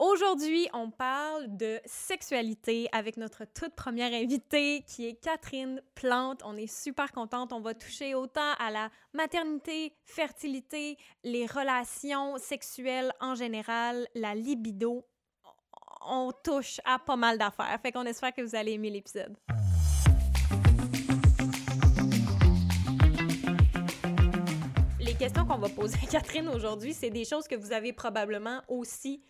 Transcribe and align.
Aujourd'hui, 0.00 0.66
on 0.72 0.90
parle 0.90 1.58
de 1.58 1.78
sexualité 1.84 2.88
avec 2.90 3.18
notre 3.18 3.44
toute 3.44 3.74
première 3.74 4.14
invitée 4.14 4.82
qui 4.86 5.06
est 5.06 5.12
Catherine 5.12 5.82
Plante. 5.94 6.40
On 6.42 6.56
est 6.56 6.74
super 6.74 7.12
contente. 7.12 7.52
On 7.52 7.60
va 7.60 7.74
toucher 7.74 8.14
autant 8.14 8.54
à 8.58 8.70
la 8.70 8.88
maternité, 9.12 9.92
fertilité, 10.06 10.96
les 11.22 11.44
relations 11.44 12.38
sexuelles 12.38 13.12
en 13.20 13.34
général, 13.34 14.08
la 14.14 14.34
libido. 14.34 15.04
On 16.08 16.32
touche 16.32 16.80
à 16.86 16.98
pas 16.98 17.16
mal 17.16 17.36
d'affaires. 17.36 17.78
Fait 17.82 17.92
qu'on 17.92 18.06
espère 18.06 18.32
que 18.32 18.40
vous 18.40 18.56
allez 18.56 18.72
aimer 18.72 18.88
l'épisode. 18.88 19.36
Les 24.98 25.14
questions 25.14 25.44
qu'on 25.44 25.58
va 25.58 25.68
poser 25.68 25.98
à 26.02 26.06
Catherine 26.06 26.48
aujourd'hui, 26.48 26.94
c'est 26.94 27.10
des 27.10 27.26
choses 27.26 27.46
que 27.46 27.54
vous 27.54 27.70
avez 27.70 27.92
probablement 27.92 28.62
aussi 28.66 29.22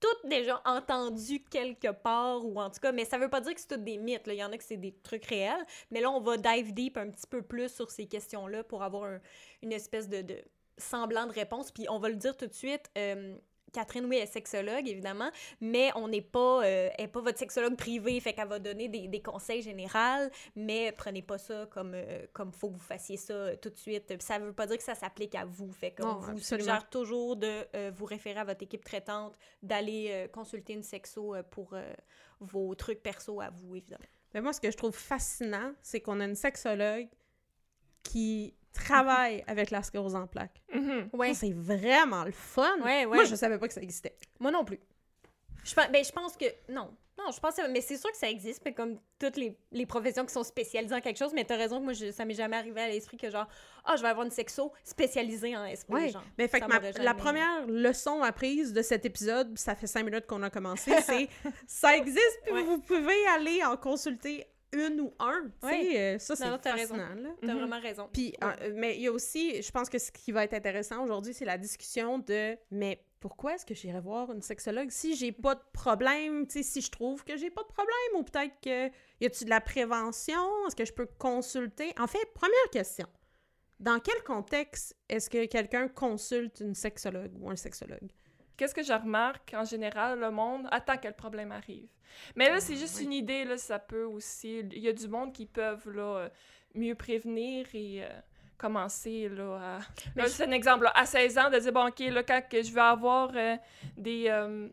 toutes 0.00 0.28
déjà 0.28 0.60
entendues 0.64 1.42
quelque 1.50 1.90
part, 1.92 2.44
ou 2.44 2.60
en 2.60 2.70
tout 2.70 2.80
cas, 2.80 2.92
mais 2.92 3.04
ça 3.04 3.18
veut 3.18 3.30
pas 3.30 3.40
dire 3.40 3.54
que 3.54 3.60
c'est 3.60 3.68
toutes 3.68 3.84
des 3.84 3.96
mythes. 3.98 4.22
Il 4.26 4.34
y 4.34 4.44
en 4.44 4.52
a 4.52 4.58
que 4.58 4.64
c'est 4.64 4.76
des 4.76 4.92
trucs 5.02 5.24
réels, 5.26 5.64
mais 5.90 6.00
là, 6.00 6.10
on 6.10 6.20
va 6.20 6.36
dive 6.36 6.74
deep 6.74 6.96
un 6.96 7.10
petit 7.10 7.26
peu 7.26 7.42
plus 7.42 7.68
sur 7.72 7.90
ces 7.90 8.06
questions-là 8.06 8.64
pour 8.64 8.82
avoir 8.82 9.04
un- 9.04 9.20
une 9.62 9.72
espèce 9.72 10.08
de, 10.08 10.22
de 10.22 10.42
semblant 10.78 11.26
de 11.26 11.32
réponse. 11.32 11.72
Puis 11.72 11.86
on 11.88 11.98
va 11.98 12.08
le 12.08 12.16
dire 12.16 12.36
tout 12.36 12.46
de 12.46 12.52
suite, 12.52 12.90
euh, 12.98 13.36
Catherine, 13.76 14.06
oui, 14.06 14.16
elle 14.16 14.22
est 14.22 14.26
sexologue, 14.26 14.88
évidemment, 14.88 15.30
mais 15.60 15.90
on 15.96 16.08
n'est 16.08 16.22
pas, 16.22 16.64
euh, 16.64 16.88
elle 16.96 17.04
est 17.04 17.08
pas 17.08 17.20
votre 17.20 17.38
sexologue 17.38 17.76
privé, 17.76 18.18
fait 18.20 18.32
qu'elle 18.32 18.48
va 18.48 18.58
donner 18.58 18.88
des, 18.88 19.06
des 19.06 19.20
conseils 19.20 19.60
généraux, 19.60 20.30
mais 20.54 20.92
prenez 20.92 21.20
pas 21.20 21.36
ça 21.36 21.66
comme 21.70 21.92
euh, 21.94 22.26
comme 22.32 22.52
faut 22.52 22.70
que 22.70 22.74
vous 22.74 22.80
fassiez 22.80 23.18
ça 23.18 23.34
euh, 23.34 23.56
tout 23.60 23.68
de 23.68 23.76
suite. 23.76 24.22
Ça 24.22 24.38
veut 24.38 24.54
pas 24.54 24.66
dire 24.66 24.78
que 24.78 24.82
ça 24.82 24.94
s'applique 24.94 25.34
à 25.34 25.44
vous, 25.44 25.70
fait 25.72 25.90
qu'on 25.90 26.14
vous 26.14 26.30
absolument. 26.30 26.64
suggère 26.64 26.88
toujours 26.88 27.36
de 27.36 27.66
euh, 27.74 27.92
vous 27.94 28.06
référer 28.06 28.40
à 28.40 28.44
votre 28.44 28.62
équipe 28.62 28.82
traitante, 28.82 29.36
d'aller 29.62 30.26
consulter 30.32 30.72
une 30.72 30.82
sexo 30.82 31.34
pour 31.50 31.76
vos 32.40 32.74
trucs 32.74 33.02
perso 33.02 33.42
à 33.42 33.50
vous, 33.50 33.76
évidemment. 33.76 34.04
Mais 34.32 34.40
moi, 34.40 34.54
ce 34.54 34.60
que 34.60 34.70
je 34.70 34.76
trouve 34.76 34.96
fascinant, 34.96 35.72
c'est 35.82 36.00
qu'on 36.00 36.20
a 36.20 36.24
une 36.24 36.34
sexologue 36.34 37.08
qui 38.02 38.54
travaille 38.76 39.42
avec 39.46 39.70
la 39.70 39.82
sclérose 39.82 40.14
en 40.14 40.26
plaques. 40.26 40.62
Mhm. 40.72 41.10
Ouais. 41.12 41.34
Ça, 41.34 41.40
C'est 41.40 41.52
vraiment 41.52 42.24
le 42.24 42.32
fun. 42.32 42.76
Ouais, 42.80 43.04
ouais. 43.04 43.16
Moi, 43.16 43.24
je 43.24 43.34
savais 43.34 43.58
pas 43.58 43.66
que 43.68 43.74
ça 43.74 43.82
existait. 43.82 44.16
Moi 44.38 44.50
non 44.50 44.64
plus. 44.64 44.80
Je 45.64 45.74
pense, 45.74 45.88
ben, 45.90 46.04
je 46.04 46.12
pense 46.12 46.36
que. 46.36 46.46
Non. 46.68 46.94
Non, 47.18 47.32
je 47.34 47.40
pense 47.40 47.54
que. 47.56 47.66
Mais 47.70 47.80
c'est 47.80 47.96
sûr 47.96 48.10
que 48.12 48.16
ça 48.16 48.28
existe, 48.28 48.62
mais 48.64 48.74
comme 48.74 48.98
toutes 49.18 49.36
les, 49.38 49.58
les 49.72 49.86
professions 49.86 50.24
qui 50.26 50.32
sont 50.32 50.44
spécialisées 50.44 50.94
en 50.94 51.00
quelque 51.00 51.16
chose, 51.16 51.32
mais 51.34 51.44
t'as 51.44 51.56
raison 51.56 51.78
que 51.78 51.84
moi, 51.84 51.92
je, 51.94 52.10
ça 52.12 52.24
m'est 52.26 52.34
jamais 52.34 52.56
arrivé 52.56 52.80
à 52.82 52.88
l'esprit 52.88 53.16
que 53.16 53.30
genre, 53.30 53.48
ah, 53.84 53.96
je 53.96 54.02
vais 54.02 54.08
avoir 54.08 54.26
une 54.26 54.30
sexo 54.30 54.70
spécialisée 54.84 55.56
en 55.56 55.64
esprit. 55.64 55.94
Ouais. 55.94 56.08
genre. 56.10 56.22
Mais 56.38 56.46
fait 56.46 56.60
que 56.60 56.66
ma- 56.66 56.74
m'aurait 56.78 56.92
la 57.02 57.14
première 57.14 57.66
leçon 57.66 58.22
apprise 58.22 58.72
de 58.74 58.82
cet 58.82 59.06
épisode, 59.06 59.58
ça 59.58 59.74
fait 59.74 59.86
cinq 59.86 60.04
minutes 60.04 60.26
qu'on 60.26 60.42
a 60.42 60.50
commencé, 60.50 60.92
c'est 61.02 61.28
ça 61.66 61.96
existe, 61.96 62.38
puis 62.44 62.52
Ouais. 62.52 62.62
vous 62.62 62.78
pouvez 62.78 63.26
aller 63.34 63.64
en 63.64 63.76
consulter 63.78 64.46
une 64.76 65.00
ou 65.00 65.14
un. 65.18 65.42
Tu 65.62 65.68
sais, 65.68 65.74
Ouais. 65.74 65.98
euh, 66.14 66.18
ça, 66.18 66.36
c'est 66.36 66.44
fascinant. 66.62 67.14
Là. 67.14 67.30
T'as 67.40 67.46
Mhm. 67.54 67.58
vraiment 67.58 67.80
raison. 67.80 68.08
Puis, 68.12 68.34
Ouais. 68.42 68.48
euh, 68.62 68.72
mais 68.74 68.96
il 68.96 69.02
y 69.02 69.06
a 69.08 69.12
aussi, 69.12 69.62
je 69.62 69.70
pense 69.70 69.88
que 69.88 69.98
ce 69.98 70.10
qui 70.12 70.32
va 70.32 70.44
être 70.44 70.54
intéressant 70.54 71.02
aujourd'hui, 71.04 71.34
c'est 71.34 71.44
la 71.44 71.58
discussion 71.58 72.18
de 72.18 72.56
mais 72.70 73.02
pourquoi 73.20 73.54
est-ce 73.54 73.66
que 73.66 73.74
j'irais 73.74 74.00
voir 74.00 74.30
une 74.30 74.42
sexologue 74.42 74.90
si 74.90 75.16
j'ai 75.16 75.32
pas 75.32 75.54
de 75.54 75.62
problème, 75.72 76.46
tu 76.46 76.58
sais, 76.58 76.62
si 76.62 76.80
je 76.80 76.90
trouve 76.90 77.24
que 77.24 77.36
j'ai 77.36 77.50
pas 77.50 77.62
de 77.62 77.68
problème 77.68 78.14
ou 78.14 78.22
peut-être 78.22 78.54
que 78.62 78.88
y 79.20 79.26
a-tu 79.26 79.44
de 79.44 79.50
la 79.50 79.60
prévention, 79.60 80.66
est-ce 80.66 80.76
que 80.76 80.84
je 80.84 80.92
peux 80.92 81.06
consulter? 81.18 81.92
En 81.98 82.06
fait, 82.06 82.24
première 82.34 82.70
question. 82.70 83.06
Dans 83.80 83.98
quel 84.00 84.22
contexte 84.22 84.94
est-ce 85.08 85.28
que 85.28 85.44
quelqu'un 85.46 85.88
consulte 85.88 86.60
une 86.60 86.74
sexologue 86.74 87.32
ou 87.40 87.50
un 87.50 87.56
sexologue? 87.56 88.10
Qu'est-ce 88.56 88.74
que 88.74 88.82
je 88.82 88.92
remarque 88.92 89.52
en 89.54 89.64
général, 89.64 90.18
le 90.18 90.30
monde 90.30 90.66
attend 90.70 90.96
que 90.96 91.08
le 91.08 91.14
problème 91.14 91.52
arrive. 91.52 91.88
Mais 92.34 92.48
là, 92.48 92.60
c'est 92.60 92.76
juste 92.76 92.98
oui. 92.98 93.04
une 93.04 93.12
idée, 93.12 93.44
là, 93.44 93.56
ça 93.58 93.78
peut 93.78 94.04
aussi. 94.04 94.60
Il 94.60 94.78
y 94.78 94.88
a 94.88 94.92
du 94.92 95.08
monde 95.08 95.32
qui 95.32 95.44
peuvent 95.46 95.88
là, 95.90 96.02
euh, 96.18 96.28
mieux 96.74 96.94
prévenir 96.94 97.66
et 97.74 98.04
euh, 98.04 98.08
commencer 98.56 99.28
là, 99.28 99.78
à. 99.78 99.78
Là, 100.16 100.26
c'est 100.28 100.44
un 100.44 100.50
exemple, 100.52 100.84
là, 100.84 100.92
à 100.94 101.04
16 101.04 101.36
ans, 101.38 101.50
de 101.50 101.58
dire 101.58 101.72
bon, 101.72 101.88
ok, 101.88 101.98
là, 102.00 102.22
quand 102.22 102.40
que 102.48 102.62
je 102.62 102.72
vais 102.72 102.80
avoir 102.80 103.30
euh, 103.34 103.56
des. 103.96 104.26
euh, 104.28 104.68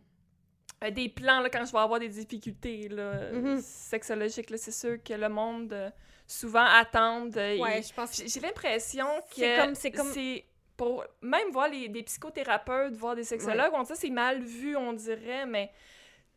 des 0.92 1.08
plans 1.08 1.40
là, 1.40 1.50
quand 1.50 1.64
je 1.66 1.72
vais 1.72 1.80
avoir 1.80 1.98
des 2.00 2.10
difficultés 2.10 2.90
là, 2.90 3.32
Mhm. 3.32 3.62
sexologiques, 3.62 4.50
là, 4.50 4.58
c'est 4.58 4.72
sûr 4.74 5.02
que 5.02 5.14
le 5.14 5.30
monde 5.30 5.94
souvent 6.28 6.66
attend. 6.66 7.28
Ouais, 7.30 7.80
et- 7.80 7.82
je 7.84 7.94
pense 7.94 8.22
j'ai 8.26 8.40
l'impression 8.42 9.06
que 9.30 9.36
C'est 9.36 9.58
comme- 9.58 9.76
c'est 9.76 9.92
comme- 9.92 10.12
c'est 10.12 10.46
pour 10.78 11.04
même 11.22 11.50
voir 11.52 11.68
les, 11.70 11.88
des 11.90 12.04
psychothérapeutes, 12.04 12.96
voir 12.96 13.16
des 13.16 13.24
sexologues, 13.24 13.72
on 13.74 13.84
dit 13.84 13.92
c'est 13.96 14.10
mal 14.10 14.42
vu, 14.42 14.76
on 14.76 14.94
dirait, 14.94 15.46
mais 15.46 15.72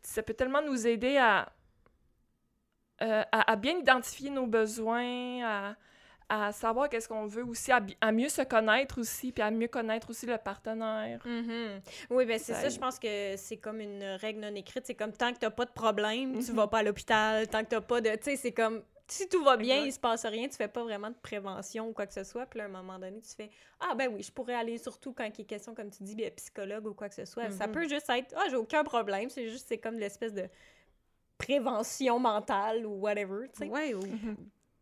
ça 0.03 0.23
peut 0.23 0.35
tellement 0.35 0.63
nous 0.63 0.87
aider 0.87 1.17
à, 1.17 1.49
euh, 3.03 3.23
à, 3.33 3.53
à 3.53 3.57
bien 3.57 3.77
identifier 3.79 4.31
nos 4.31 4.47
besoins, 4.47 5.43
à, 5.45 5.77
à 6.29 6.53
savoir 6.53 6.89
qu'est-ce 6.89 7.09
qu'on 7.09 7.27
veut 7.27 7.45
aussi, 7.45 7.71
à, 7.73 8.13
mieux 8.13 8.29
se 8.29 8.43
connaître 8.43 8.99
aussi, 9.01 9.33
puis 9.33 9.43
à 9.43 9.51
mieux 9.51 9.69
connaître 9.69 10.11
aussi 10.11 10.27
le 10.27 10.39
partenaire. 10.39 11.21
Mhm. 11.25 11.81
Oui, 12.11 12.25
ben 12.25 12.39
c'est 12.39 12.55
Ça 12.55 12.69
je 12.69 12.79
pense 12.79 12.99
que 12.99 13.37
c'est 13.37 13.59
comme 13.59 13.81
une 13.81 14.03
règle 14.21 14.41
non 14.41 14.55
écrite. 14.55 14.87
C'est 14.87 14.95
comme 14.95 15.13
tant 15.13 15.33
que 15.33 15.39
t'as 15.39 15.51
pas 15.51 15.67
de 15.67 15.71
problème, 15.73 16.33
tu 16.45 16.51
Mhm. 16.51 16.57
vas 16.57 16.67
pas 16.69 16.79
à 16.79 16.83
l'hôpital. 16.83 17.47
Tant 17.49 17.63
que 17.63 17.69
t'as 17.69 17.81
pas 17.81 18.01
de. 18.01 18.11
Tu 18.11 18.19
sais, 18.23 18.37
c'est 18.37 18.53
comme. 18.53 18.83
Si 19.09 19.29
tout 19.29 19.45
va 19.45 19.57
bien, 19.57 19.77
Exact. 19.77 19.87
il 19.89 19.93
se 19.93 19.99
passe 20.01 20.27
rien, 20.27 20.49
tu 20.49 20.57
fais 20.57 20.69
pas 20.69 20.83
vraiment 20.83 21.11
de 21.11 21.17
prévention 21.23 21.89
ou 21.89 21.93
quoi 21.93 22.07
que 22.07 22.13
ce 22.15 22.25
soit. 22.25 22.45
Puis 22.47 22.59
là, 22.59 22.65
à 22.65 22.69
un 22.69 22.71
moment 22.71 22.99
donné, 22.99 23.21
tu 23.21 23.35
fais 23.37 23.51
Ah, 23.79 23.95
ben 23.95 24.13
oui, 24.13 24.23
je 24.23 24.33
pourrais 24.33 24.55
aller, 24.55 24.79
surtout 24.79 25.13
quand 25.13 25.25
il 25.39 25.41
est 25.43 25.45
question, 25.45 25.75
comme 25.75 25.91
tu 25.91 26.03
dis, 26.03 26.15
bien, 26.17 26.31
psychologue 26.31 26.87
ou 26.87 26.95
quoi 26.95 27.09
que 27.09 27.15
ce 27.15 27.25
soit. 27.25 27.51
Ça 27.51 27.67
Mhm. 27.67 27.73
peut 27.73 27.89
juste 27.89 28.11
être 28.11 28.35
Ah, 28.37 28.45
j'ai 28.51 28.57
aucun 28.57 28.83
problème. 28.85 29.31
C'est 29.31 29.49
juste, 29.49 29.67
c'est 29.69 29.79
comme 29.79 29.99
l'espèce 29.99 30.33
de 30.35 30.49
prévention 31.39 32.19
mentale 32.19 32.87
ou 32.87 32.95
whatever, 33.01 33.49
tu 33.53 33.65
sais. 33.65 33.69
Ouais, 33.69 33.95
ou- 33.95 34.03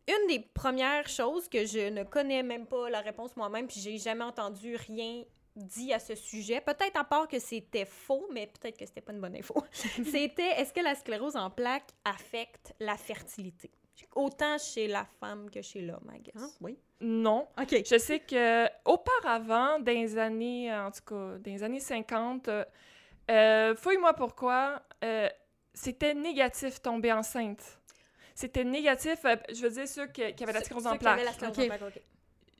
Une 0.07 0.27
des 0.27 0.39
premières 0.39 1.07
choses 1.09 1.49
que 1.49 1.65
je 1.65 1.89
ne 1.89 2.03
connais 2.03 2.43
même 2.43 2.67
pas 2.67 2.89
la 2.91 3.01
réponse 3.01 3.35
moi-même, 3.35 3.65
puis 3.67 3.79
j'ai 3.79 3.97
jamais 3.97 4.23
entendu 4.23 4.75
rien 4.75 5.23
dit 5.55 5.93
à 5.93 5.99
ce 5.99 6.13
sujet, 6.15 6.61
peut-être 6.61 6.95
à 6.99 7.03
part 7.03 7.27
que 7.27 7.39
c'était 7.39 7.85
faux, 7.85 8.27
mais 8.31 8.45
peut-être 8.47 8.77
que 8.77 8.85
c'était 8.85 9.01
pas 9.01 9.13
une 9.13 9.21
bonne 9.21 9.35
info. 9.35 9.55
c'était 10.03 10.59
est-ce 10.59 10.73
que 10.73 10.81
la 10.81 10.93
sclérose 10.95 11.35
en 11.35 11.49
plaques 11.49 11.89
affecte 12.03 12.73
la 12.79 12.97
fertilité? 12.97 13.71
Autant 14.15 14.57
chez 14.57 14.87
la 14.87 15.05
femme 15.19 15.49
que 15.49 15.61
chez 15.61 15.81
l'homme, 15.81 16.09
I 16.13 16.19
guess. 16.19 16.41
Ah, 16.41 16.47
oui. 16.61 16.77
Non. 17.01 17.47
OK. 17.59 17.75
Je 17.85 17.97
sais 17.97 18.19
que 18.19 18.65
auparavant, 18.85 19.79
dans 19.79 19.91
les 19.91 20.17
années, 20.17 20.73
en 20.73 20.91
tout 20.91 21.03
cas, 21.05 21.37
dans 21.37 21.51
les 21.51 21.63
années 21.63 21.79
50, 21.79 22.47
euh, 22.47 22.65
euh, 23.29 23.75
fouille-moi 23.75 24.13
pourquoi, 24.13 24.81
euh, 25.03 25.29
c'était 25.73 26.13
négatif 26.13 26.81
tomber 26.81 27.11
enceinte. 27.11 27.61
C'était 28.33 28.63
négatif, 28.63 29.23
euh, 29.25 29.35
je 29.53 29.61
veux 29.61 29.69
dire, 29.69 29.87
ceux 29.87 30.07
qui, 30.07 30.33
qui 30.33 30.43
avaient 30.43 30.53
la 30.53 30.61
sclérose 30.61 30.87
en 30.87 30.97
plaques. 30.97 31.23
la 31.23 31.33
sclérose 31.33 31.69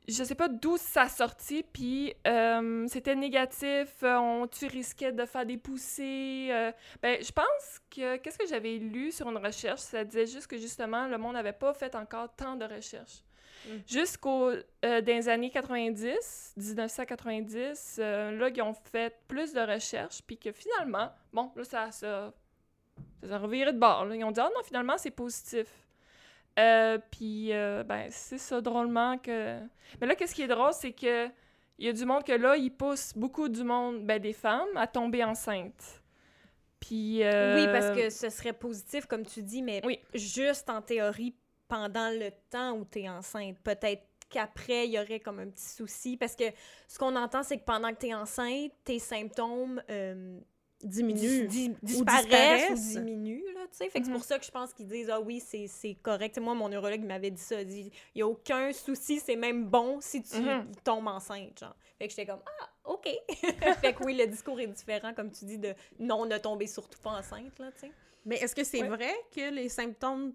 Je 0.08 0.22
sais 0.22 0.34
pas 0.36 0.48
d'où 0.48 0.76
ça 0.76 1.08
sortit, 1.08 1.64
puis 1.64 2.14
euh, 2.28 2.86
c'était 2.88 3.16
négatif, 3.16 3.88
euh, 4.04 4.16
on, 4.16 4.46
tu 4.46 4.66
risquais 4.66 5.10
de 5.10 5.26
faire 5.26 5.44
des 5.44 5.56
poussées. 5.56 6.48
euh, 6.50 6.70
ben, 7.02 7.18
je 7.20 7.32
pense 7.32 7.80
que, 7.90 8.16
qu'est-ce 8.16 8.38
que 8.38 8.46
j'avais 8.46 8.76
lu 8.76 9.10
sur 9.10 9.28
une 9.28 9.38
recherche, 9.38 9.80
ça 9.80 10.04
disait 10.04 10.26
juste 10.26 10.46
que 10.46 10.58
justement, 10.58 11.08
le 11.08 11.18
monde 11.18 11.34
n'avait 11.34 11.52
pas 11.52 11.74
fait 11.74 11.94
encore 11.96 12.32
tant 12.36 12.54
de 12.54 12.64
recherches. 12.64 13.22
Mm. 13.66 13.70
Jusqu'aux 13.86 14.50
euh, 14.84 15.00
les 15.00 15.28
années 15.28 15.50
90, 15.50 16.54
1990, 16.56 17.96
euh, 17.98 18.30
là, 18.32 18.48
ils 18.48 18.62
ont 18.62 18.74
fait 18.74 19.18
plus 19.26 19.52
de 19.52 19.60
recherches, 19.60 20.22
puis 20.26 20.38
que 20.38 20.52
finalement, 20.52 21.10
bon, 21.32 21.50
là, 21.56 21.64
ça, 21.64 21.90
ça, 21.90 22.32
ça 23.22 23.38
de 23.38 23.78
bord. 23.78 24.04
là. 24.04 24.14
Ils 24.14 24.24
ont 24.24 24.30
dit, 24.30 24.40
ah 24.40 24.50
non, 24.54 24.62
finalement, 24.62 24.98
c'est 24.98 25.10
positif. 25.10 25.66
Euh, 26.58 26.98
puis, 27.10 27.52
euh, 27.52 27.82
ben, 27.84 28.08
c'est 28.10 28.38
ça, 28.38 28.60
drôlement 28.60 29.18
que... 29.18 29.58
Mais 30.00 30.06
là, 30.06 30.14
qu'est-ce 30.14 30.34
qui 30.34 30.42
est 30.42 30.48
drôle, 30.48 30.72
c'est 30.72 30.92
que 30.92 31.26
il 31.78 31.84
y 31.84 31.88
a 31.90 31.92
du 31.92 32.06
monde 32.06 32.24
que 32.24 32.32
là, 32.32 32.56
ils 32.56 32.70
poussent 32.70 33.12
beaucoup 33.14 33.50
du 33.50 33.62
monde, 33.62 34.06
ben, 34.06 34.18
des 34.18 34.32
femmes, 34.32 34.68
à 34.76 34.86
tomber 34.86 35.22
enceintes. 35.22 36.02
Puis... 36.80 37.22
euh, 37.22 37.54
Oui, 37.56 37.66
parce 37.70 37.94
que 37.94 38.08
ce 38.08 38.30
serait 38.30 38.54
positif, 38.54 39.04
comme 39.06 39.26
tu 39.26 39.42
dis, 39.42 39.60
mais 39.62 39.82
Oui. 39.84 40.00
juste 40.14 40.70
en 40.70 40.80
théorie 40.80 41.34
pendant 41.68 42.08
le 42.10 42.30
temps 42.48 42.72
où 42.72 42.86
tu 42.86 43.00
es 43.00 43.08
enceinte. 43.10 43.58
Peut-être 43.62 44.02
qu'après, 44.30 44.86
il 44.86 44.92
y 44.92 44.98
aurait 44.98 45.20
comme 45.20 45.40
un 45.40 45.48
petit 45.50 45.68
souci. 45.68 46.16
Parce 46.16 46.34
que 46.34 46.44
ce 46.88 46.98
qu'on 46.98 47.14
entend, 47.16 47.42
c'est 47.42 47.58
que 47.58 47.64
pendant 47.64 47.92
que 47.92 47.98
tu 48.00 48.06
es 48.06 48.14
enceinte, 48.14 48.72
tes 48.82 48.98
symptômes 48.98 49.82
euh, 50.86 50.90
Diminue. 50.90 51.46
dis- 51.48 51.68
dis- 51.82 51.96
Ou 52.00 52.04
disparaissent 52.04 52.70
ou, 52.70 53.00
diminuent. 53.00 53.42
Là, 53.54 53.60
tu 53.70 53.76
sais. 53.76 53.90
fait 53.90 53.98
que 54.00 54.04
c'est 54.06 54.10
Mhm. 54.10 54.16
pour 54.16 54.24
ça 54.24 54.38
que 54.38 54.44
je 54.46 54.50
pense 54.50 54.72
qu'ils 54.72 54.86
disent 54.86 55.10
Ah 55.10 55.20
oui, 55.20 55.40
c'est 55.40 55.94
correct. 56.02 56.38
Moi, 56.38 56.54
mon 56.54 56.68
neurologue 56.68 57.02
m'avait 57.04 57.30
dit 57.30 57.40
ça. 57.42 57.60
Il 57.60 57.66
dit 57.66 57.90
Il 58.14 58.18
n'y 58.18 58.22
a 58.22 58.26
aucun 58.28 58.72
souci, 58.72 59.20
c'est 59.20 59.36
même 59.36 59.66
bon 59.66 60.00
si 60.00 60.22
tu 60.22 60.38
Mhm. 60.40 60.70
tombes 60.84 61.08
enceinte. 61.08 61.58
Genre. 61.60 61.76
Fait 61.98 62.06
que 62.08 62.10
j'étais 62.14 62.26
comme 62.26 62.40
Ah, 62.60 62.68
OK. 62.84 63.08
fait 63.82 63.92
que 63.94 64.04
oui, 64.04 64.16
le 64.16 64.26
discours 64.26 64.58
est 64.60 64.66
différent, 64.68 65.12
comme 65.14 65.30
tu 65.30 65.44
dis, 65.44 65.58
de 65.58 65.74
non, 65.98 66.24
ne 66.26 66.38
tomber 66.38 66.66
surtout 66.66 66.98
pas 67.00 67.10
enceinte. 67.10 67.58
Là, 67.58 67.70
tu 67.72 67.80
sais. 67.80 67.92
Mais 68.24 68.36
est-ce 68.36 68.54
que 68.54 68.64
c'est 68.64 68.82
Ouais. 68.82 68.88
vrai 68.88 69.14
que 69.34 69.50
les 69.52 69.68
symptômes 69.68 70.32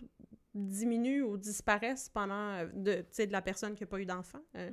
diminuent 0.54 1.24
ou 1.24 1.38
disparaissent 1.38 2.09
pendant 2.09 2.33
euh, 2.59 2.65
de, 2.74 3.06
de 3.25 3.31
la 3.31 3.42
personne 3.42 3.74
qui 3.75 3.83
n'a 3.83 3.88
pas 3.88 4.00
eu 4.00 4.06
d'enfant? 4.06 4.39
Euh, 4.56 4.69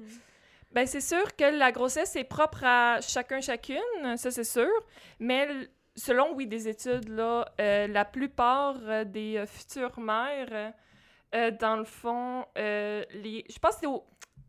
Ben, 0.72 0.86
c'est 0.86 1.00
sûr 1.00 1.34
que 1.36 1.44
la 1.44 1.72
grossesse 1.72 2.14
est 2.16 2.24
propre 2.24 2.62
à 2.64 3.00
chacun, 3.00 3.40
chacune, 3.40 4.16
ça 4.16 4.30
c'est 4.30 4.44
sûr. 4.44 4.68
Mais 5.18 5.48
selon, 5.96 6.34
oui, 6.34 6.46
des 6.46 6.68
études, 6.68 7.08
là, 7.08 7.46
euh, 7.60 7.86
la 7.86 8.04
plupart 8.04 8.76
euh, 8.82 9.04
des 9.04 9.38
euh, 9.38 9.46
futures 9.46 9.98
mères, 9.98 10.72
euh, 11.34 11.50
dans 11.52 11.76
le 11.76 11.84
fond, 11.84 12.44
les, 12.56 13.44
je 13.48 13.58
pense 13.58 13.74
que 13.76 13.80
c'est 13.80 13.86
au, 13.86 14.04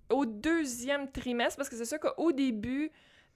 au 0.09 0.25
deuxième 0.25 1.09
trimestre, 1.11 1.57
parce 1.57 1.69
que 1.69 1.75
c'est 1.75 1.85
sûr 1.85 1.99
qu'au 1.99 2.31
début, 2.31 2.91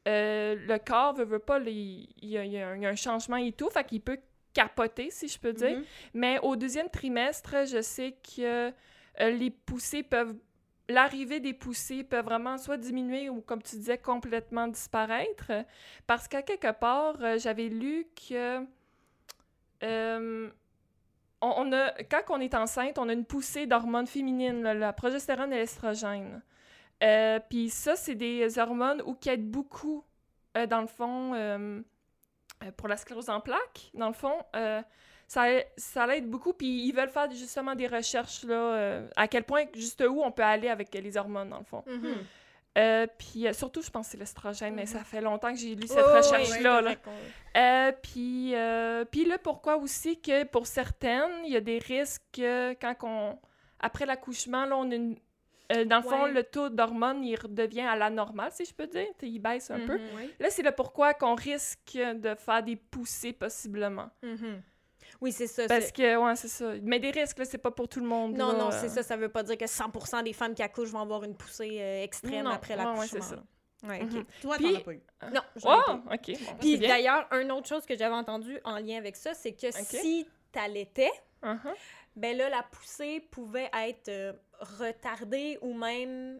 le 0.05 0.77
corps 0.79 1.13
veut, 1.13 1.23
veut 1.25 1.39
pas, 1.39 1.59
les- 1.59 2.07
il 2.21 2.29
y, 2.29 2.37
a- 2.37 2.43
il 2.45 2.51
y 2.51 2.59
a 2.59 2.67
un- 2.69 2.75
il 2.75 2.81
y 2.83 2.85
a 2.85 2.89
un 2.89 2.95
changement 2.95 3.37
et 3.37 3.53
tout, 3.53 3.69
fait 3.69 3.85
qu'il 3.85 4.01
peut 4.01 4.19
capoter, 4.53 5.09
si 5.09 5.27
je 5.29 5.39
peux 5.39 5.53
dire. 5.53 5.77
Mhm. 5.77 5.83
Mais 6.15 6.39
au 6.43 6.55
deuxième 6.57 6.89
trimestre, 6.89 7.65
je 7.65 7.81
sais 7.81 8.15
que 8.35 8.71
les 9.19 9.49
poussées 9.51 10.03
peuvent. 10.03 10.35
L'arrivée 10.89 11.39
des 11.39 11.53
poussées 11.53 12.03
peut 12.03 12.19
vraiment 12.19 12.57
soit 12.57 12.75
diminuer 12.75 13.29
ou, 13.29 13.39
comme 13.39 13.61
tu 13.61 13.77
disais, 13.77 13.97
complètement 13.97 14.67
disparaître. 14.67 15.51
Parce 16.07 16.27
qu'à 16.27 16.41
quelque 16.41 16.71
part, 16.73 17.15
euh, 17.21 17.37
j'avais 17.37 17.69
lu 17.69 18.05
que. 18.29 18.65
euh, 19.83 20.49
quand 21.41 22.23
on 22.29 22.39
est 22.39 22.53
enceinte, 22.53 22.97
on 22.97 23.07
a 23.09 23.13
une 23.13 23.25
poussée 23.25 23.65
d'hormones 23.65 24.07
féminines, 24.07 24.61
la 24.61 24.93
progestérone 24.93 25.53
et 25.53 25.57
l'estrogène. 25.57 26.41
Euh, 27.01 27.39
Puis 27.49 27.69
ça, 27.69 27.95
c'est 27.95 28.15
des 28.15 28.59
hormones 28.59 29.01
où 29.05 29.13
qui 29.13 29.29
aident 29.29 29.51
beaucoup, 29.51 30.05
dans 30.53 30.81
le 30.81 30.87
fond, 30.87 31.83
pour 32.77 32.87
la 32.87 32.95
sclérose 32.95 33.29
en 33.29 33.41
plaques. 33.41 33.91
Dans 33.93 34.07
le 34.07 34.13
fond, 34.13 34.37
ça, 35.33 35.45
ça 35.77 36.05
l'aide 36.07 36.29
beaucoup. 36.29 36.53
Puis 36.53 36.85
ils 36.87 36.91
veulent 36.91 37.09
faire 37.09 37.29
justement 37.31 37.73
des 37.75 37.87
recherches, 37.87 38.43
là, 38.43 38.53
euh, 38.55 39.07
à 39.15 39.27
quel 39.27 39.43
point, 39.43 39.63
juste 39.73 40.03
où 40.07 40.21
on 40.23 40.31
peut 40.31 40.43
aller 40.43 40.69
avec 40.69 40.93
les 40.93 41.17
hormones, 41.17 41.49
dans 41.49 41.59
le 41.59 41.65
fond. 41.65 41.83
Mhm. 41.87 42.15
Euh, 42.75 43.05
puis 43.19 43.47
euh, 43.47 43.53
surtout, 43.53 43.81
je 43.83 43.89
pense 43.91 44.07
que 44.07 44.11
c'est 44.13 44.17
l'estrogène, 44.17 44.73
mais 44.73 44.81
Mhm. 44.83 44.87
ça 44.87 45.03
fait 45.03 45.21
longtemps 45.21 45.51
que 45.53 45.59
j'ai 45.59 45.75
lu 45.75 45.87
cette 45.87 45.99
recherche-là. 46.05 46.81
ouais, 46.81 46.97
là. 47.55 47.91
puis, 48.01 48.53
puis 49.11 49.25
là, 49.25 49.37
pourquoi 49.41 49.77
aussi 49.77 50.19
que 50.19 50.43
pour 50.45 50.65
certaines, 50.67 51.45
il 51.45 51.51
y 51.53 51.55
a 51.57 51.61
des 51.61 51.77
risques 51.79 52.23
que 52.31 52.73
quand 52.73 52.95
on, 53.03 53.37
après 53.79 54.05
l'accouchement, 54.05 54.65
là, 54.65 54.75
on 54.77 54.89
a 54.91 54.95
une- 54.95 55.17
dans 55.85 55.97
le 55.97 56.03
fond, 56.03 56.25
le 56.27 56.43
taux 56.43 56.69
d'hormones, 56.69 57.23
il 57.23 57.35
redevient 57.35 57.81
à 57.81 57.95
la 57.95 58.09
normale, 58.09 58.51
si 58.51 58.65
je 58.65 58.73
peux 58.73 58.85
dire. 58.87 59.07
Il 59.21 59.39
baisse 59.39 59.71
un 59.71 59.79
peu. 59.79 59.97
Mhm. 59.97 60.07
Oui. 60.17 60.31
Là, 60.39 60.49
c'est 60.51 60.61
le 60.61 60.71
pourquoi 60.71 61.13
qu'on 61.13 61.35
risque 61.35 61.95
de 61.95 62.35
faire 62.35 62.61
des 62.63 62.75
poussées, 62.75 63.33
possiblement. 63.33 64.09
Oui, 65.21 65.31
c'est 65.31 65.47
ça. 65.47 65.67
Parce 65.67 65.91
que, 65.91 66.15
ouais, 66.17 66.35
c'est 66.35 66.47
ça. 66.47 66.73
Mais 66.81 66.99
des 66.99 67.11
risques, 67.11 67.39
là, 67.39 67.45
c'est 67.45 67.57
pas 67.57 67.71
pour 67.71 67.87
tout 67.87 67.99
le 67.99 68.05
monde. 68.05 68.35
Non, 68.35 68.51
là. 68.53 68.57
non, 68.57 68.71
c'est 68.71 68.89
ça. 68.89 69.03
Ça 69.03 69.15
veut 69.15 69.29
pas 69.29 69.43
dire 69.43 69.57
que 69.57 69.65
100% 69.65 70.23
des 70.23 70.33
femmes 70.33 70.53
qui 70.53 70.61
accouchent 70.63 70.89
vont 70.89 70.99
avoir 71.01 71.23
une 71.23 71.35
poussée 71.35 71.77
euh, 71.79 72.03
extrême 72.03 72.45
Non, 72.45 72.51
après 72.51 72.75
l'accouchement. 72.75 72.99
ouais, 73.01 73.07
c'est 73.07 73.21
ça. 73.23 73.43
Ouais, 73.87 74.01
ok. 74.03 74.11
Mhm. 74.13 74.25
Toi, 74.41 74.55
Puis- 74.57 74.73
t'en 74.73 74.79
as 74.79 74.83
pas 74.83 74.93
eu. 74.93 75.01
Non, 75.33 75.41
j'en 75.57 75.77
Oh, 75.77 75.81
pas. 75.85 76.13
OK. 76.15 76.27
bon, 76.27 76.55
Puis 76.59 76.77
d'ailleurs, 76.79 77.27
une 77.33 77.51
autre 77.51 77.67
chose 77.67 77.85
que 77.85 77.97
j'avais 77.97 78.15
entendue 78.15 78.59
en 78.63 78.77
lien 78.77 78.97
avec 78.97 79.15
ça, 79.15 79.33
c'est 79.33 79.51
que 79.53 79.71
si 79.71 80.27
t'allaitais, 80.51 81.11
Uh-huh. 81.43 81.57
ben 82.15 82.37
là, 82.37 82.49
la 82.49 82.63
poussée 82.63 83.19
pouvait 83.29 83.69
être 83.85 84.07
euh, 84.07 84.31
retardée 84.61 85.57
ou 85.61 85.73
même, 85.73 86.39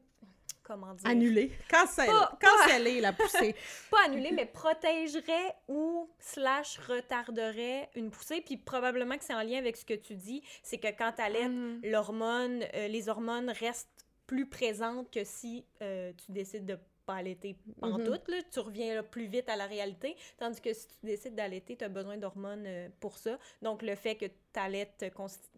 comment 0.64 0.94
dire? 0.94 1.10
Annulé. 1.10 1.52
Cancel. 1.70 2.08
Pas- 2.08 2.38
Canceller 2.42 3.02
la 3.02 3.14
poussée. 3.14 3.56
Pas 3.92 4.06
annulée, 4.06 4.32
mais 4.32 4.46
protégerait 4.46 5.56
ou 5.68 6.10
slash 6.20 6.80
retarderait 6.88 7.90
une 7.96 8.10
poussée. 8.12 8.42
Puis 8.42 8.58
probablement 8.58 9.18
que 9.18 9.24
c'est 9.24 9.34
en 9.34 9.44
lien 9.44 9.58
avec 9.58 9.78
ce 9.78 9.86
que 9.86 9.94
tu 9.94 10.16
dis, 10.16 10.42
c'est 10.64 10.78
que 10.78 10.88
quand 10.88 11.12
t'allaites, 11.14 11.50
Mhm. 11.50 11.82
l'hormone, 11.84 12.64
euh, 12.74 12.88
les 12.88 13.10
hormones 13.10 13.50
restent 13.50 13.90
plus 14.28 14.48
présentes 14.48 15.12
que 15.12 15.24
si 15.24 15.66
euh, 15.82 16.12
tu 16.26 16.32
décides 16.32 16.66
de 16.66 16.78
pas 17.06 17.16
allaiter 17.16 17.56
pantoute, 17.80 18.28
là, 18.28 18.38
tu 18.52 18.60
reviens 18.60 18.96
là, 18.96 19.04
plus 19.04 19.28
vite 19.28 19.50
à 19.50 19.56
la 19.56 19.66
réalité, 19.66 20.16
tandis 20.38 20.62
que 20.62 20.74
si 20.74 20.88
tu 20.88 21.06
décides 21.06 21.36
d'allaiter, 21.36 21.76
tu 21.76 21.84
as 21.84 21.90
besoin 21.90 22.18
d'hormones 22.18 22.66
euh, 22.66 22.90
pour 23.00 23.18
ça. 23.18 23.38
Donc 23.62 23.82
le 23.82 23.96
fait 23.96 24.16
que 24.16 24.26
tu 24.26 24.60
allaites, 24.60 25.06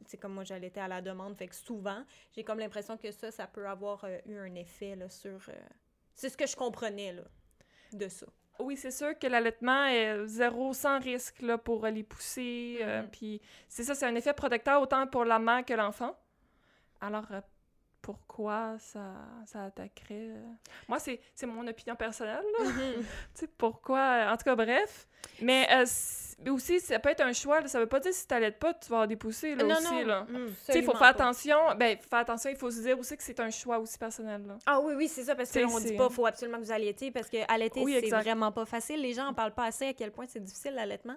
c'est 0.07 0.17
comme 0.17 0.33
moi 0.33 0.43
j'allaitais 0.43 0.79
à 0.79 0.87
la 0.87 1.01
demande, 1.01 1.35
fait 1.37 1.47
que 1.47 1.55
souvent, 1.55 2.03
j'ai 2.35 2.43
comme 2.43 2.59
l'impression 2.59 2.97
que 2.97 3.11
ça, 3.11 3.31
ça 3.31 3.47
peut 3.47 3.67
avoir 3.67 4.03
euh, 4.03 4.17
eu 4.27 4.37
un 4.37 4.55
effet 4.55 4.95
là, 4.95 5.09
sur... 5.09 5.39
euh, 5.49 5.53
C'est 6.15 6.29
ce 6.29 6.37
que 6.37 6.47
je 6.47 6.55
comprenais 6.55 7.13
là, 7.13 7.23
de 7.93 8.07
ça. 8.07 8.25
Oui, 8.57 8.77
c'est 8.77 8.91
sûr 8.91 9.19
que 9.19 9.27
l'allaitement 9.27 9.85
est 9.85 10.25
zéro 10.27 10.73
sans 10.73 10.99
risque 10.99 11.41
là, 11.41 11.57
pour 11.57 11.85
les 11.87 12.03
pousser. 12.03 12.79
Mhm. 12.81 13.09
Puis 13.11 13.41
c'est 13.67 13.83
ça, 13.83 13.95
c'est 13.95 14.05
un 14.05 14.15
effet 14.15 14.33
protecteur 14.33 14.81
autant 14.81 15.07
pour 15.07 15.25
la 15.25 15.39
mère 15.39 15.65
que 15.65 15.73
l'enfant. 15.73 16.15
Alors, 17.01 17.25
pourquoi 18.05 18.75
ça, 18.77 19.15
ça 19.47 19.63
attaquerait... 19.63 20.29
euh, 20.29 20.43
Moi, 20.87 20.99
c'est 20.99 21.19
mon 21.47 21.65
opinion 21.65 21.95
personnelle, 21.95 22.43
là. 22.59 22.65
Tu 22.99 23.01
sais, 23.33 23.47
pourquoi... 23.47 23.97
euh, 23.99 24.31
En 24.31 24.37
tout 24.37 24.43
cas, 24.43 24.55
bref. 24.55 25.07
Mais 25.41 25.67
euh, 25.71 26.51
aussi, 26.51 26.79
ça 26.79 26.99
peut 26.99 27.09
être 27.09 27.21
un 27.21 27.33
choix. 27.33 27.61
là. 27.61 27.67
Ça 27.67 27.79
veut 27.79 27.87
pas 27.87 27.99
dire 27.99 28.11
que 28.11 28.17
si 28.17 28.27
t'allaites 28.27 28.59
pas, 28.59 28.75
tu 28.75 28.89
vas 28.89 28.97
avoir 28.97 29.07
des 29.07 29.15
poussées, 29.15 29.55
là, 29.55 29.63
non, 29.63 29.75
aussi, 29.77 29.91
non, 29.91 30.05
là. 30.05 30.21
Mm. 30.29 30.49
Il 30.75 30.83
faut 30.83 30.91
faire 30.91 30.99
pas. 30.99 31.07
attention. 31.07 31.57
Ben, 31.79 31.97
faire 31.97 32.19
attention, 32.19 32.51
il 32.51 32.55
faut 32.57 32.69
se 32.69 32.81
dire 32.81 32.99
aussi 32.99 33.17
que 33.17 33.23
c'est 33.23 33.39
un 33.39 33.49
choix 33.49 33.79
aussi 33.79 33.97
personnel, 33.97 34.45
là. 34.45 34.57
Ah 34.67 34.79
oui, 34.81 34.93
oui, 34.95 35.07
c'est 35.07 35.23
ça, 35.23 35.33
parce 35.33 35.51
qu'on 35.51 35.79
dit 35.79 35.97
pas 35.97 36.09
faut 36.11 36.27
absolument 36.27 36.59
que 36.59 36.63
vous 36.65 36.71
allaitiez, 36.71 37.09
parce 37.09 37.27
que 37.27 37.37
allaiter, 37.51 37.81
Oui, 37.81 37.97
c'est 38.03 38.09
vraiment 38.11 38.51
pas 38.51 38.65
facile. 38.65 39.01
Les 39.01 39.13
gens 39.15 39.25
en 39.29 39.33
parlent 39.33 39.55
pas 39.55 39.65
assez 39.65 39.87
à 39.87 39.93
quel 39.93 40.11
point 40.11 40.25
c'est 40.27 40.43
difficile 40.43 40.75
l'allaitement. 40.75 41.15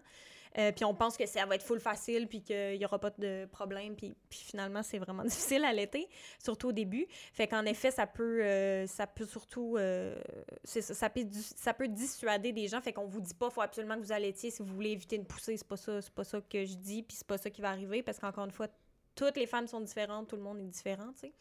Euh, 0.56 0.72
puis 0.72 0.84
on 0.84 0.94
pense 0.94 1.16
que 1.16 1.26
ça 1.26 1.44
va 1.44 1.56
être 1.56 1.62
full 1.62 1.80
facile, 1.80 2.26
puis 2.26 2.42
qu'il 2.42 2.76
y 2.76 2.84
aura 2.84 2.98
pas 2.98 3.10
de 3.10 3.46
problème, 3.52 3.94
puis, 3.96 4.14
puis 4.30 4.38
finalement, 4.40 4.82
c'est 4.82 4.98
vraiment 4.98 5.22
difficile 5.24 5.64
à 5.64 5.68
allaiter, 5.68 6.08
surtout 6.42 6.68
au 6.68 6.72
début. 6.72 7.06
Fait 7.34 7.46
qu'en 7.48 7.64
effet, 7.66 7.90
ça 7.90 8.06
peut, 8.06 8.42
euh, 8.42 8.86
ça 8.86 9.06
peut 9.06 9.26
surtout... 9.26 9.76
euh, 9.76 10.16
ça, 10.64 10.80
ça 10.80 11.10
peut, 11.10 11.24
dis- 11.24 11.52
ça 11.56 11.74
peut 11.74 11.88
dissuader 11.88 12.52
des 12.52 12.68
gens, 12.68 12.80
fait 12.80 12.92
qu'on 12.92 13.06
vous 13.06 13.20
dit 13.20 13.34
pas 13.34 13.50
faut 13.50 13.60
absolument 13.60 13.96
que 13.96 14.00
vous 14.02 14.12
allaitiez 14.12 14.50
si 14.50 14.62
vous 14.62 14.72
voulez 14.74 14.90
éviter 14.92 15.16
une 15.16 15.26
poussée. 15.26 15.56
C'est 15.56 15.66
pas 15.68 15.76
ça, 15.76 16.00
c'est 16.00 16.12
pas 16.14 16.24
ça 16.24 16.40
que 16.40 16.64
je 16.64 16.74
dis, 16.76 17.02
puis 17.02 17.16
c'est 17.16 17.26
pas 17.26 17.36
ça 17.38 17.50
qui 17.50 17.60
va 17.60 17.70
arriver, 17.70 18.02
parce 18.02 18.18
qu'encore 18.18 18.44
une 18.44 18.50
fois, 18.52 18.68
toutes 19.14 19.36
les 19.36 19.46
femmes 19.46 19.66
sont 19.66 19.80
différentes, 19.80 20.28
tout 20.28 20.36
le 20.36 20.42
monde 20.42 20.60
est 20.60 20.64
différent, 20.68 21.12
tu 21.12 21.20
sais. 21.28 21.32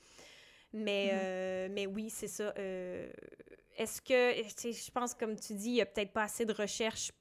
Mais, 0.73 1.05
Mhm. 1.05 1.19
euh, 1.21 1.67
mais 1.71 1.85
oui, 1.87 2.09
c'est 2.09 2.27
ça. 2.27 2.53
euh, 2.57 3.09
Est-ce 3.77 4.01
que, 4.01 4.33
je 4.71 4.91
pense, 4.91 5.13
comme 5.13 5.39
tu 5.39 5.53
dis, 5.53 5.69
il 5.69 5.73
n'y 5.73 5.81
a 5.81 5.85
peut-être 5.85 6.11
pas 6.11 6.23
assez 6.23 6.45
de 6.45 6.51
recherche 6.53 7.11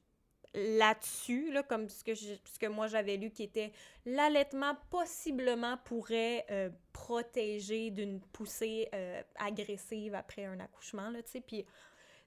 là-dessus, 0.57 1.53
là, 1.53 1.63
comme 1.63 1.89
ce 1.89 2.03
que, 2.03 2.15
je- 2.15 2.35
ce 2.45 2.59
que 2.59 2.67
moi 2.67 2.87
j'avais 2.89 3.17
lu, 3.17 3.31
qui 3.31 3.43
était 3.43 3.73
l'allaitement 4.07 4.77
possiblement 4.91 5.77
pourrait 5.85 6.45
euh, 6.51 6.71
protéger 6.93 7.91
d'une 7.91 8.21
poussée 8.21 8.89
euh, 8.95 9.23
agressive 9.39 10.15
après 10.15 10.45
un 10.47 10.59
accouchement, 10.61 11.11
là, 11.11 11.23
tu 11.23 11.31
sais. 11.33 11.41
Puis 11.41 11.65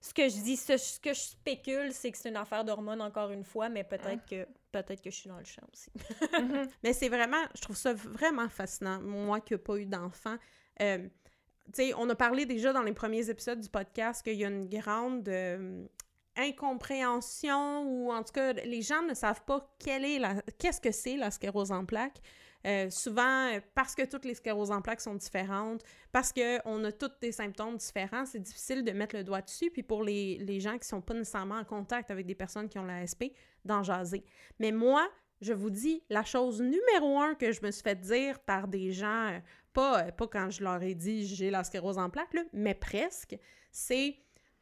ce 0.01 0.13
que 0.13 0.29
je 0.29 0.41
dis, 0.43 0.55
ce, 0.55 0.77
ce 0.77 0.99
que 0.99 1.13
je 1.13 1.19
spécule, 1.19 1.91
c'est 1.91 2.11
que 2.11 2.17
c'est 2.17 2.29
une 2.29 2.37
affaire 2.37 2.63
d'hormones, 2.63 3.01
encore 3.01 3.31
une 3.31 3.43
fois, 3.43 3.67
mais 3.67 3.83
peut-être 3.83 4.25
que, 4.25 4.47
peut-être 4.71 5.01
que 5.01 5.09
je 5.09 5.15
suis 5.15 5.29
dans 5.29 5.39
le 5.39 5.43
champ 5.45 5.65
aussi. 5.73 5.91
Mhm. 6.41 6.67
Mais 6.83 6.93
c'est 6.93 7.09
vraiment, 7.09 7.43
je 7.55 7.61
trouve 7.61 7.75
ça 7.75 7.93
vraiment 7.93 8.47
fascinant, 8.47 9.01
moi 9.01 9.41
qui 9.41 9.53
n'ai 9.53 9.57
pas 9.59 9.75
eu 9.77 9.85
d'enfant. 9.85 10.37
Euh, 10.81 10.99
tu 10.99 11.09
sais, 11.73 11.93
on 11.97 12.09
a 12.09 12.15
parlé 12.15 12.45
déjà 12.45 12.71
dans 12.71 12.81
les 12.83 12.93
premiers 12.93 13.29
épisodes 13.29 13.59
du 13.59 13.69
podcast 13.69 14.23
qu'il 14.23 14.35
y 14.37 14.45
a 14.45 14.47
une 14.47 14.69
grande 14.69 15.27
euh, 15.27 15.85
incompréhension 16.39 17.83
ou 17.83 18.11
en 18.11 18.23
tout 18.23 18.33
cas, 18.33 18.53
les 18.53 18.81
gens 18.81 19.01
ne 19.03 19.13
savent 19.13 19.43
pas 19.43 19.75
quelle 19.79 20.05
est 20.05 20.19
la, 20.19 20.41
qu'est-ce 20.57 20.81
que 20.81 20.91
c'est 20.91 21.17
la 21.17 21.31
sclérose 21.31 21.71
en 21.71 21.85
plaques. 21.85 22.21
Euh, 22.67 22.89
souvent, 22.89 23.53
euh, 23.53 23.59
parce 23.73 23.95
que 23.95 24.03
toutes 24.03 24.25
les 24.25 24.33
scléroses 24.33 24.71
en 24.71 24.81
plaques 24.81 24.99
sont 24.99 25.15
différentes, 25.15 25.81
parce 26.11 26.33
qu'on 26.33 26.83
a 26.83 26.91
tous 26.91 27.11
des 27.21 27.31
symptômes 27.31 27.77
différents, 27.77 28.25
c'est 28.25 28.39
difficile 28.39 28.83
de 28.83 28.91
mettre 28.91 29.15
le 29.15 29.23
doigt 29.23 29.41
dessus. 29.41 29.71
Puis 29.71 29.83
pour 29.83 30.03
les, 30.03 30.37
les 30.39 30.59
gens 30.59 30.77
qui 30.77 30.87
sont 30.87 31.01
pas 31.01 31.13
nécessairement 31.13 31.55
en 31.55 31.63
contact 31.63 32.11
avec 32.11 32.25
des 32.25 32.35
personnes 32.35 32.67
qui 32.67 32.77
ont 32.77 32.83
la 32.83 33.07
SP, 33.07 33.31
d'en 33.63 33.83
jaser. 33.83 34.25
Mais 34.59 34.71
moi, 34.71 35.07
je 35.41 35.53
vous 35.53 35.69
dis, 35.69 36.03
la 36.09 36.23
chose 36.23 36.61
numéro 36.61 37.19
un 37.19 37.35
que 37.35 37.51
je 37.51 37.61
me 37.63 37.71
suis 37.71 37.83
fait 37.83 37.95
dire 37.95 38.39
par 38.39 38.67
des 38.67 38.91
gens, 38.91 39.27
euh, 39.27 39.39
pas, 39.73 40.07
euh, 40.07 40.11
pas 40.11 40.27
quand 40.27 40.49
je 40.49 40.63
leur 40.63 40.81
ai 40.81 40.95
dit 40.95 41.25
j'ai 41.25 41.49
la 41.49 41.63
sclérose 41.63 41.97
en 41.97 42.09
plaques, 42.09 42.33
là, 42.33 42.43
mais 42.53 42.75
presque, 42.75 43.37
c'est 43.71 44.17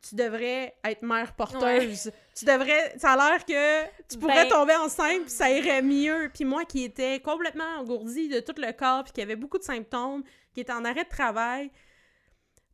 tu 0.10 0.16
devrais 0.16 0.76
être 0.84 1.02
mère 1.02 1.34
porteuse. 1.36 2.12
Tu 2.36 2.46
devrais. 2.46 2.98
Ça 2.98 3.12
a 3.14 3.16
l'air 3.32 3.46
que 3.46 3.86
tu 4.10 4.18
pourrais 4.20 4.44
Ben- 4.46 4.50
tomber 4.50 4.76
enceinte 4.76 5.22
puis 5.24 5.32
ça 5.32 5.50
irait 5.50 5.82
mieux. 5.82 6.30
Puis 6.34 6.46
moi 6.46 6.66
qui 6.66 6.84
étais 6.84 7.20
complètement 7.20 7.78
engourdie 7.80 8.30
de 8.30 8.40
tout 8.40 8.56
le 8.58 8.72
corps 8.74 9.04
puis 9.04 9.14
qui 9.14 9.22
avait 9.22 9.36
beaucoup 9.36 9.58
de 9.58 9.64
symptômes, 9.64 10.24
qui 10.54 10.62
était 10.62 10.74
en 10.74 10.86
arrêt 10.86 11.04
de 11.04 11.10
travail. 11.10 11.72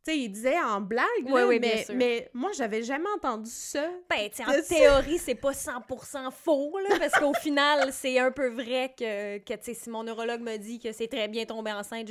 Tu 0.06 0.12
sais, 0.12 0.18
il 0.18 0.28
disait 0.28 0.60
en 0.60 0.82
blague, 0.82 1.06
Oui, 1.24 1.32
là, 1.32 1.46
oui, 1.46 1.58
mais, 1.58 1.86
mais 1.94 2.30
moi, 2.34 2.50
j'avais 2.54 2.82
jamais 2.82 3.08
entendu 3.16 3.48
ça. 3.50 3.88
Ben, 4.10 4.28
tu 4.28 4.36
sais, 4.36 4.44
en 4.44 4.62
théorie, 4.68 5.16
c'est 5.16 5.34
pas 5.34 5.52
100% 5.54 6.30
faux, 6.30 6.78
là, 6.78 6.98
parce 6.98 7.14
qu'au 7.18 7.32
final, 7.32 7.90
c'est 7.90 8.18
un 8.18 8.30
peu 8.30 8.48
vrai 8.48 8.94
que, 8.98 9.38
que 9.38 9.54
tu 9.54 9.58
sais, 9.62 9.72
si 9.72 9.88
mon 9.88 10.02
neurologue 10.02 10.42
me 10.42 10.58
dit 10.58 10.78
que 10.78 10.92
c'est 10.92 11.08
très 11.08 11.26
bien 11.26 11.46
tombé 11.46 11.72
enceinte, 11.72 12.06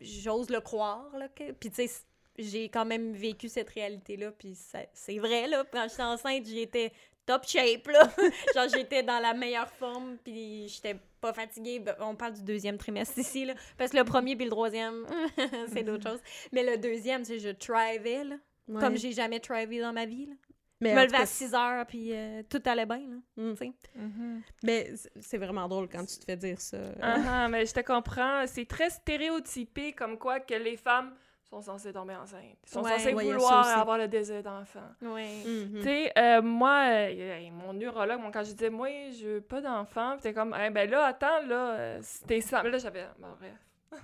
j'ose 0.00 0.50
le 0.50 0.60
croire, 0.60 1.08
là. 1.16 1.28
que- 1.28 1.52
Puis, 1.52 1.70
tu 1.70 1.88
sais, 1.88 1.94
j'ai 2.42 2.68
quand 2.68 2.84
même 2.84 3.12
vécu 3.12 3.48
cette 3.48 3.70
réalité-là, 3.70 4.32
puis 4.32 4.56
c'est 4.92 5.18
vrai, 5.18 5.46
là. 5.48 5.64
Quand 5.72 5.86
j'étais 5.88 6.02
enceinte, 6.02 6.46
j'étais 6.46 6.92
top 7.26 7.46
shape, 7.46 7.86
là. 7.88 8.10
Genre, 8.54 8.68
j'étais 8.74 9.02
dans 9.02 9.20
la 9.20 9.34
meilleure 9.34 9.70
forme, 9.70 10.16
puis 10.24 10.68
j'étais 10.68 10.96
pas 11.20 11.32
fatiguée. 11.32 11.78
Ben, 11.80 11.94
On 12.00 12.16
parle 12.16 12.34
du 12.34 12.42
deuxième 12.42 12.78
trimestre 12.78 13.18
ici, 13.18 13.44
là. 13.44 13.54
Parce 13.78 13.92
que 13.92 13.96
le 13.98 14.04
premier 14.04 14.36
puis 14.36 14.44
le 14.46 14.50
troisième, 14.50 15.06
c'est 15.72 15.82
d'autres 15.82 16.08
choses. 16.10 16.20
Mais 16.52 16.64
le 16.64 16.76
deuxième, 16.78 17.24
c'est 17.24 17.38
je 17.38 17.50
thrivais, 17.50 18.24
là. 18.24 18.36
Ouais. 18.68 18.80
Comme 18.80 18.96
j'ai 18.96 19.12
jamais 19.12 19.40
thrivé 19.40 19.80
dans 19.80 19.92
ma 19.92 20.06
vie, 20.06 20.26
là. 20.26 20.34
Mais 20.82 20.90
Je 20.92 20.94
me 20.94 21.00
levais 21.04 21.16
cas, 21.18 21.22
à 21.24 21.26
6 21.26 21.54
heures, 21.54 21.86
puis 21.86 22.08
euh, 22.14 22.42
tout 22.48 22.62
allait 22.64 22.86
bien, 22.86 23.00
là. 23.06 23.16
Mm. 23.36 23.52
tu 23.54 23.66
sais. 23.66 23.72
Mhm. 23.96 24.42
Mais 24.62 24.92
c'est- 25.20 25.36
vraiment 25.36 25.68
drôle 25.68 25.88
quand 25.90 26.06
tu 26.06 26.16
te 26.18 26.24
fais 26.24 26.38
dire 26.38 26.58
ça. 26.58 26.78
Ah, 27.02 27.16
ah, 27.44 27.48
mais 27.48 27.66
je 27.66 27.74
te 27.74 27.80
comprends. 27.80 28.46
C'est 28.46 28.64
très 28.64 28.88
stéréotypé 28.88 29.92
comme 29.92 30.16
quoi 30.18 30.40
que 30.40 30.54
les 30.54 30.78
femmes 30.78 31.14
sont 31.50 31.60
censées 31.62 31.92
tomber 31.92 32.14
enceintes. 32.14 32.42
Ils 32.64 32.70
sont 32.70 32.82
Ouais. 32.82 32.92
Ouais, 32.92 32.98
ça 33.00 33.10
vouloir 33.10 33.66
avoir 33.80 33.98
le 33.98 34.06
désir 34.08 34.42
d'enfant. 34.42 34.88
Ouais. 35.02 35.42
Mhm. 35.44 35.78
Tu 35.78 35.82
sais, 35.82 36.12
euh, 36.16 36.40
moi, 36.42 36.84
euh, 36.90 37.50
mon 37.50 37.72
neurologue, 37.72 38.20
moi, 38.20 38.30
quand 38.32 38.44
je 38.44 38.52
disais, 38.52 38.70
moi, 38.70 38.88
je 39.10 39.26
veux 39.26 39.40
pas 39.40 39.60
d'enfant, 39.60 40.16
pis 40.16 40.22
t'es 40.22 40.32
comme, 40.32 40.56
Eh 40.64 40.70
ben 40.70 40.88
là, 40.88 41.06
attends, 41.06 41.42
là, 41.46 41.72
euh, 41.74 41.98
c'était 42.02 42.40
ça. 42.40 42.62
Là, 42.62 42.78
j'avais. 42.78 43.04
Bon, 43.18 43.28
bref. 43.38 43.52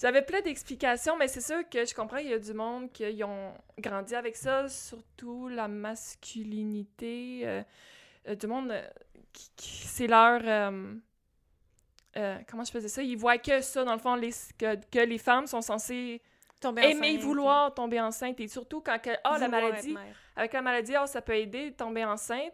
J'avais 0.00 0.22
plein 0.22 0.40
d'explications, 0.42 1.16
mais 1.16 1.26
c'est 1.26 1.40
sûr 1.40 1.68
que 1.68 1.84
je 1.84 1.92
comprends 1.94 2.18
qu'il 2.18 2.28
y 2.28 2.32
a 2.34 2.38
du 2.38 2.52
monde 2.54 2.92
qui 2.92 3.20
ont 3.24 3.52
grandi 3.78 4.14
avec 4.14 4.36
ça, 4.36 4.68
surtout 4.68 5.48
la 5.48 5.66
masculinité. 5.68 7.40
euh, 7.44 7.62
euh, 8.28 8.34
du 8.34 8.46
monde 8.46 8.70
euh, 8.70 8.86
qui, 9.32 9.50
qui- 9.56 9.86
c'est 9.88 10.06
leur. 10.06 10.40
euh, 10.44 10.94
euh, 12.16 12.36
comment 12.48 12.64
je 12.64 12.70
faisais 12.70 12.88
ça? 12.88 13.02
Ils 13.02 13.16
voient 13.16 13.38
que 13.38 13.60
ça, 13.60 13.84
dans 13.84 13.92
le 13.94 13.98
fond, 13.98 14.14
les, 14.14 14.30
que, 14.58 14.76
que 14.90 14.98
les 15.04 15.18
femmes 15.18 15.46
sont 15.46 15.62
censées 15.62 16.20
Tomber 16.60 16.82
aimer 16.82 17.10
enceinte, 17.10 17.20
vouloir 17.20 17.74
tomber 17.74 18.00
enceinte. 18.00 18.40
Et 18.40 18.48
surtout 18.48 18.80
quand 18.80 18.98
que, 19.00 19.10
ah, 19.24 19.38
la 19.38 19.48
maladie, 19.48 19.94
avec 20.34 20.52
la 20.52 20.62
maladie, 20.62 20.94
ah, 20.96 21.06
ça 21.06 21.22
peut 21.22 21.36
aider 21.36 21.70
de 21.70 21.76
tomber 21.76 22.04
enceinte. 22.04 22.52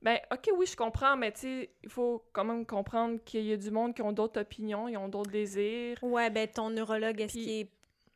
Ben, 0.00 0.18
ok, 0.32 0.50
oui, 0.56 0.66
je 0.66 0.76
comprends, 0.76 1.16
mais 1.16 1.32
tu 1.32 1.40
sais, 1.40 1.70
il 1.82 1.90
faut 1.90 2.24
quand 2.32 2.44
même 2.44 2.64
comprendre 2.64 3.18
qu'il 3.24 3.44
y 3.44 3.52
a 3.52 3.56
du 3.56 3.70
monde 3.72 3.94
qui 3.94 4.02
ont 4.02 4.12
d'autres 4.12 4.40
opinions, 4.40 4.86
ils 4.86 4.96
ont 4.96 5.08
d'autres 5.08 5.30
désirs. 5.30 5.98
Ouais, 6.02 6.30
ben 6.30 6.46
ton 6.46 6.70
neurologue, 6.70 7.20
est-ce 7.20 7.32
qu'il 7.32 7.50
est 7.50 7.70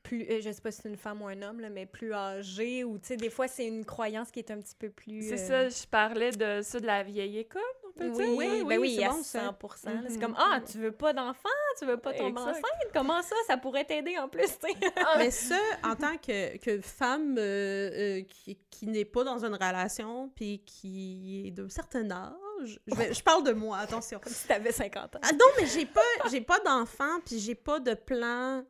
plus, 0.04 0.22
euh, 0.30 0.40
je 0.40 0.50
sais 0.50 0.60
pas 0.60 0.70
si 0.70 0.82
c'est 0.82 0.88
une 0.88 0.96
femme 0.96 1.22
ou 1.22 1.26
un 1.26 1.42
homme, 1.42 1.60
là, 1.60 1.70
mais 1.70 1.86
plus 1.86 2.12
âgé, 2.12 2.84
ou 2.84 2.98
tu 2.98 3.08
sais, 3.08 3.16
des 3.16 3.30
fois 3.30 3.48
c'est 3.48 3.66
une 3.66 3.84
croyance 3.84 4.30
qui 4.30 4.38
est 4.38 4.50
un 4.52 4.60
petit 4.60 4.76
peu 4.76 4.90
plus. 4.90 5.28
C'est 5.28 5.50
euh, 5.50 5.68
ça, 5.70 5.82
je 5.82 5.86
parlais 5.88 6.30
de 6.30 6.60
ça 6.62 6.78
de 6.78 6.86
la 6.86 7.02
vieille 7.02 7.38
école, 7.38 7.62
on 7.94 7.98
peut 7.98 8.08
Oui, 8.10 8.24
dire? 8.24 8.36
oui, 8.36 8.62
oui, 8.66 8.76
oui, 8.78 8.96
c'est 8.96 9.04
à 9.04 9.08
bon, 9.10 9.22
ça. 9.22 9.40
100%. 9.50 9.84
là. 9.94 10.00
C'est 10.08 10.14
Mhm. 10.16 10.20
comme, 10.20 10.34
ah, 10.38 10.60
tu 10.70 10.78
veux 10.78 10.92
pas 10.92 11.12
d'enfant, 11.12 11.48
tu 11.78 11.84
veux 11.86 11.96
pas 11.96 12.12
tomber 12.12 12.30
Exact. 12.40 12.50
enceinte, 12.50 12.90
comment 12.94 13.22
ça, 13.22 13.36
ça 13.46 13.56
pourrait 13.56 13.84
t'aider 13.84 14.18
en 14.18 14.28
plus, 14.28 14.46
tu 14.58 14.68
sais? 14.68 14.76
Mais 15.18 15.30
ça, 15.30 15.58
en 15.84 15.94
tant 15.96 16.16
que, 16.16 16.56
que 16.58 16.80
femme 16.80 17.36
euh, 17.38 17.90
euh, 18.20 18.22
qui, 18.22 18.58
qui 18.70 18.86
n'est 18.86 19.04
pas 19.04 19.24
dans 19.24 19.44
une 19.44 19.54
relation, 19.54 20.30
puis 20.34 20.62
qui 20.64 21.44
est 21.46 21.50
d'un 21.50 21.68
certain 21.68 22.10
âge, 22.10 22.80
je, 22.86 22.94
vais- 22.94 23.12
je 23.12 23.22
parle 23.22 23.42
de 23.44 23.52
moi, 23.52 23.78
attention. 23.78 24.18
Comme 24.20 24.32
si 24.32 24.46
t'avais 24.46 24.72
50 24.72 25.16
ans. 25.16 25.20
Ah 25.22 25.32
non, 25.32 25.46
mais 25.60 25.66
j'ai 25.66 25.86
pas, 25.86 26.00
j'ai 26.30 26.40
pas 26.40 26.60
d'enfants, 26.60 27.20
puis 27.24 27.38
j'ai 27.38 27.54
pas 27.54 27.80
de 27.80 27.94
plan 27.94 28.64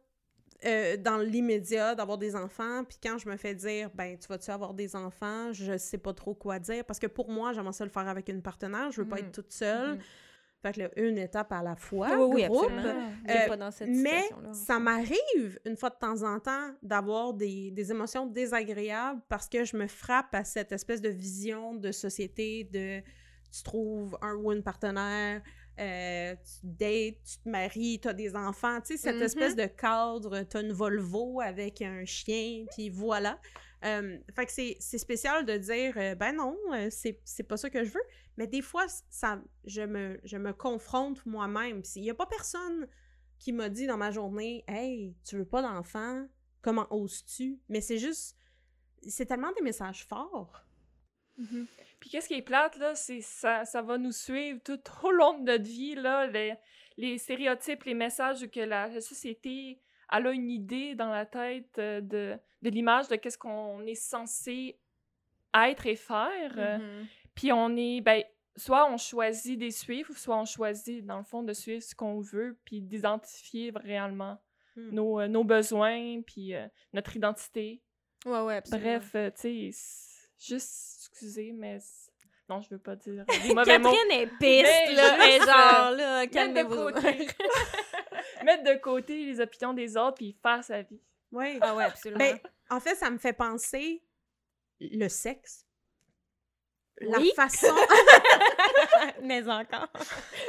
euh, 0.65 0.97
dans 0.97 1.19
l'immédiat 1.19 1.95
d'avoir 1.95 2.19
des 2.19 2.35
enfants. 2.37 2.85
Puis 2.85 2.99
quand 3.03 3.19
je 3.19 3.29
me 3.29 3.37
fais 3.37 3.55
dire, 3.55 3.91
ben, 3.95 4.17
tu 4.19 4.29
vas-tu 4.29 4.51
avoir 4.51 4.75
des 4.75 4.95
enfants, 4.97 5.53
je 5.53 5.77
sais 5.77 5.99
pas 5.99 6.13
trop 6.13 6.35
quoi 6.35 6.59
dire. 6.59 6.85
Parce 6.85 6.99
que 6.99 7.07
pour 7.07 7.31
moi, 7.31 7.53
j'aimerais 7.53 7.73
ça 7.73 7.85
le 7.85 7.91
faire 7.91 8.09
avec 8.09 8.29
une 8.29 8.43
partenaire. 8.43 8.91
Je 8.91 9.03
veux 9.03 9.09
pas 9.09 9.17
Mhm. 9.17 9.25
être 9.27 9.33
toute 9.33 9.53
seule. 9.53 9.93
Mhm. 9.97 9.99
Fait 10.65 10.73
que 10.75 10.79
là, 10.81 10.91
une 10.97 11.19
étape 11.19 11.51
à 11.51 11.61
la 11.61 11.75
fois, 11.75 12.09
Oui, 12.17 12.35
oui, 12.43 12.45
groupe. 12.47 12.71
absolument. 12.71 13.11
T'es 13.27 13.45
Euh, 13.45 13.49
pas 13.49 13.57
dans 13.57 13.71
cette 13.73 13.89
Mais 13.89 14.23
ça 14.53 14.79
m'arrive 14.79 15.59
une 15.67 15.77
fois 15.77 15.91
de 15.91 15.97
temps 15.97 16.23
en 16.23 16.39
temps 16.39 16.71
d'avoir 16.83 17.35
des, 17.35 17.73
des 17.73 17.91
émotions 17.91 18.27
désagréables 18.27 19.21
parce 19.29 19.49
que 19.49 19.65
je 19.65 19.77
me 19.77 19.89
frappe 19.89 20.33
à 20.35 20.45
cette 20.45 20.71
espèce 20.71 21.01
de 21.01 21.09
vision 21.09 21.75
de 21.75 21.91
société 21.91 22.63
de 22.73 23.01
tu 23.51 23.63
trouves 23.65 24.17
un 24.23 24.35
ou 24.37 24.53
une 24.53 24.63
partenaire, 24.63 25.43
euh, 25.83 26.35
tu 26.37 26.61
dates, 26.67 27.23
tu 27.25 27.39
te 27.45 27.49
maries, 27.49 27.99
tu 28.01 28.09
as 28.09 28.13
des 28.15 28.35
enfants, 28.37 28.81
tu 28.81 28.93
sais, 28.93 28.97
cette 28.99 29.17
Mhm. 29.17 29.23
espèce 29.23 29.57
de 29.57 29.67
cadre, 29.67 30.43
tu 30.45 30.57
as 30.57 30.61
une 30.61 30.73
Volvo 30.73 31.41
avec 31.41 31.83
un 31.83 32.05
chien, 32.05 32.65
puis 32.73 32.89
voilà. 32.91 33.39
Euh, 33.85 34.17
fait 34.37 34.47
que 34.47 34.53
c'est 34.53 34.99
spécial 34.99 35.45
de 35.45 35.57
dire, 35.57 35.95
euh, 35.97 36.15
ben 36.15 36.33
non, 36.37 36.57
euh, 36.73 36.89
c'est 36.91 37.43
pas 37.43 37.57
ça 37.57 37.69
que 37.69 37.83
je 37.83 37.91
veux. 37.91 38.03
Mais 38.37 38.47
des 38.47 38.63
fois, 38.63 38.87
ça, 39.11 39.43
je, 39.65 39.83
me, 39.83 40.19
je 40.25 40.37
me 40.37 40.53
confronte 40.53 41.25
moi-même. 41.27 41.83
Il 41.97 42.03
n'y 42.03 42.11
a 42.11 42.15
pas 42.15 42.27
personne 42.27 42.87
qui 43.39 43.53
m'a 43.53 43.69
dit 43.69 43.87
dans 43.89 43.97
ma 43.97 44.11
journée 44.13 44.65
Hey, 44.69 45.17
tu 45.25 45.37
veux 45.37 45.45
pas 45.45 45.61
d'enfant? 45.63 46.27
Comment 46.63 46.87
oses-tu 46.91 47.59
Mais 47.69 47.81
c'est 47.81 47.99
juste. 47.99 48.37
C'est 49.09 49.27
tellement 49.27 49.51
des 49.53 49.63
messages 49.63 50.07
forts. 50.07 50.65
Mhm. 51.37 51.67
Puis 52.03 52.11
qu'est-ce 52.11 52.27
qui 52.27 52.35
est 52.35 52.43
plate, 52.43 52.77
là, 52.79 52.97
c'est 52.97 53.21
ça, 53.21 53.65
ça 53.65 53.81
va 53.81 53.97
nous 53.97 54.11
suivre 54.11 54.59
tout 54.65 54.81
au 55.05 55.13
long 55.13 55.39
de 55.39 55.45
notre 55.45 55.63
vie, 55.63 55.95
là, 55.95 56.27
les, 56.27 56.53
les 56.97 57.17
stéréotypes, 57.17 57.85
les 57.85 57.95
messages 57.95 58.45
que 58.49 58.59
la, 58.59 59.01
société, 59.01 59.79
elle 60.13 60.27
a 60.27 60.33
une 60.33 60.51
idée 60.51 60.97
dans 60.97 61.11
la 61.13 61.27
tête 61.27 61.79
euh, 61.79 62.01
de, 62.01 62.37
de 62.63 62.71
l'image 62.71 63.07
de 63.07 63.15
qu'est-ce 63.15 63.39
qu'on 63.39 63.87
est 63.87 63.95
censé 63.95 64.81
être 65.55 65.87
et 65.87 65.95
faire. 65.95 66.55
euh, 66.57 66.79
Mhm. 66.79 67.07
Puis 67.37 67.53
on 67.53 67.77
est, 67.77 68.01
ben, 68.01 68.25
soit 68.57 68.91
on 68.93 68.97
choisit 68.97 69.57
de 69.57 69.65
les 69.67 69.71
suivre, 69.71 70.13
soit 70.17 70.37
on 70.37 70.45
choisit, 70.45 71.07
dans 71.07 71.19
le 71.19 71.25
fond, 71.25 71.45
de 71.45 71.53
suivre 71.53 71.85
ce 71.85 71.95
qu'on 71.95 72.19
veut, 72.21 72.59
puis 72.65 72.81
d'identifier 72.83 73.71
réellement 73.77 74.39
Hmm. 74.75 74.91
nos, 74.91 75.21
euh, 75.21 75.29
nos 75.29 75.45
besoins, 75.45 76.23
puis 76.23 76.53
euh, 76.55 76.67
notre 76.95 77.15
identité. 77.15 77.81
Ouais, 78.25 78.41
ouais, 78.41 78.57
absolument. 78.57 78.99
Bref, 79.13 79.35
tu 79.37 79.71
sais, 79.71 79.71
juste, 80.47 81.09
excusez, 81.11 81.53
mais 81.53 81.79
non, 82.49 82.61
je 82.61 82.71
veux 82.71 82.79
pas 82.79 82.97
dire 82.97 83.25
des 83.43 83.55
mauvais 83.55 83.79
mots. 83.79 83.91
Catherine 83.91 84.11
est 84.21 84.27
Mais 84.41 84.63
piste, 84.63 84.97
là, 84.97 85.27
juste, 85.31 85.47
genre, 85.47 85.87
euh, 85.93 85.97
là, 85.97 86.21
Mettre 86.21 86.31
de 86.31 86.35
calmez-vous. 86.35 86.75
côté. 86.93 87.29
Mettre 88.45 88.65
de 88.65 88.75
côté 88.81 89.25
les 89.27 89.41
opinions 89.41 89.73
des 89.73 89.97
autres, 89.97 90.17
puis 90.17 90.37
faire 90.43 90.63
sa 90.65 90.83
vie. 90.83 91.01
Oui. 91.31 91.59
ah 91.63 91.75
ouais, 91.75 91.85
absolument. 91.85 92.19
Ben, 92.19 92.39
en 92.71 92.81
fait, 92.81 92.95
ça 92.97 93.09
me 93.11 93.19
fait 93.19 93.33
penser 93.33 94.03
le 94.81 95.09
sexe. 95.09 95.65
La 97.01 97.19
Oui. 97.19 97.33
façon. 97.35 97.67
mais 99.23 99.49
encore. 99.49 99.89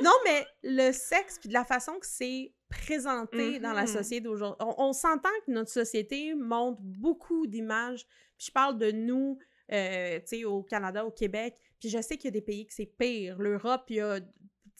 non, 0.04 0.12
mais 0.26 0.46
le 0.64 0.92
sexe, 0.92 1.40
puis 1.40 1.50
de 1.50 1.54
la 1.54 1.64
façon 1.66 1.94
que 2.00 2.06
c'est 2.06 2.54
présenté 2.70 3.60
dans 3.60 3.74
la 3.74 3.82
Mhm. 3.84 3.88
société 3.88 4.22
d'aujourd'hui. 4.22 4.58
On, 4.66 4.76
on 4.90 4.94
s'entend 4.94 5.30
que 5.46 5.52
notre 5.52 5.72
société 5.72 6.34
montre 6.36 6.80
beaucoup 6.82 7.48
d'images. 7.48 8.06
Puis 8.38 8.48
je 8.48 8.52
parle 8.52 8.78
de 8.78 8.92
nous, 8.92 9.38
euh, 9.72 10.20
tu 10.20 10.26
sais, 10.38 10.44
au 10.46 10.64
Canada, 10.64 11.06
au 11.06 11.12
Québec. 11.12 11.56
Puis 11.80 11.90
je 11.90 12.02
sais 12.02 12.18
qu'il 12.18 12.26
y 12.26 12.28
a 12.30 12.32
des 12.32 12.42
pays 12.42 12.66
que 12.66 12.74
c'est 12.74 12.86
pire. 12.86 13.38
L'Europe, 13.40 13.84
il 13.90 13.96
y 13.98 14.00
a. 14.02 14.20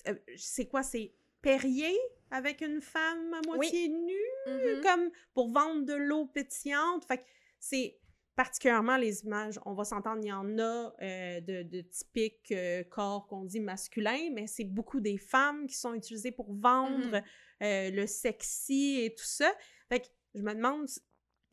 euh, 0.08 0.16
c'est 0.38 0.68
quoi? 0.68 0.84
C'est 0.84 1.14
Perrier 1.42 1.98
avec 2.32 2.62
une 2.62 2.82
femme 2.82 3.34
à 3.34 3.42
moitié 3.46 3.90
nue? 3.90 4.14
Mhm. 4.48 4.82
comme 4.82 5.12
pour 5.34 5.52
vendre 5.52 5.86
de 5.86 5.94
l'eau 5.94 6.26
pétillante. 6.26 7.06
Fait 7.06 7.18
que 7.18 7.24
c'est 7.60 7.98
particulièrement 8.36 8.98
les 8.98 9.22
images, 9.26 9.60
on 9.66 9.74
va 9.74 9.84
s'entendre, 9.84 10.22
il 10.24 10.30
y 10.30 10.32
en 10.34 10.58
a 10.58 10.94
euh, 11.02 11.40
de, 11.42 11.62
de 11.64 11.82
typiques 11.82 12.52
euh, 12.52 12.84
corps 12.86 13.28
qu'on 13.28 13.44
dit 13.46 13.60
masculins, 13.60 14.30
mais 14.32 14.48
c'est 14.48 14.64
beaucoup 14.64 15.00
des 15.02 15.18
femmes 15.20 15.68
qui 15.68 15.76
sont 15.76 15.94
utilisées 15.94 16.32
pour 16.32 16.52
vendre 16.54 16.98
Mhm. 17.18 17.24
euh, 17.62 17.92
le 17.92 18.08
sexy 18.08 19.02
et 19.04 19.14
tout 19.14 19.24
ça. 19.26 19.54
Fait 19.90 20.00
que 20.00 20.08
je 20.34 20.42
me 20.42 20.54
demande, 20.56 20.88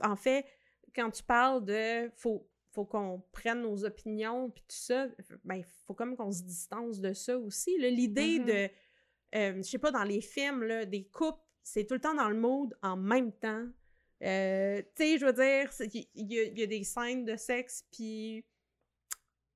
en 0.02 0.16
fait, 0.16 0.46
quand 0.96 1.10
tu 1.10 1.22
parles 1.22 1.64
de 1.64 2.10
faut, 2.16 2.48
faut 2.72 2.84
qu'on 2.84 3.22
prenne 3.32 3.62
nos 3.62 3.84
opinions 3.84 4.50
puis 4.50 4.62
tout 4.62 4.76
ça, 4.76 5.06
ben, 5.44 5.56
il 5.56 5.64
faut 5.86 5.94
comme 5.94 6.16
qu'on 6.16 6.30
se 6.32 6.42
distance 6.42 7.00
de 7.00 7.12
ça 7.12 7.36
aussi. 7.38 7.76
L'idée 7.78 8.38
Mhm. 8.38 8.44
de, 8.46 8.68
euh, 9.34 9.56
je 9.58 9.62
sais 9.62 9.78
pas, 9.78 9.90
dans 9.90 10.04
les 10.04 10.20
films, 10.20 10.62
là, 10.62 10.84
des 10.84 11.04
couples, 11.04 11.42
c'est 11.62 11.84
tout 11.86 11.94
le 11.94 12.00
temps 12.00 12.14
dans 12.14 12.28
le 12.28 12.36
mode 12.36 12.76
en 12.82 12.96
même 12.96 13.32
temps. 13.32 13.66
Euh, 14.22 14.82
tu 14.96 15.02
sais, 15.04 15.18
je 15.18 15.24
veux 15.26 15.32
dire, 15.32 15.70
il 16.14 16.32
y, 16.32 16.38
a- 16.38 16.42
il 16.44 16.58
y 16.58 16.62
a 16.62 16.66
des 16.66 16.84
scènes 16.84 17.24
de 17.24 17.36
sexe, 17.36 17.84
puis 17.90 18.44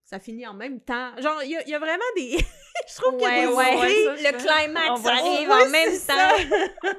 ça 0.05 0.19
finit 0.19 0.47
en 0.47 0.55
même 0.55 0.81
temps. 0.81 1.17
Genre, 1.21 1.43
il 1.45 1.51
y 1.51 1.57
a, 1.57 1.63
il 1.63 1.69
y 1.69 1.75
a 1.75 1.79
vraiment 1.79 2.03
des... 2.17 2.37
je 2.89 2.95
trouve 2.97 3.17
qu'il 3.19 3.23
y 3.29 3.31
a 3.31 3.31
Ouais, 3.31 3.47
des 3.47 3.53
ouais. 3.55 3.81
ouais, 3.81 4.05
ça, 4.05 4.17
je 4.17 4.23
le 4.25 4.39
climax 4.39 5.07
arrive 5.07 5.51
en 5.51 5.69
même 5.71 5.99
temps. 6.01 6.95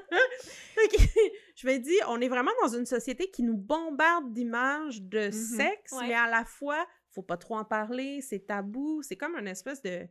je 1.56 1.68
me 1.68 1.78
dis, 1.78 1.96
on 2.08 2.20
est 2.22 2.28
vraiment 2.28 2.52
dans 2.62 2.68
une 2.78 2.86
société 2.86 3.32
qui 3.32 3.44
nous 3.44 3.58
bombarde 3.58 4.34
d'images 4.34 5.02
de 5.02 5.32
sexe, 5.32 5.92
Ouais. 5.94 6.08
mais 6.10 6.14
à 6.14 6.28
la 6.30 6.44
fois, 6.46 6.86
faut 7.10 7.24
pas 7.24 7.38
trop 7.38 7.58
en 7.58 7.64
parler, 7.66 8.22
c'est 8.22 8.40
tabou, 8.46 9.02
c'est 9.02 9.16
comme 9.16 9.36
une 9.38 9.48
espèce 9.48 9.82
de... 9.82 10.08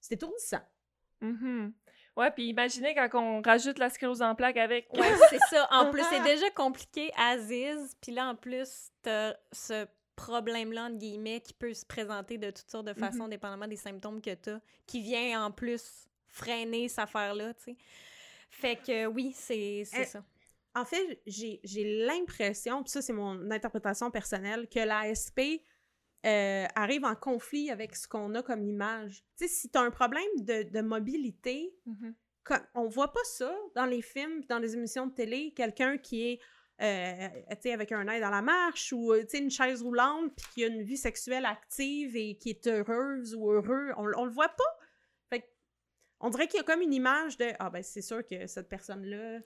C'est 0.00 0.14
étourdissant. 0.14 0.62
Mhm. 1.20 1.72
Ouais, 2.16 2.30
puis 2.30 2.46
imaginez 2.48 2.94
quand 2.94 3.08
on 3.20 3.42
rajoute 3.42 3.78
la 3.78 3.90
sclérose 3.90 4.22
en 4.22 4.34
plaques 4.34 4.56
avec. 4.56 4.90
Ouais, 4.94 5.00
c'est 5.30 5.38
ça. 5.50 5.68
En 5.70 5.90
plus, 5.90 6.02
c'est 6.10 6.22
déjà 6.22 6.50
compliqué, 6.50 7.12
Aziz. 7.16 7.94
Puis 8.00 8.12
là, 8.12 8.28
en 8.30 8.34
plus, 8.34 8.88
t'as 9.02 9.34
ce 9.52 9.86
problème-là, 10.16 10.84
entre 10.86 10.96
guillemets, 10.98 11.40
qui 11.40 11.52
peut 11.54 11.72
se 11.72 11.84
présenter 11.86 12.36
de 12.38 12.50
toutes 12.50 12.68
sortes 12.68 12.86
de 12.86 12.94
façons, 12.94 13.24
Mhm. 13.24 13.30
dépendamment 13.30 13.68
des 13.68 13.76
symptômes 13.76 14.20
que 14.20 14.34
t'as, 14.34 14.58
qui 14.86 15.00
vient 15.02 15.44
en 15.44 15.50
plus 15.50 16.08
freiner 16.28 16.88
cette 16.88 16.98
affaire-là, 17.00 17.54
tu 17.54 17.62
sais. 17.64 17.76
Fait 18.50 18.76
que 18.76 19.06
oui, 19.06 19.32
c'est 19.34 19.84
Eh, 19.96 20.04
ça. 20.04 20.24
En 20.74 20.84
fait, 20.84 21.20
j'ai 21.26 21.60
l'impression, 22.06 22.82
puis 22.82 22.90
ça 22.90 23.02
c'est 23.02 23.12
mon 23.12 23.50
interprétation 23.50 24.10
personnelle, 24.10 24.68
que 24.68 24.78
l'ASP 24.80 25.62
euh, 26.26 26.66
arrive 26.74 27.04
en 27.04 27.14
conflit 27.14 27.70
avec 27.70 27.96
ce 27.96 28.06
qu'on 28.06 28.34
a 28.34 28.42
comme 28.42 28.62
image. 28.62 29.24
Tu 29.38 29.46
sais, 29.46 29.48
si 29.48 29.70
tu 29.70 29.78
as 29.78 29.82
un 29.82 29.90
problème 29.90 30.28
de, 30.38 30.64
de 30.64 30.80
mobilité, 30.82 31.74
Mhm. 31.86 32.14
comme- 32.44 32.66
on 32.74 32.88
voit 32.88 33.10
pas 33.12 33.24
ça 33.24 33.56
dans 33.74 33.86
les 33.86 34.02
films, 34.02 34.44
dans 34.48 34.58
les 34.58 34.74
émissions 34.74 35.06
de 35.06 35.14
télé, 35.14 35.52
quelqu'un 35.56 35.96
qui 35.98 36.28
est 36.32 36.40
euh, 36.82 37.28
tu 37.50 37.56
sais, 37.60 37.72
avec 37.72 37.92
un 37.92 38.08
aide 38.08 38.22
dans 38.22 38.30
la 38.30 38.40
marche 38.40 38.90
ou, 38.94 39.12
euh, 39.12 39.20
tu 39.20 39.28
sais, 39.36 39.38
une 39.38 39.50
chaise 39.50 39.82
roulante, 39.82 40.32
puis 40.34 40.46
qui 40.54 40.64
a 40.64 40.68
une 40.68 40.82
vie 40.82 40.96
sexuelle 40.96 41.44
active 41.44 42.16
et 42.16 42.38
qui 42.38 42.48
est 42.50 42.66
heureuse 42.66 43.34
ou 43.34 43.50
heureux. 43.50 43.90
On, 43.98 44.06
on 44.16 44.24
le 44.24 44.30
voit 44.30 44.48
pas. 44.48 44.78
Que 46.20 46.26
on 46.26 46.30
dirait 46.30 46.46
qu'il 46.46 46.58
y 46.58 46.60
a 46.60 46.64
comme 46.64 46.82
une 46.82 46.92
image 46.94 47.36
de 47.38 47.46
Ah, 47.58 47.70
ben, 47.70 47.82
c'est 47.82 48.02
sûr 48.02 48.26
que 48.26 48.46
cette 48.46 48.68
personne-là. 48.68 49.40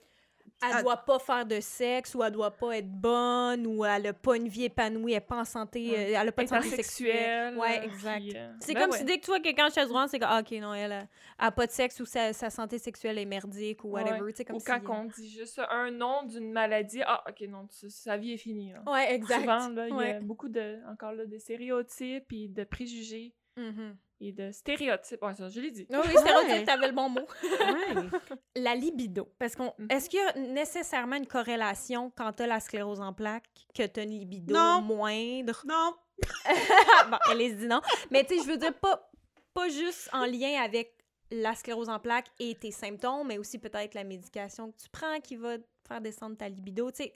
Elle 0.61 0.69
Ah. 0.73 0.83
doit 0.83 0.97
pas 0.97 1.17
faire 1.17 1.43
de 1.43 1.59
sexe 1.59 2.13
ou 2.13 2.23
elle 2.23 2.31
doit 2.31 2.51
pas 2.51 2.77
être 2.77 2.87
bonne 2.89 3.65
ou 3.65 3.83
elle 3.83 4.05
a 4.05 4.13
pas 4.13 4.37
une 4.37 4.47
vie 4.47 4.65
épanouie, 4.65 5.13
elle 5.13 5.21
pas 5.25 5.39
en 5.39 5.43
santé, 5.43 5.89
Ouais. 5.89 6.13
euh, 6.15 6.21
elle 6.21 6.27
a 6.27 6.31
pas 6.31 6.43
de 6.43 6.47
santé 6.49 6.69
sexuelle. 6.69 7.57
Ouais, 7.57 7.83
exact. 7.83 8.23
euh, 8.35 8.53
C'est 8.59 8.73
ben 8.75 8.81
comme 8.81 8.91
ouais. 8.91 8.97
si 8.99 9.03
dès 9.05 9.17
que 9.17 9.21
tu 9.25 9.31
vois 9.31 9.39
quelqu'un 9.39 9.65
en 9.65 9.69
chaise 9.71 9.87
roulante, 9.87 10.09
c'est 10.09 10.19
comme 10.19 10.29
ah, 10.31 10.41
OK, 10.41 10.51
non, 10.61 10.75
elle 10.75 10.91
a, 10.91 10.99
elle 10.99 11.07
a 11.39 11.51
pas 11.51 11.65
de 11.65 11.71
sexe 11.71 11.99
ou 11.99 12.05
sa, 12.05 12.31
sa 12.31 12.51
santé 12.51 12.77
sexuelle 12.77 13.17
est 13.17 13.25
merdique 13.25 13.83
ou 13.83 13.89
whatever, 13.89 14.21
Ouais. 14.21 14.45
comme 14.45 14.55
Ou 14.57 14.59
si... 14.59 14.65
quand 14.65 14.81
on 14.87 15.05
dit 15.05 15.29
juste 15.31 15.59
un 15.67 15.89
nom 15.89 16.21
d'une 16.23 16.51
maladie, 16.51 17.01
ah, 17.07 17.23
ok, 17.27 17.41
non, 17.49 17.67
sa- 17.71 17.89
sa 17.89 18.15
vie 18.15 18.33
est 18.33 18.37
finie. 18.37 18.71
là. 18.73 18.83
Ouais, 18.85 19.13
exact. 19.15 19.39
Souvent, 19.41 19.83
il 19.99 20.07
y 20.07 20.09
a 20.11 20.19
beaucoup 20.19 20.47
de, 20.49 20.77
encore 20.91 21.13
là, 21.13 21.25
de 21.25 21.37
stéréotypes 21.39 22.31
et 22.31 22.47
de 22.49 22.63
préjugés 22.63 23.33
Mhm. 23.57 23.97
Et 24.21 24.31
de 24.31 24.51
stéréotypes. 24.51 25.21
Ouais, 25.21 25.33
ça, 25.35 25.49
je 25.49 25.59
l'ai 25.59 25.71
dit. 25.71 25.85
Oui, 25.89 25.97
oui, 26.05 26.13
c'était 26.17 26.33
Ouais. 26.33 26.63
t'avais 26.63 26.87
le 26.87 26.93
bon 26.93 27.09
mot. 27.09 27.21
Ouais. 27.43 28.19
La 28.55 28.75
libido. 28.75 29.27
Parce 29.37 29.55
qu'on. 29.55 29.73
Mhm. 29.77 29.87
Est-ce 29.89 30.09
qu'il 30.09 30.19
y 30.19 30.23
a 30.23 30.33
nécessairement 30.53 31.15
une 31.17 31.27
corrélation 31.27 32.11
quand 32.15 32.31
t'as 32.33 32.47
la 32.47 32.59
sclérose 32.59 33.01
en 33.01 33.13
plaques 33.13 33.49
que 33.75 33.85
t'as 33.85 34.03
une 34.03 34.11
libido 34.11 34.53
Non. 34.55 34.81
moindre? 34.81 35.61
non. 35.65 35.93
bon, 37.11 37.17
elle 37.31 37.55
dit 37.57 37.67
non. 37.67 37.81
Mais 38.09 38.23
tu 38.23 38.37
sais, 38.37 38.43
je 38.43 38.49
veux 38.49 38.57
dire, 38.57 38.73
pas, 38.79 39.11
pas 39.53 39.67
juste 39.69 40.09
en 40.13 40.25
lien 40.25 40.61
avec 40.63 40.93
la 41.31 41.53
sclérose 41.55 41.89
en 41.89 41.99
plaques 41.99 42.29
et 42.39 42.55
tes 42.55 42.71
symptômes, 42.71 43.27
mais 43.27 43.37
aussi 43.37 43.57
peut-être 43.59 43.93
la 43.95 44.03
médication 44.05 44.71
que 44.71 44.77
tu 44.77 44.89
prends 44.89 45.19
qui 45.19 45.35
va 45.35 45.57
faire 45.87 45.99
descendre 45.99 46.37
ta 46.37 46.47
libido. 46.47 46.89
Tu 46.91 47.03
sais, 47.03 47.13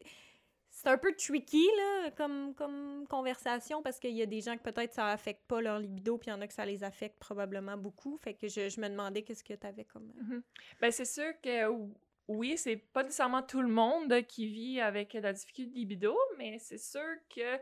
c'est 0.81 0.87
un 0.89 0.97
peu 0.97 1.13
tricky, 1.13 1.65
là, 1.77 2.11
comme, 2.11 2.53
comme 2.55 3.05
conversation, 3.07 3.81
parce 3.81 3.99
qu'il 3.99 4.15
y 4.15 4.21
a 4.21 4.25
des 4.25 4.39
gens 4.41 4.57
que 4.57 4.63
peut-être 4.63 4.93
ça 4.93 5.07
affecte 5.07 5.45
pas 5.47 5.59
leur 5.61 5.77
libido, 5.79 6.17
puis 6.17 6.29
il 6.29 6.33
y 6.33 6.33
en 6.33 6.39
a 6.41 6.47
que 6.47 6.53
ça 6.53 6.65
les 6.65 6.83
affecte 6.83 7.19
probablement 7.19 7.75
beaucoup. 7.75 8.17
Fait 8.17 8.33
que 8.33 8.47
je, 8.47 8.69
je 8.69 8.79
me 8.79 8.87
demandais 8.87 9.23
qu'est-ce 9.23 9.43
que 9.43 9.53
t'avais 9.55 9.83
comme... 9.83 10.11
Mhm. 10.15 10.41
Ben, 10.79 10.91
c'est 10.91 11.05
sûr 11.05 11.33
que 11.41 11.67
ou- 11.67 11.93
oui, 12.29 12.57
c'est 12.57 12.77
pas 12.77 13.03
nécessairement 13.03 13.41
tout 13.43 13.61
le 13.61 13.67
monde 13.67 14.21
qui 14.27 14.47
vit 14.47 14.79
avec 14.79 15.13
la 15.13 15.33
difficulté 15.33 15.69
de 15.71 15.75
libido, 15.75 16.17
mais 16.37 16.59
c'est 16.59 16.77
sûr 16.77 17.01
que 17.35 17.59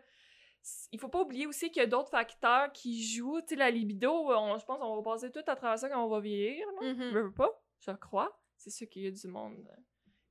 il 0.92 1.00
faut 1.00 1.08
pas 1.08 1.22
oublier 1.22 1.48
aussi 1.48 1.72
qu'il 1.72 1.80
y 1.82 1.86
a 1.86 1.88
d'autres 1.88 2.10
facteurs 2.12 2.72
qui 2.74 3.02
jouent. 3.04 3.40
Tu 3.42 3.50
sais, 3.50 3.56
la 3.56 3.72
libido, 3.72 4.12
on- 4.12 4.58
je 4.58 4.66
pense 4.66 4.78
qu'on 4.80 4.98
va 4.98 5.02
passer 5.02 5.32
tout 5.32 5.44
à 5.48 5.56
travers 5.56 5.80
ça 5.80 5.90
quand 5.90 6.04
on 6.06 6.10
va 6.10 6.20
vieillir. 6.20 6.66
Mhm. 6.82 7.12
Je 7.14 7.18
veux 7.20 7.34
pas, 7.34 7.64
je 7.80 7.92
crois. 7.92 8.38
C'est 8.58 8.70
sûr 8.70 8.88
qu'il 8.90 9.04
y 9.04 9.08
a 9.08 9.12
du 9.12 9.28
monde 9.28 9.66
euh, 9.72 9.82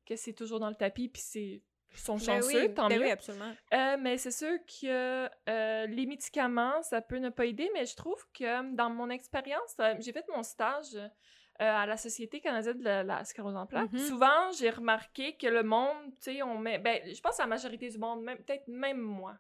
que 0.05 0.15
c'est 0.17 0.35
toujours 0.35 0.61
dans 0.61 0.69
le 0.69 0.75
tapis, 0.77 1.09
puis 1.09 1.23
c'est 1.23 1.63
sont 2.01 2.17
Ben 2.17 2.41
chanceux, 2.43 2.67
oui, 2.69 2.75
tant 2.75 2.89
ben 2.89 2.99
mieux. 2.99 3.05
oui, 3.07 3.11
absolument. 3.11 3.53
Euh, 3.75 3.97
mais 4.01 4.19
c'est 4.19 4.31
sûr 4.31 4.59
que 4.67 5.29
euh, 5.49 5.87
les 5.87 6.07
médicaments, 6.07 6.83
ça 6.83 7.01
peut 7.01 7.19
ne 7.19 7.31
pas 7.31 7.47
aider, 7.47 7.71
mais 7.75 7.87
je 7.87 7.97
trouve 7.97 8.23
que 8.33 8.75
dans 8.75 8.91
mon 8.91 9.11
expérience, 9.11 9.75
euh, 9.81 9.95
j'ai 10.01 10.13
fait 10.13 10.25
mon 10.35 10.43
stage 10.43 10.95
euh, 10.97 11.09
à 11.59 11.87
la 11.87 11.97
Société 11.97 12.41
canadienne 12.41 12.79
de 12.79 12.85
la, 12.85 13.03
la 13.03 13.25
sclérose 13.25 13.57
en 13.57 13.67
plaques. 13.67 13.91
Souvent, 13.97 14.51
j'ai 14.59 14.71
remarqué 14.71 15.37
que 15.37 15.47
le 15.47 15.63
monde, 15.63 15.97
tu 16.23 16.33
sais, 16.35 16.43
on 16.43 16.59
met. 16.59 16.79
Ben, 16.79 17.01
je 17.07 17.21
pense 17.21 17.41
à 17.41 17.45
la 17.45 17.49
majorité 17.49 17.89
du 17.89 17.99
monde, 17.99 18.23
même 18.23 18.39
peut-être 18.39 18.69
même 18.69 18.99
moi. 19.01 19.37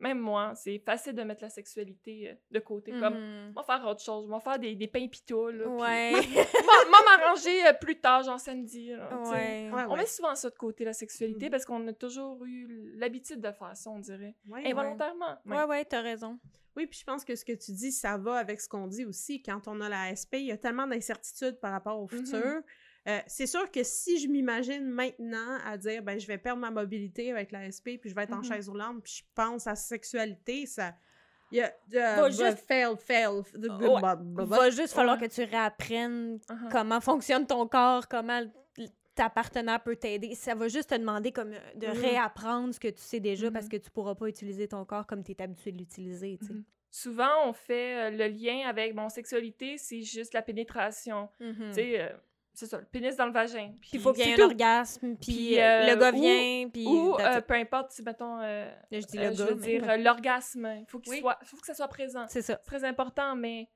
Même 0.00 0.18
moi, 0.20 0.52
c'est 0.54 0.78
facile 0.78 1.12
de 1.14 1.22
mettre 1.24 1.42
la 1.42 1.50
sexualité 1.50 2.30
euh, 2.30 2.34
de 2.52 2.60
côté. 2.60 2.92
Comme, 2.92 3.14
Mhm. 3.14 3.52
on 3.56 3.60
va 3.60 3.62
faire 3.64 3.84
autre 3.86 4.00
chose, 4.00 4.26
on 4.26 4.30
va 4.30 4.38
faire 4.40 4.58
des, 4.58 4.76
des 4.76 4.86
pains 4.86 5.08
pitots, 5.08 5.50
là. 5.50 5.66
Ouais. 5.66 6.12
Moi, 6.64 6.74
moi, 6.90 6.98
m'arranger 7.04 7.66
euh, 7.66 7.72
plus 7.72 7.98
tard, 7.98 8.22
genre 8.22 8.38
samedi. 8.38 8.90
là, 8.90 9.08
ouais. 9.30 9.70
Ouais, 9.72 9.82
On 9.88 9.96
met 9.96 10.06
souvent 10.06 10.34
ça 10.36 10.50
de 10.50 10.54
côté, 10.54 10.84
la 10.84 10.92
sexualité, 10.92 11.46
Mhm. 11.46 11.50
parce 11.50 11.64
qu'on 11.64 11.86
a 11.88 11.92
toujours 11.92 12.44
eu 12.44 12.92
l'habitude 12.96 13.40
de 13.40 13.50
faire 13.50 13.76
ça, 13.76 13.90
on 13.90 13.98
dirait. 13.98 14.34
Involontairement. 14.64 15.36
Ouais, 15.46 15.64
ouais, 15.64 15.84
t'as 15.84 16.00
raison. 16.02 16.38
Oui, 16.76 16.86
puis 16.86 17.00
je 17.00 17.04
pense 17.04 17.24
que 17.24 17.34
ce 17.34 17.44
que 17.44 17.52
tu 17.52 17.72
dis, 17.72 17.90
ça 17.90 18.16
va 18.18 18.36
avec 18.36 18.60
ce 18.60 18.68
qu'on 18.68 18.86
dit 18.86 19.04
aussi. 19.04 19.42
Quand 19.42 19.66
on 19.66 19.80
a 19.80 19.88
la 19.88 20.14
SP, 20.14 20.34
il 20.38 20.46
y 20.46 20.52
a 20.52 20.56
tellement 20.56 20.86
d'incertitudes 20.86 21.58
par 21.58 21.72
rapport 21.72 21.98
au 21.98 22.04
Mhm. 22.04 22.08
futur. 22.24 22.60
Euh, 23.06 23.20
c'est 23.26 23.46
sûr 23.46 23.70
que 23.70 23.82
si 23.84 24.18
je 24.18 24.28
m'imagine 24.28 24.84
maintenant 24.84 25.58
à 25.64 25.76
dire, 25.78 26.02
ben, 26.02 26.18
je 26.18 26.26
vais 26.26 26.36
perdre 26.38 26.60
ma 26.60 26.70
mobilité 26.70 27.30
avec 27.32 27.52
la 27.52 27.70
SP, 27.70 27.96
puis 28.00 28.10
je 28.10 28.14
vais 28.14 28.24
être 28.24 28.34
en 28.34 28.38
Mhm. 28.38 28.44
chaise 28.44 28.68
roulante, 28.68 29.02
puis 29.02 29.12
je 29.18 29.22
pense 29.34 29.66
à 29.66 29.74
sexualité, 29.76 30.66
ça... 30.66 30.94
Il. 31.50 31.60
Va 31.90 32.28
juste- 32.28 32.58
fail, 32.66 32.94
fail, 32.98 33.40
va 33.54 34.70
juste 34.70 34.92
falloir 34.92 35.18
Ouais. 35.18 35.26
que 35.28 35.32
tu 35.32 35.42
réapprennes 35.44 36.38
Uh-huh. 36.50 36.68
comment 36.70 37.00
fonctionne 37.00 37.46
ton 37.46 37.66
corps, 37.66 38.06
comment 38.08 38.42
ta 39.14 39.30
partenaire 39.30 39.82
peut 39.82 39.96
t'aider. 39.96 40.34
Ça 40.34 40.54
va 40.54 40.68
juste 40.68 40.90
te 40.90 40.94
demander 40.94 41.32
comme 41.32 41.52
euh, 41.52 41.58
de 41.76 41.86
Mhm. 41.86 41.92
réapprendre 41.94 42.74
ce 42.74 42.78
que 42.78 42.88
tu 42.88 43.00
sais 43.00 43.18
déjà 43.18 43.50
parce 43.50 43.66
que 43.68 43.76
tu 43.78 43.90
pourras 43.90 44.14
pas 44.14 44.28
utiliser 44.28 44.68
ton 44.68 44.84
corps 44.84 45.06
comme 45.06 45.24
tu 45.24 45.32
es 45.32 45.42
habitué 45.42 45.72
de 45.72 45.78
l'utiliser. 45.78 46.38
Souvent, 46.90 47.46
on 47.46 47.52
fait 47.52 47.96
euh, 47.96 48.10
le 48.10 48.26
lien 48.28 48.68
avec, 48.68 48.94
bon, 48.94 49.08
sexualité, 49.08 49.76
c'est 49.78 50.02
juste 50.02 50.34
la 50.34 50.42
pénétration. 50.42 51.28
Tu 51.38 51.72
sais, 51.72 52.14
c'est 52.58 52.66
ça, 52.66 52.78
le 52.78 52.84
pénis 52.84 53.14
dans 53.16 53.26
le 53.26 53.32
vagin. 53.32 53.72
Puis 53.80 53.90
il 53.94 54.00
faut 54.00 54.12
qu'il 54.12 54.20
y 54.26 54.30
ait 54.30 54.34
c'est 54.36 54.42
un 54.42 54.46
tout. 54.46 54.50
orgasme, 54.50 55.16
puis 55.16 55.58
euh, 55.60 55.86
le 55.86 55.92
euh, 55.92 55.96
gars 55.96 56.10
ou- 56.12 56.20
vient, 56.20 56.68
puis... 56.70 56.86
Ou, 56.86 57.14
euh, 57.20 57.40
peu 57.40 57.54
importe, 57.54 57.92
si, 57.92 58.02
mettons, 58.02 58.40
euh, 58.40 58.68
je 58.90 58.98
dis 58.98 59.16
le 59.16 59.32
je 59.32 59.38
gars, 59.38 59.44
veux 59.44 59.54
mais- 59.54 59.66
dire, 59.80 59.98
l'orgasme, 59.98 60.68
il 60.80 60.86
faut 60.88 60.98
qu'il 60.98 61.12
Oui. 61.12 61.20
soit, 61.20 61.38
faut 61.44 61.56
que 61.56 61.66
ça 61.66 61.74
soit 61.74 61.88
présent. 61.88 62.24
C'est 62.28 62.42
ça. 62.42 62.58
C'est 62.62 62.68
très 62.70 62.84
important, 62.84 63.36
mais 63.36 63.68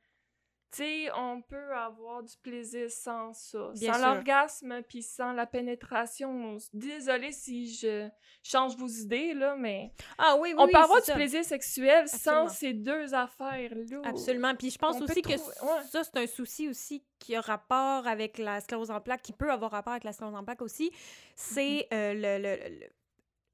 sais, 0.78 1.10
on 1.16 1.42
peut 1.42 1.74
avoir 1.74 2.22
du 2.22 2.36
plaisir 2.42 2.90
sans 2.90 3.32
ça, 3.32 3.70
Bien 3.74 3.92
sans 3.94 4.06
l'orgasme, 4.14 4.82
puis 4.88 5.02
sans 5.02 5.32
la 5.32 5.46
pénétration. 5.46 6.56
Désolée 6.72 7.32
si 7.32 7.74
je 7.74 8.08
change 8.42 8.76
vos 8.76 8.86
idées, 8.88 9.34
là, 9.34 9.54
mais 9.56 9.92
Ah 10.18 10.36
oui, 10.38 10.50
oui, 10.50 10.54
on 10.58 10.64
oui, 10.66 10.72
peut 10.72 10.78
avoir 10.78 11.00
du 11.00 11.06
ça. 11.06 11.14
plaisir 11.14 11.44
sexuel 11.44 12.04
Absolument. 12.04 12.48
sans 12.48 12.54
ces 12.54 12.72
deux 12.72 13.14
affaires-là. 13.14 14.00
Absolument. 14.04 14.54
Puis 14.54 14.70
je 14.70 14.78
pense 14.78 14.96
On 14.96 15.02
aussi 15.04 15.22
que 15.22 15.32
trouver- 15.32 15.60
ouais. 15.62 15.82
ça, 15.90 16.04
c'est 16.04 16.16
un 16.18 16.26
souci 16.26 16.68
aussi 16.68 17.04
qui 17.18 17.36
a 17.36 17.40
rapport 17.40 18.06
avec 18.06 18.38
la 18.38 18.60
sclérose 18.60 18.90
en 18.90 19.00
plaques, 19.00 19.22
qui 19.22 19.32
peut 19.32 19.50
avoir 19.50 19.70
rapport 19.70 19.92
avec 19.92 20.04
la 20.04 20.12
sclérose 20.12 20.34
en 20.34 20.44
plaques 20.44 20.62
aussi. 20.62 20.90
C'est 21.36 21.86
Mm-hmm. 21.90 21.94
euh, 21.94 22.14
le... 22.14 22.42
le- 22.42 22.78
le- 22.80 22.86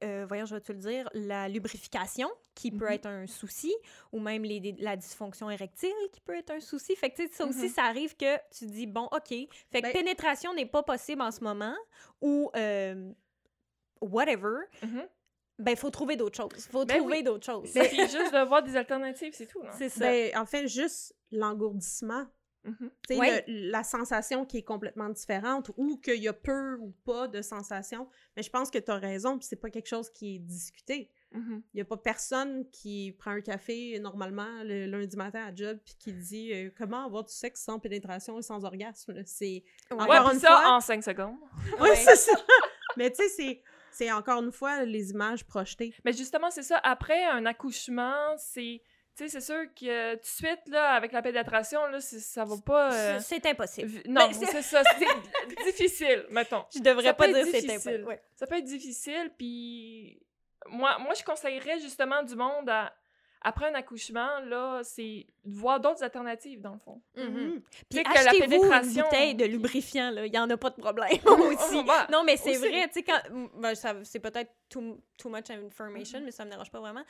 euh, 0.04 0.24
voyons, 0.28 0.46
je 0.46 0.54
vais 0.54 0.60
te 0.60 0.72
le 0.72 0.78
dire, 0.78 1.08
la 1.12 1.48
lubrification 1.48 2.28
qui 2.54 2.70
peut 2.70 2.86
Mhm. 2.86 2.92
être 2.92 3.06
un 3.06 3.26
souci, 3.26 3.74
ou 4.12 4.20
même 4.20 4.42
les, 4.44 4.74
la 4.78 4.96
dysfonction 4.96 5.50
érectile 5.50 5.92
qui 6.12 6.20
peut 6.20 6.34
être 6.36 6.50
un 6.50 6.60
souci. 6.60 6.94
Fait 6.96 7.10
que, 7.10 7.16
tu 7.16 7.26
sais, 7.28 7.32
ça 7.34 7.46
aussi, 7.46 7.64
Mhm. 7.64 7.68
ça 7.68 7.82
arrive 7.84 8.16
que 8.16 8.36
tu 8.56 8.66
dis, 8.66 8.86
bon, 8.86 9.08
OK, 9.12 9.28
fait 9.28 9.48
que 9.72 9.80
Ben- 9.82 9.92
pénétration 9.92 10.52
n'est 10.54 10.66
pas 10.66 10.82
possible 10.82 11.22
en 11.22 11.30
ce 11.30 11.42
moment, 11.42 11.74
ou 12.20 12.50
euh, 12.56 13.12
whatever, 14.00 14.56
Mhm. 14.82 15.06
ben, 15.58 15.70
il 15.72 15.76
faut 15.76 15.90
trouver 15.90 16.16
d'autres 16.16 16.36
choses. 16.36 16.50
Il 16.66 16.70
faut 16.70 16.84
Ben 16.84 16.98
trouver 16.98 17.18
oui. 17.18 17.22
d'autres 17.24 17.46
choses. 17.46 17.68
C'est 17.68 17.90
juste 18.08 18.32
de 18.32 18.46
voir 18.46 18.62
des 18.62 18.76
alternatives, 18.76 19.32
c'est 19.34 19.46
tout. 19.46 19.62
C'est 19.76 19.88
ça. 19.88 20.00
Ben, 20.10 20.36
en 20.36 20.46
fait, 20.46 20.68
juste 20.68 21.14
l'engourdissement 21.32 22.26
Ouais. 23.10 23.44
le- 23.46 23.70
la 23.70 23.82
sensation 23.84 24.44
qui 24.44 24.58
est 24.58 24.62
complètement 24.62 25.08
différente 25.08 25.70
ou 25.76 25.96
qu'il 25.98 26.22
y 26.22 26.28
a 26.28 26.32
peu 26.32 26.76
ou 26.80 26.90
pas 27.04 27.28
de 27.28 27.42
sensation. 27.42 28.08
Mais 28.36 28.42
je 28.42 28.50
pense 28.50 28.70
que 28.70 28.78
tu 28.78 28.90
as 28.90 28.96
raison, 28.96 29.38
puis 29.38 29.46
c'est 29.48 29.56
pas 29.60 29.70
quelque 29.70 29.88
chose 29.88 30.10
qui 30.10 30.36
est 30.36 30.38
discuté. 30.38 31.10
Mhm. 31.32 31.62
Il 31.74 31.78
y 31.78 31.80
a 31.80 31.84
pas 31.84 31.96
personne 31.98 32.68
qui 32.70 33.14
prend 33.18 33.32
un 33.32 33.40
café 33.42 33.98
normalement 34.00 34.62
le 34.64 34.86
lundi 34.86 35.16
matin 35.16 35.44
à 35.44 35.54
job 35.54 35.78
puis 35.84 35.94
qui 35.98 36.12
dit 36.14 36.52
euh, 36.54 36.70
comment 36.76 37.04
avoir 37.04 37.24
du 37.24 37.32
sexe 37.34 37.62
sans 37.62 37.78
pénétration 37.78 38.38
et 38.38 38.42
sans 38.42 38.64
orgasme. 38.64 39.22
C'est 39.26 39.62
Ouais. 39.90 39.96
Encore 40.02 40.30
une 40.32 40.38
ça 40.40 40.48
fois- 40.48 40.70
en 40.76 40.80
5 40.80 41.04
secondes. 41.04 41.36
Oui, 41.80 41.90
c'est 41.94 42.16
ça. 42.16 42.32
Mais 42.96 43.10
tu 43.10 43.16
sais, 43.22 43.28
c'est 43.28 43.62
c'est 43.90 44.12
encore 44.12 44.42
une 44.42 44.52
fois 44.52 44.84
les 44.84 45.10
images 45.10 45.44
projetées. 45.44 45.92
Mais 46.04 46.12
justement, 46.12 46.50
c'est 46.50 46.62
ça. 46.62 46.78
Après 46.84 47.24
un 47.24 47.44
accouchement, 47.46 48.36
c'est. 48.38 48.80
Tu 49.18 49.24
sais, 49.28 49.40
c'est 49.40 49.52
sûr 49.52 49.64
que 49.74 50.14
tout 50.14 50.20
de 50.20 50.24
suite, 50.24 50.60
là, 50.68 50.92
avec 50.92 51.10
la 51.10 51.20
pénétration, 51.22 51.84
là, 51.88 52.00
ça 52.00 52.44
va 52.44 52.54
pas. 52.64 52.92
euh, 52.94 53.18
C'est 53.20 53.44
impossible. 53.46 54.00
Non, 54.06 54.30
c'est- 54.32 54.62
ça. 54.62 54.82
C'est 54.96 55.64
difficile, 55.64 56.24
mettons. 56.30 56.64
Je 56.72 56.78
devrais 56.80 57.02
Ça 57.02 57.14
pas 57.14 57.26
dire 57.26 57.44
c'est 57.50 57.68
impossible. 57.68 58.04
Ouais. 58.04 58.22
Ça 58.36 58.46
peut 58.46 58.58
être 58.58 58.64
difficile, 58.64 59.32
puis. 59.36 60.22
Moi, 60.66 60.98
moi, 61.00 61.14
je 61.14 61.24
conseillerais 61.24 61.80
justement 61.80 62.22
du 62.22 62.36
monde 62.36 62.68
à. 62.68 62.92
Après 63.42 63.68
un 63.70 63.74
accouchement, 63.74 64.40
là, 64.46 64.80
c'est 64.82 65.26
de 65.44 65.54
voir 65.54 65.78
d'autres 65.80 66.02
alternatives, 66.02 66.60
dans 66.60 66.72
le 66.72 66.78
fond. 66.80 67.00
Mhm. 67.16 67.60
Tu 67.90 67.96
Puis 67.96 68.02
que 68.02 68.12
la 68.12 68.20
achetez-vous 68.30 68.64
une 68.64 69.02
bouteille 69.02 69.34
de 69.36 69.44
lubrifiant, 69.44 70.10
là. 70.10 70.26
Il 70.26 70.32
n'y 70.32 70.38
en 70.38 70.50
a 70.50 70.56
pas 70.56 70.70
de 70.70 70.74
problème 70.80 71.08
aussi. 71.24 71.76
Oh, 71.76 71.84
bah, 71.84 72.06
Non, 72.10 72.24
mais 72.24 72.36
c'est 72.36 72.56
vrai, 72.56 72.88
tu 72.88 72.94
sais, 72.94 73.02
quand... 73.04 73.20
ben, 73.56 73.74
ça- 73.74 74.02
c'est 74.02 74.18
peut-être 74.18 74.50
too, 74.68 75.00
too 75.16 75.28
much 75.28 75.50
information, 75.50 76.20
mais 76.24 76.32
ça 76.32 76.44
me 76.44 76.50
dérange 76.50 76.70
pas 76.70 76.80
vraiment. 76.80 77.04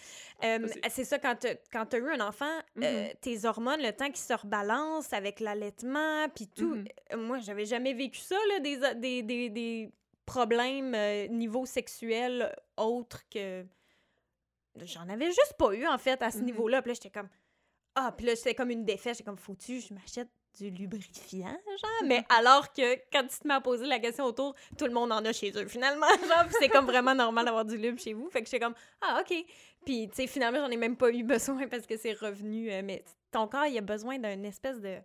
Euh, 0.45 0.65
Aussi. 0.65 0.81
c'est 0.91 1.05
ça, 1.05 1.19
quand 1.19 1.35
tu 1.37 1.47
as 1.97 1.99
eu 1.99 2.11
un 2.11 2.21
enfant, 2.21 2.45
euh, 2.83 3.05
Mhm. 3.09 3.15
tes 3.21 3.45
hormones, 3.47 3.81
le 3.81 3.93
temps 3.93 4.07
qu'ils 4.07 4.17
se 4.19 4.35
rebalancent 4.35 5.13
avec 5.13 5.41
l'allaitement, 5.41 6.29
puis 6.35 6.47
tout. 6.49 6.75
Mhm. 6.75 6.85
euh, 7.15 7.17
moi, 7.17 7.39
j'avais 7.39 7.65
jamais 7.65 7.95
vécu 7.95 8.19
ça, 8.21 8.37
là, 8.51 8.61
des, 8.61 8.77
des, 8.97 9.23
des, 9.23 9.49
des 9.49 9.91
problèmes 10.27 10.95
euh, 10.95 11.27
niveau 11.29 11.65
sexuel 11.65 12.55
autres 12.77 13.23
que... 13.31 13.65
J'en 14.87 15.09
avais 15.09 15.27
juste 15.27 15.55
pas 15.59 15.73
eu, 15.75 15.87
en 15.87 15.99
fait, 15.99 16.21
à 16.23 16.31
ce 16.31 16.39
Mhm. 16.39 16.45
niveau-là. 16.47 16.83
Puis 16.83 16.91
là, 16.91 16.95
j'étais 16.95 17.11
comme... 17.11 17.29
Ah, 17.95 18.13
puis 18.17 18.27
là, 18.27 18.37
c'était 18.37 18.55
comme 18.55 18.71
une 18.71 18.85
défaite. 18.85 19.15
J'étais 19.17 19.25
comme, 19.25 19.39
faut-tu, 19.39 19.81
je 19.81 19.93
m'achète 19.95 20.29
du 20.59 20.71
lubrifiant, 20.71 21.47
genre? 21.67 21.91
Mais 22.07 22.25
alors 22.29 22.73
que 22.73 22.95
quand 23.13 23.23
tu 23.27 23.39
te 23.39 23.47
mets 23.47 23.55
à 23.55 23.61
poser 23.61 23.87
la 23.87 23.99
question 23.99 24.25
autour, 24.25 24.55
tout 24.77 24.87
le 24.87 24.93
monde 24.93 25.13
en 25.13 25.25
a 25.25 25.33
chez 25.33 25.53
eux, 25.57 25.67
finalement. 25.69 26.07
Genre, 26.29 26.45
puis 26.47 26.55
c'est 26.59 26.69
comme 26.69 26.87
vraiment 26.87 27.15
normal 27.15 27.45
d'avoir 27.45 27.65
du 27.65 27.77
lube 27.77 27.99
chez 27.99 28.13
vous. 28.15 28.29
Fait 28.31 28.41
que 28.41 28.47
j'étais 28.47 28.59
comme, 28.61 28.75
ah, 29.01 29.21
OK. 29.21 29.37
Puis, 29.85 30.09
tu 30.09 30.15
sais, 30.17 30.27
finalement, 30.27 30.59
j'en 30.59 30.71
ai 30.71 30.77
même 30.77 30.97
pas 30.97 31.11
eu 31.11 31.23
besoin 31.23 31.69
parce 31.69 31.87
que 31.87 31.97
c'est 31.97 32.13
revenu. 32.13 32.73
euh, 32.73 32.83
mais 32.85 33.05
ton 33.31 33.47
corps, 33.47 33.67
il 33.67 33.79
a 33.79 33.83
besoin 33.83 34.19
d'une 34.19 34.45
espèce 34.45 34.81
de. 34.81 34.97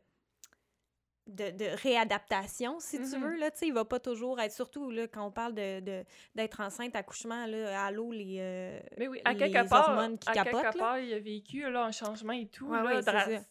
De, 1.25 1.51
de 1.51 1.65
réadaptation, 1.81 2.81
si 2.81 2.97
tu 2.97 3.15
Mhm. 3.17 3.23
veux, 3.23 3.35
là, 3.37 3.49
tu 3.49 3.59
sais, 3.59 3.67
il 3.67 3.73
va 3.73 3.85
pas 3.85 3.99
toujours 3.99 4.41
être, 4.41 4.51
surtout, 4.51 4.91
là, 4.91 5.07
quand 5.07 5.25
on 5.25 5.31
parle 5.31 5.53
de, 5.53 5.79
de- 5.79 6.03
d'être 6.35 6.59
enceinte, 6.59 6.97
accouchement, 6.97 7.45
là, 7.45 7.85
à 7.85 7.91
l'eau, 7.91 8.11
les, 8.11 8.37
euh, 8.39 8.79
Mais 8.97 9.07
oui, 9.07 9.21
à 9.23 9.31
les 9.31 9.37
quelque 9.37 9.69
part, 9.69 9.87
hormones 9.89 10.17
qui 10.19 10.27
à 10.29 10.33
capotent, 10.33 10.61
quelque 10.63 10.77
là. 10.77 10.83
part, 10.83 10.99
il 10.99 11.13
a 11.13 11.19
vécu 11.19 11.61
là, 11.71 11.85
un 11.85 11.91
changement 11.93 12.33
et 12.33 12.47
tout, 12.47 12.67
Ouais, 12.67 13.01
là. 13.01 13.41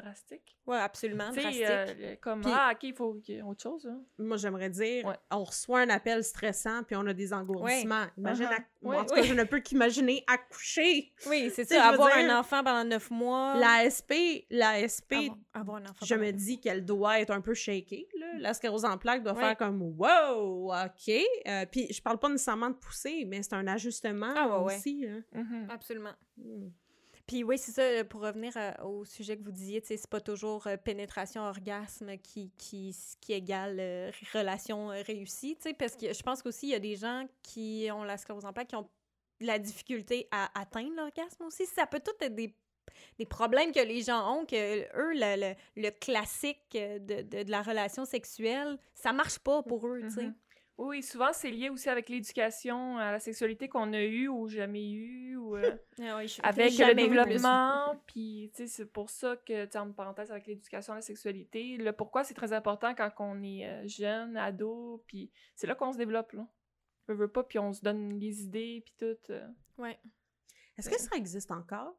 Drastique. 0.00 0.56
Ouais, 0.66 0.76
absolument, 0.78 1.30
drastique. 1.30 1.62
euh, 1.64 1.86
le- 2.12 2.16
comme, 2.16 2.42
ah, 2.46 2.70
OK, 2.74 2.82
il 2.82 2.94
faut 2.94 3.14
qu'il 3.14 3.36
y 3.36 3.38
ait 3.38 3.42
autre 3.42 3.62
chose. 3.62 3.86
hein. 3.86 4.00
Moi, 4.18 4.36
j'aimerais 4.36 4.70
dire, 4.70 5.04
Ouais. 5.06 5.16
on 5.30 5.44
reçoit 5.44 5.80
un 5.80 5.88
appel 5.88 6.22
stressant, 6.24 6.82
puis 6.84 6.96
on 6.96 7.06
a 7.06 7.14
des 7.14 7.32
engourdissements. 7.32 8.06
Imagine, 8.16 8.46
Uh-huh. 8.46 8.64
Ouais, 8.82 8.96
en 8.96 9.04
tout 9.04 9.14
cas, 9.14 9.22
je 9.22 9.34
ne 9.34 9.44
peux 9.44 9.58
qu'imaginer 9.60 10.22
accoucher. 10.26 11.12
Oui, 11.26 11.50
c'est 11.54 11.64
ça, 11.64 11.84
avoir 11.86 12.14
dire, 12.16 12.30
un 12.30 12.38
enfant 12.38 12.62
pendant 12.62 12.84
neuf 12.84 13.10
mois. 13.10 13.56
La 13.56 13.84
SP, 13.90 14.46
la 14.50 14.78
SP, 14.86 15.12
avoir, 15.14 15.38
avoir 15.54 15.76
un 15.78 15.84
enfant 15.86 16.06
je 16.06 16.14
me 16.14 16.30
dis 16.32 16.60
qu'elle 16.60 16.84
doit 16.84 17.20
être 17.20 17.30
un 17.32 17.40
peu 17.40 17.54
shakée. 17.54 18.06
Là. 18.18 18.26
La 18.38 18.54
sclérose 18.54 18.84
en 18.84 18.96
plaques 18.98 19.22
doit 19.24 19.32
Ouais. 19.34 19.40
faire 19.40 19.56
comme 19.56 19.82
wow, 19.82 20.72
ok. 20.72 21.08
Euh, 21.48 21.66
puis 21.70 21.92
je 21.92 22.00
parle 22.00 22.18
pas 22.18 22.28
nécessairement 22.28 22.70
de 22.70 22.76
pousser, 22.76 23.24
mais 23.26 23.42
c'est 23.42 23.54
un 23.54 23.66
ajustement 23.66 24.32
Ah, 24.36 24.46
ouais, 24.58 24.64
ouais. 24.66 24.76
aussi. 24.76 25.06
hein. 25.08 25.22
Mhm. 25.32 25.64
mois. 25.64 25.74
Absolument. 25.74 26.12
Mm. 26.36 26.68
Puis 27.28 27.44
oui, 27.44 27.58
c'est 27.58 27.72
ça, 27.72 27.82
euh, 27.82 28.04
pour 28.04 28.22
revenir 28.22 28.54
euh, 28.56 28.72
au 28.84 29.04
sujet 29.04 29.36
que 29.36 29.44
vous 29.44 29.52
disiez, 29.52 29.82
c'est 29.84 30.06
pas 30.06 30.20
toujours 30.20 30.66
euh, 30.66 30.78
pénétration-orgasme 30.78 32.16
qui, 32.16 32.50
qui, 32.56 32.96
qui 33.20 33.34
égale 33.34 34.10
relation 34.32 34.88
réussie, 34.88 35.56
parce 35.78 35.94
que 35.94 36.12
je 36.12 36.22
pense 36.22 36.42
qu'aussi, 36.42 36.68
il 36.68 36.70
y 36.70 36.74
a 36.74 36.80
des 36.80 36.96
gens 36.96 37.26
qui 37.42 37.86
ont 37.92 38.02
la 38.02 38.16
sclérose 38.16 38.46
en 38.46 38.54
plaques 38.54 38.68
qui 38.68 38.76
ont 38.76 38.88
la 39.40 39.58
difficulté 39.58 40.26
à 40.30 40.58
atteindre 40.58 40.96
l'orgasme 40.96 41.44
aussi. 41.44 41.66
Ça 41.66 41.86
peut 41.86 42.00
tout 42.00 42.12
être 42.22 42.34
des, 42.34 42.54
des 43.18 43.26
problèmes 43.26 43.72
que 43.72 43.80
les 43.80 44.00
gens 44.00 44.38
ont, 44.38 44.46
que 44.46 44.80
eux, 44.96 45.12
le, 45.12 45.50
le, 45.50 45.82
le 45.82 45.90
classique 45.90 46.70
de, 46.72 47.20
de, 47.20 47.50
la 47.50 47.60
relation 47.60 48.06
sexuelle, 48.06 48.78
ça 48.94 49.12
marche 49.12 49.38
pas 49.38 49.62
pour 49.62 49.86
eux, 49.86 50.00
tu 50.04 50.10
sais. 50.10 50.30
Oui, 50.78 51.02
souvent, 51.02 51.32
c'est 51.32 51.50
lié 51.50 51.70
aussi 51.70 51.88
avec 51.88 52.08
l'éducation 52.08 52.98
à 52.98 53.10
la 53.10 53.18
sexualité 53.18 53.68
qu'on 53.68 53.92
a 53.92 54.00
eue 54.00 54.28
ou 54.28 54.46
jamais 54.46 54.88
eue, 54.92 55.36
ou 55.36 55.56
euh, 55.56 55.76
Ah 56.00 56.18
oui, 56.18 56.36
avec 56.42 56.70
jamais 56.70 57.08
le 57.08 57.08
développement. 57.24 58.00
Puis, 58.06 58.52
c'est 58.54 58.84
pour 58.86 59.10
ça 59.10 59.36
que, 59.44 59.64
tu 59.66 59.76
entre 59.76 59.94
parenthèses, 59.96 60.30
avec 60.30 60.46
l'éducation 60.46 60.92
à 60.92 60.96
la 60.96 61.02
sexualité, 61.02 61.76
le 61.78 61.92
pourquoi 61.92 62.22
c'est 62.22 62.34
très 62.34 62.52
important 62.52 62.94
quand 62.94 63.10
on 63.18 63.42
est 63.42 63.66
euh, 63.66 63.88
jeune, 63.88 64.36
ado, 64.36 65.02
puis 65.08 65.32
c'est 65.56 65.66
là 65.66 65.74
qu'on 65.74 65.92
se 65.92 65.98
développe, 65.98 66.32
là. 66.32 66.46
Je 67.08 67.14
veux 67.14 67.28
pas, 67.28 67.42
puis 67.42 67.58
on 67.58 67.72
se 67.72 67.80
donne 67.82 68.18
les 68.20 68.42
idées, 68.42 68.82
puis 68.84 68.94
tout. 68.98 69.32
euh. 69.32 69.48
Ouais. 69.78 69.98
Est-ce 70.76 70.88
que 70.90 71.00
ça 71.00 71.16
existe 71.16 71.50
encore? 71.50 71.96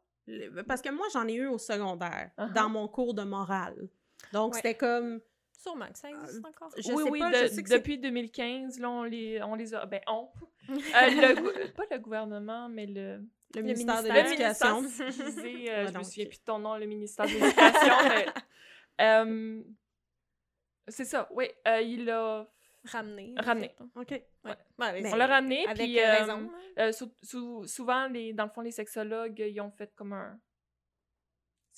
Parce 0.67 0.81
que 0.81 0.89
moi, 0.89 1.07
j'en 1.11 1.27
ai 1.27 1.33
eu 1.33 1.47
au 1.47 1.57
secondaire, 1.57 2.31
Uh-huh. 2.37 2.53
dans 2.53 2.69
mon 2.69 2.87
cours 2.87 3.13
de 3.13 3.23
morale. 3.23 3.89
Donc, 4.31 4.53
Ouais. 4.53 4.61
c'était 4.61 4.77
comme... 4.77 5.19
Sûrement 5.61 5.87
que 5.91 5.97
ça 5.97 6.09
existe 6.09 6.45
encore. 6.45 6.71
Je 6.77 6.91
oui, 6.93 7.03
sais 7.03 7.09
oui, 7.11 7.19
pas, 7.19 7.31
de- 7.31 7.35
je 7.35 7.47
sais 7.47 7.63
que 7.63 7.69
c'est- 7.69 7.77
depuis 7.77 7.97
2015, 7.97 8.79
là, 8.79 8.89
on 8.89 9.03
les, 9.03 9.43
on 9.43 9.55
les 9.55 9.73
a... 9.73 9.85
Ben, 9.85 10.01
on. 10.07 10.29
Euh, 10.69 10.75
le 10.75 11.71
pas 11.71 11.83
le 11.91 11.97
gouvernement, 11.99 12.69
mais 12.69 12.85
le... 12.85 13.17
Le, 13.55 13.61
Le 13.61 13.61
ministère 13.63 14.03
de 14.03 14.09
l'Éducation. 14.09 14.81
euh, 15.01 15.85
Ouais, 15.85 15.91
je 15.91 15.97
me 15.97 16.03
souviens 16.03 16.25
plus 16.27 16.37
de 16.39 16.43
ton 16.45 16.59
nom, 16.59 16.77
le 16.77 16.85
ministère 16.85 17.25
de 17.25 17.31
l'Éducation, 17.33 17.95
mais... 18.07 18.25
euh, 19.01 19.63
c'est 20.87 21.05
ça, 21.05 21.27
oui, 21.31 21.49
euh, 21.67 21.81
il 21.81 22.09
a... 22.09 22.47
Ramener. 22.85 23.33
Ramener. 23.37 23.75
OK. 23.95 24.11
Ouais. 24.11 24.23
Ouais, 24.79 25.11
On 25.11 25.15
l'a 25.15 25.27
ramené, 25.27 25.65
Avec 25.65 25.77
puis... 25.77 25.99
euh, 25.99 26.03
euh, 26.05 26.19
raison. 26.19 26.51
euh, 26.77 26.91
sou- 26.93 27.13
sou- 27.23 27.65
souvent, 27.67 28.07
les, 28.07 28.31
dans 28.33 28.45
le 28.45 28.49
fond, 28.51 28.61
les 28.61 28.71
sexologues, 28.71 29.39
ils 29.39 29.59
ont 29.59 29.71
fait 29.71 29.91
comme 29.95 30.13
un... 30.13 30.39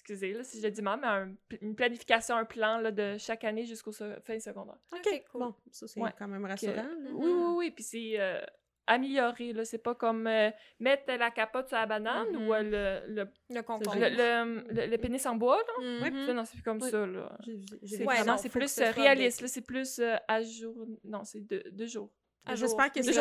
Excusez, 0.04 0.34
là, 0.34 0.44
si 0.44 0.60
je 0.62 0.68
dis 0.68 0.82
mal, 0.82 1.00
mais 1.00 1.08
un- 1.08 1.58
une 1.62 1.76
planification, 1.76 2.36
un 2.36 2.46
plan 2.46 2.78
là, 2.80 2.92
de 2.92 3.18
chaque 3.20 3.44
année 3.44 3.66
jusqu'au 3.66 3.92
se- 3.92 4.20
fin 4.26 4.40
secondaire. 4.40 4.78
OK, 4.94 5.24
cool. 5.32 5.42
Bon, 5.42 5.56
ça, 5.72 5.88
c'est 5.88 6.00
Ouais. 6.00 6.10
quand 6.18 6.28
même 6.28 6.44
Que- 6.44 6.48
rassurant. 6.50 6.88
Oui, 7.14 7.32
oui, 7.32 7.54
oui, 7.58 7.72
puis 7.72 7.84
c'est 7.84 8.20
euh, 8.20 8.42
amélioré, 8.88 9.54
là. 9.54 9.64
C'est 9.64 9.78
pas 9.78 9.94
comme 9.94 10.26
euh, 10.26 10.50
mettre 10.80 11.04
la 11.14 11.30
capote 11.30 11.68
sur 11.68 11.78
la 11.78 11.86
banane 11.86 12.32
Mhm. 12.32 12.48
ou 12.48 12.54
euh, 12.54 12.64
le, 13.08 13.14
le, 13.14 13.28
Le 13.56 13.62
concombre. 13.62 13.96
le, 13.96 14.10
le, 14.10 14.74
le- 14.74 14.88
le 14.88 14.98
pénis 14.98 15.24
en 15.28 15.36
bois, 15.36 15.58
là. 15.82 16.10
Mhm. 16.10 16.26
Ça, 16.26 16.34
non, 16.34 16.46
c'est 16.46 16.54
plus 16.56 16.64
comme 16.64 16.82
Ouais. 16.82 16.90
ça, 16.90 17.06
là. 17.06 17.38
C'est 17.86 18.06
Ouais, 18.06 18.16
plus 18.50 18.78
euh, 18.80 18.92
réaliste, 18.92 19.42
là. 19.42 19.48
C'est 19.48 19.62
plus 19.62 20.00
à 20.28 20.42
jour... 20.42 20.76
Non, 21.04 21.24
c'est 21.24 21.42
deux, 21.42 21.64
deux 21.72 21.88
jours. 21.88 22.10
J'espère 22.56 22.92
que 22.92 23.04
c'est. 23.04 23.14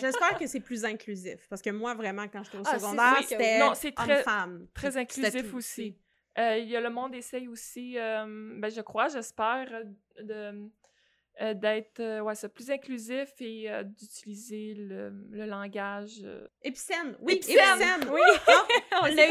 J'espère 0.00 0.36
que 0.36 0.46
plus 0.58 0.84
inclusif. 0.84 1.46
Parce 1.48 1.62
que 1.62 1.70
moi, 1.70 1.94
vraiment, 1.94 2.26
quand 2.26 2.42
j'étais 2.42 2.58
au 2.58 2.62
Ah, 2.66 2.76
secondaire, 2.76 3.16
c'était 3.22 3.54
oui. 3.54 3.60
Non, 3.68 3.74
c'est 3.74 3.92
très- 3.92 4.24
inclusif 4.96 5.54
aussi. 5.54 5.96
Euh, 6.38 6.56
Il 6.58 6.68
y 6.68 6.76
a 6.76 6.80
le 6.80 6.90
monde 6.90 7.14
essaye 7.14 7.48
aussi, 7.48 7.98
euh, 7.98 8.24
ben, 8.58 8.70
je 8.70 8.80
crois, 8.80 9.08
j'espère, 9.08 9.68
euh, 9.72 10.22
de 10.22 10.68
euh, 11.40 11.54
d'être 11.54 12.00
euh, 12.00 12.20
ouais, 12.20 12.34
ça, 12.34 12.48
plus 12.48 12.68
inclusif 12.68 13.28
et 13.40 13.70
euh, 13.70 13.84
d'utiliser 13.84 14.74
le, 14.74 15.10
le 15.30 15.46
langage. 15.46 16.20
euh. 16.24 16.48
Épicène. 16.62 17.16
Oui, 17.20 17.34
Épicène. 17.34 17.54
épicène. 17.80 18.10
Oui, 18.10 18.20
on 19.02 19.04
Mais 19.04 19.14
l'a 19.14 19.22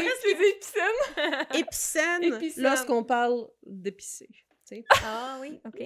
épicènes. 0.54 1.46
Épicène, 1.54 2.22
Épicène. 2.24 2.64
lorsqu'on 2.64 3.04
parle 3.04 3.46
sais. 4.64 4.84
Ah 5.04 5.36
oui, 5.40 5.60
OK. 5.66 5.82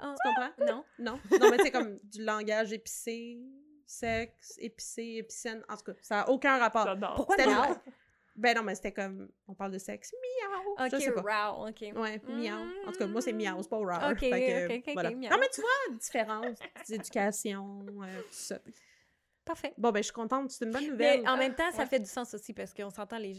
Ah, 0.00 0.14
Tu 0.22 0.28
comprends? 0.28 0.66
non. 0.66 0.84
Non. 0.98 1.20
Non, 1.38 1.50
mais 1.50 1.58
c'est 1.62 1.70
comme 1.70 1.98
du 2.04 2.22
langage 2.24 2.72
épicé, 2.72 3.38
sexe, 3.86 4.54
épicé, 4.58 5.16
épicène. 5.18 5.62
En 5.68 5.76
tout 5.76 5.84
cas, 5.92 5.98
ça 6.00 6.16
n'a 6.16 6.30
aucun 6.30 6.58
rapport. 6.58 6.86
J'adore. 6.86 7.14
Pourquoi 7.16 7.36
miaou? 7.36 7.74
Ben 8.40 8.56
non, 8.56 8.62
mais 8.62 8.74
c'était 8.74 8.92
comme, 8.92 9.28
on 9.48 9.54
parle 9.54 9.72
de 9.72 9.78
sexe. 9.78 10.12
Miaou. 10.12 10.72
OK, 10.72 10.88
Je 10.92 10.96
sais 10.98 11.12
pas. 11.12 11.52
wow, 11.52 11.68
OK. 11.68 11.80
Ouais, 11.94 12.20
miaou. 12.28 12.64
En 12.86 12.92
tout 12.92 12.98
cas, 12.98 13.06
moi, 13.06 13.20
c'est 13.20 13.32
miaou, 13.34 13.62
c'est 13.62 13.68
pas 13.68 13.78
rare. 13.78 14.10
Ok, 14.12 14.20
Fait 14.20 14.30
que, 14.30 14.66
ok, 14.76 14.82
ok, 14.86 14.92
voilà. 14.94 15.10
Non, 15.10 15.36
mais 15.38 15.48
tu 15.52 15.60
vois, 15.60 15.96
différence 15.98 16.58
d'éducation, 16.88 17.80
euh, 18.02 18.20
tout 18.22 18.28
ça. 18.30 18.58
Parfait. 19.44 19.74
Bon, 19.78 19.90
ben, 19.90 19.98
je 19.98 20.04
suis 20.04 20.12
contente, 20.12 20.50
c'est 20.50 20.64
une 20.64 20.70
bonne 20.70 20.86
nouvelle. 20.88 21.22
Mais 21.22 21.28
en 21.28 21.36
même 21.36 21.54
temps, 21.54 21.70
ça 21.72 21.78
Ouais. 21.82 21.86
fait 21.86 21.98
du 21.98 22.06
sens 22.08 22.32
aussi 22.34 22.52
parce 22.54 22.72
qu'on 22.72 22.90
s'entend 22.90 23.18
les. 23.18 23.36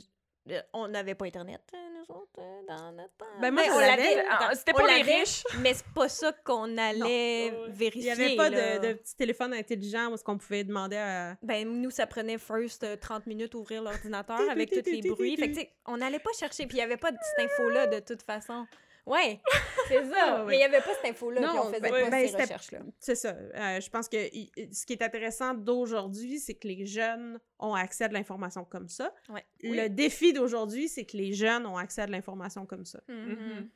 euh, 0.50 0.62
On 0.74 0.88
n'avait 0.88 1.16
pas 1.16 1.26
Internet, 1.26 1.62
euh, 2.02 2.06
nous 2.10 2.16
autres, 2.16 2.40
euh, 2.40 2.62
dans 2.68 2.92
notre 2.92 3.16
temps. 3.18 3.26
Ben, 3.40 3.52
moi, 3.52 3.64
on 3.74 3.80
l'avait. 3.80 4.24
C'était 4.56 4.74
on 4.76 4.80
pour 4.80 4.88
les 4.88 5.02
riches. 5.02 5.44
Mais 5.60 5.74
c'est 5.74 5.88
pas 5.94 6.10
ça 6.10 6.32
qu'on 6.44 6.78
allait 6.78 7.52
ouais. 7.52 7.64
Il 7.68 7.74
vérifier. 7.74 8.16
n'y 8.16 8.22
avait 8.22 8.36
pas 8.36 8.50
là. 8.50 8.80
de, 8.80 8.88
de 8.88 8.94
petit 8.94 9.16
téléphone 9.16 9.54
intelligent 9.54 10.10
où 10.10 10.16
est-ce 10.16 10.24
qu'on 10.24 10.38
pouvait 10.38 10.64
demander 10.64 10.98
à... 10.98 11.36
Ben, 11.44 11.68
nous, 11.68 11.92
ça 11.92 12.08
prenait 12.08 12.38
first 12.38 12.84
euh, 12.84 12.96
30 12.96 13.28
minutes 13.28 13.56
ouvrir 13.56 13.84
l'ordinateur 13.84 14.40
avec 14.50 14.70
tous 14.70 14.90
les 14.90 15.02
bruits. 15.10 15.38
Fait 15.38 15.52
que, 15.52 15.60
on 15.86 15.98
n'allait 15.98 16.20
pas 16.20 16.32
chercher. 16.38 16.66
Puis, 16.68 16.78
il 16.78 16.80
n'y 16.82 16.86
avait 16.86 16.98
pas 16.98 17.12
de 17.12 17.18
cette 17.22 17.46
info-là, 17.46 17.88
de 17.88 18.00
toute 18.00 18.22
façon. 18.24 18.66
Ouais, 19.12 19.42
c'est 19.88 20.04
ça. 20.06 20.10
Ouais, 20.12 20.40
ouais. 20.42 20.46
Mais 20.48 20.56
il 20.56 20.58
n'y 20.60 20.64
avait 20.64 20.80
pas 20.82 20.94
cette 20.94 21.12
info-là, 21.12 21.42
puis 21.42 21.60
on 21.60 21.64
faisait 21.70 21.82
ben- 21.82 21.92
pas 21.92 22.10
ben, 22.10 22.28
ces 22.28 22.36
recherches-là. 22.38 22.80
C'est 23.00 23.16
ça. 23.16 23.30
Euh, 23.30 23.80
je 23.82 23.90
pense 23.90 24.08
que 24.08 24.18
i- 24.36 24.52
ce 24.74 24.86
qui 24.86 24.94
est 24.94 25.02
intéressant 25.04 25.54
d'aujourd'hui, 25.54 26.40
c'est 26.40 26.56
que 26.56 26.68
les 26.68 26.86
jeunes 26.86 27.40
ont 27.60 27.74
accès 27.74 28.06
à 28.06 28.08
de 28.08 28.14
l'information 28.14 28.64
comme 28.64 28.88
ça. 28.88 29.14
Ouais. 29.30 29.46
Le 29.62 29.88
défi 29.90 30.34
d'aujourd'hui, 30.34 30.88
c'est 30.88 31.06
que 31.06 31.18
les 31.18 31.34
jeunes 31.34 31.66
ont 31.66 31.78
accès 31.78 32.02
à 32.04 32.06
de 32.08 32.12
l'information 32.12 32.66
comme 32.66 32.86
ça. 32.86 33.02
Mhm. 33.08 33.70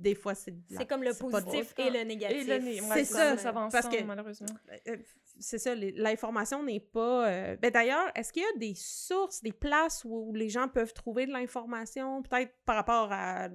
Des 0.00 0.14
fois, 0.14 0.34
c'est... 0.34 0.54
C'est 0.70 0.86
comme 0.86 1.02
le 1.02 1.12
positif 1.12 1.74
drôle. 1.74 1.86
et 1.94 1.98
le 1.98 2.04
négatif. 2.04 2.38
Et 2.48 2.58
le 2.58 2.58
nez, 2.64 2.80
ouais, 2.80 2.88
C'est 2.94 3.04
ça, 3.04 3.36
ça 3.36 3.52
va 3.52 3.68
parce 3.70 3.74
ensemble, 3.84 3.96
que- 3.98 4.02
malheureusement. 4.04 4.46
Euh, 4.88 4.96
c'est 5.38 5.58
ça, 5.58 5.74
l'information 5.74 6.62
n'est 6.62 6.80
pas... 6.80 7.28
euh, 7.28 7.56
Ben 7.60 7.70
d'ailleurs, 7.70 8.10
est-ce 8.14 8.32
qu'il 8.32 8.42
y 8.42 8.46
a 8.46 8.58
des 8.58 8.74
sources, 8.74 9.42
des 9.42 9.52
places 9.52 10.02
où 10.06 10.32
les 10.34 10.48
gens 10.48 10.68
peuvent 10.68 10.92
trouver 10.94 11.26
de 11.26 11.32
l'information, 11.32 12.22
peut-être 12.22 12.52
par 12.64 12.76
rapport 12.76 13.08
à 13.12 13.48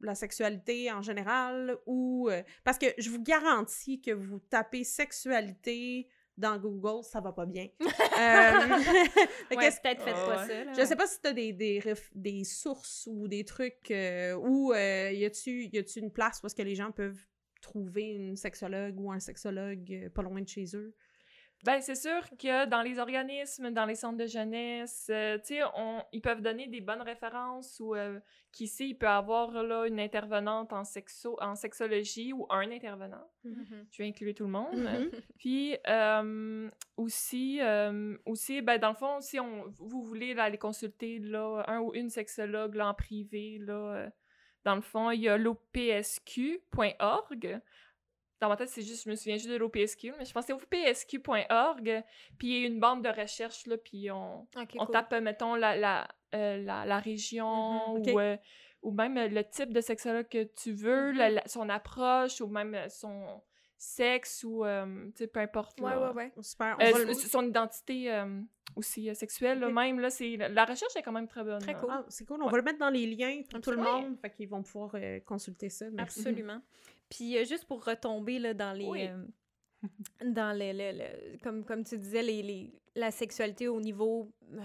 la 0.00 0.14
sexualité 0.14 0.92
en 0.92 1.00
général, 1.02 1.76
ou... 1.86 2.28
euh, 2.30 2.42
Parce 2.64 2.78
que 2.78 2.86
je 2.98 3.08
vous 3.10 3.22
garantis 3.22 4.00
que 4.00 4.10
vous 4.10 4.38
tapez 4.38 4.84
sexualité 4.84 6.06
dans 6.38 6.56
Google, 6.58 7.02
ça 7.04 7.20
va 7.20 7.32
pas 7.32 7.44
bien. 7.46 7.68
Euh, 8.18 8.50
Ouais, 9.56 9.70
peut-être 9.70 10.02
faites 10.02 10.14
pas 10.14 10.42
ouais. 10.42 10.48
ça. 10.48 10.64
là. 10.64 10.72
je 10.72 10.84
sais 10.84 10.96
pas 10.96 11.06
si 11.06 11.20
tu 11.20 11.28
as 11.28 11.32
des, 11.32 11.52
des, 11.52 11.78
ref- 11.78 12.10
des 12.16 12.42
sources 12.42 13.08
ou 13.10 13.28
des 13.28 13.44
trucs 13.44 13.90
euh, 13.92 14.34
où 14.34 14.72
euh, 14.72 15.12
y 15.12 15.24
a-tu 15.24 15.66
y 15.72 15.78
a-tu 15.78 16.00
une 16.00 16.10
place 16.10 16.40
où 16.42 16.46
est-ce 16.46 16.54
que 16.56 16.62
les 16.62 16.74
gens 16.74 16.90
peuvent 16.90 17.20
trouver 17.60 18.08
une 18.08 18.36
sexologue 18.36 18.98
ou 18.98 19.12
un 19.12 19.20
sexologue 19.20 19.92
euh, 19.92 20.10
pas 20.10 20.22
loin 20.22 20.40
de 20.40 20.48
chez 20.48 20.64
eux? 20.74 20.94
Ben, 21.64 21.80
c'est 21.80 21.96
sûr 21.96 22.20
que 22.38 22.66
dans 22.66 22.82
les 22.82 22.98
organismes, 23.00 23.70
dans 23.70 23.84
les 23.84 23.96
centres 23.96 24.16
de 24.16 24.26
jeunesse, 24.26 25.08
euh, 25.10 25.38
tu 25.38 25.54
sais, 25.56 25.60
on- 25.74 26.02
ils 26.12 26.20
peuvent 26.20 26.40
donner 26.40 26.68
des 26.68 26.80
bonnes 26.80 27.02
références 27.02 27.80
ou 27.80 27.94
euh, 27.96 28.20
qui 28.52 28.68
sait, 28.68 28.86
il 28.88 28.94
peut 28.94 29.08
avoir 29.08 29.50
là 29.64 29.86
une 29.86 29.98
intervenante 29.98 30.72
en 30.72 30.84
sexo, 30.84 31.36
en 31.40 31.56
sexologie 31.56 32.32
ou 32.32 32.46
un 32.50 32.70
intervenant. 32.70 33.28
Mhm. 33.42 33.86
Je 33.90 34.02
vais 34.02 34.08
inclure 34.08 34.34
tout 34.34 34.44
le 34.44 34.50
monde. 34.50 34.76
Mhm. 34.76 35.10
Puis 35.38 35.76
euh, 35.88 36.70
aussi, 36.96 37.58
euh, 37.60 38.16
aussi 38.24 38.62
ben, 38.62 38.78
dans 38.78 38.90
le 38.90 38.94
fond, 38.96 39.20
si 39.20 39.40
on, 39.40 39.64
vous 39.78 40.02
voulez 40.02 40.34
là, 40.34 40.44
aller 40.44 40.58
consulter 40.58 41.18
là, 41.18 41.64
un 41.66 41.80
ou 41.80 41.92
une 41.94 42.08
sexologue 42.10 42.76
là, 42.76 42.88
en 42.88 42.94
privé, 42.94 43.58
là, 43.60 43.94
euh, 43.96 44.08
Dans 44.64 44.74
le 44.76 44.80
fond, 44.82 45.10
il 45.10 45.20
y 45.22 45.28
a 45.28 45.36
l'OPSQ.org. 46.38 47.60
Dans 48.40 48.48
ma 48.48 48.56
tête, 48.56 48.68
c'est 48.68 48.82
juste, 48.82 49.04
je 49.04 49.10
me 49.10 49.16
souviens 49.16 49.36
juste 49.36 49.48
de 49.50 49.56
l'OPSQ, 49.56 50.12
mais 50.18 50.24
je 50.24 50.32
pense 50.32 50.46
que 50.46 50.52
c'est 50.52 50.52
OPSQ.org. 50.52 52.04
Puis 52.38 52.48
il 52.48 52.60
y 52.60 52.64
a 52.64 52.66
une 52.68 52.80
bande 52.80 53.02
de 53.02 53.08
recherche, 53.08 53.66
là, 53.66 53.76
puis 53.76 54.10
on, 54.10 54.42
Ok, 54.56 54.76
on 54.78 54.86
cool. 54.86 54.92
tape, 54.92 55.12
mettons, 55.20 55.54
la, 55.54 55.76
la, 55.76 56.08
euh, 56.34 56.62
la, 56.62 56.84
la 56.86 56.98
région 56.98 57.94
Mhm, 57.94 58.00
ok. 58.00 58.06
ou, 58.14 58.18
euh, 58.20 58.36
ou 58.82 58.92
même 58.92 59.16
euh, 59.16 59.28
le 59.28 59.42
type 59.44 59.72
de 59.72 59.80
sexologue 59.80 60.28
que 60.28 60.44
tu 60.44 60.72
veux, 60.72 61.10
Mhm. 61.12 61.18
la- 61.18 61.30
la- 61.30 61.48
son 61.48 61.68
approche 61.68 62.40
ou 62.40 62.46
même 62.46 62.74
euh, 62.74 62.88
son 62.88 63.42
sexe 63.76 64.44
ou, 64.44 64.64
euh, 64.64 65.06
tu 65.10 65.18
sais, 65.18 65.26
peu 65.26 65.40
importe. 65.40 65.80
Ouais, 65.80 65.90
là. 65.90 66.10
ouais, 66.12 66.14
ouais. 66.36 66.42
Super. 66.42 66.76
Euh, 66.80 67.04
le- 67.06 67.14
son 67.14 67.44
identité 67.46 68.12
euh, 68.12 68.40
aussi 68.76 69.08
euh, 69.10 69.14
sexuelle, 69.14 69.58
là, 69.60 69.68
même, 69.70 69.98
là, 70.00 70.10
c'est... 70.10 70.36
La 70.36 70.64
recherche 70.64 70.94
est 70.96 71.02
quand 71.02 71.12
même 71.12 71.28
très 71.28 71.42
bonne. 71.44 71.60
Très 71.60 71.74
cool. 71.74 71.88
Ah, 71.92 72.04
c'est 72.08 72.24
cool. 72.24 72.42
On 72.42 72.48
va 72.50 72.56
le 72.56 72.62
mettre 72.64 72.78
dans 72.78 72.90
les 72.90 73.06
liens 73.06 73.42
pour 73.50 73.60
tout 73.60 73.70
le 73.72 73.76
monde. 73.78 74.16
Fait 74.20 74.30
qu'ils 74.30 74.48
vont 74.48 74.62
pouvoir 74.62 74.92
euh, 74.94 75.20
consulter 75.20 75.68
ça. 75.70 75.86
Merci. 75.90 76.20
Absolument. 76.20 76.60
Puis 77.08 77.36
euh, 77.38 77.44
juste 77.44 77.64
pour 77.64 77.84
retomber 77.84 78.38
là, 78.38 78.54
dans 78.54 78.72
les. 78.72 78.86
Oui. 78.86 79.06
euh, 79.08 79.24
dans 80.24 80.56
les, 80.56 80.72
le- 80.72 80.98
le- 80.98 81.38
comme, 81.42 81.64
comme 81.64 81.84
tu 81.84 81.96
disais, 81.98 82.22
les, 82.22 82.42
les- 82.42 82.72
la 82.94 83.10
sexualité 83.10 83.68
au 83.68 83.80
niveau. 83.80 84.30
euh, 84.54 84.58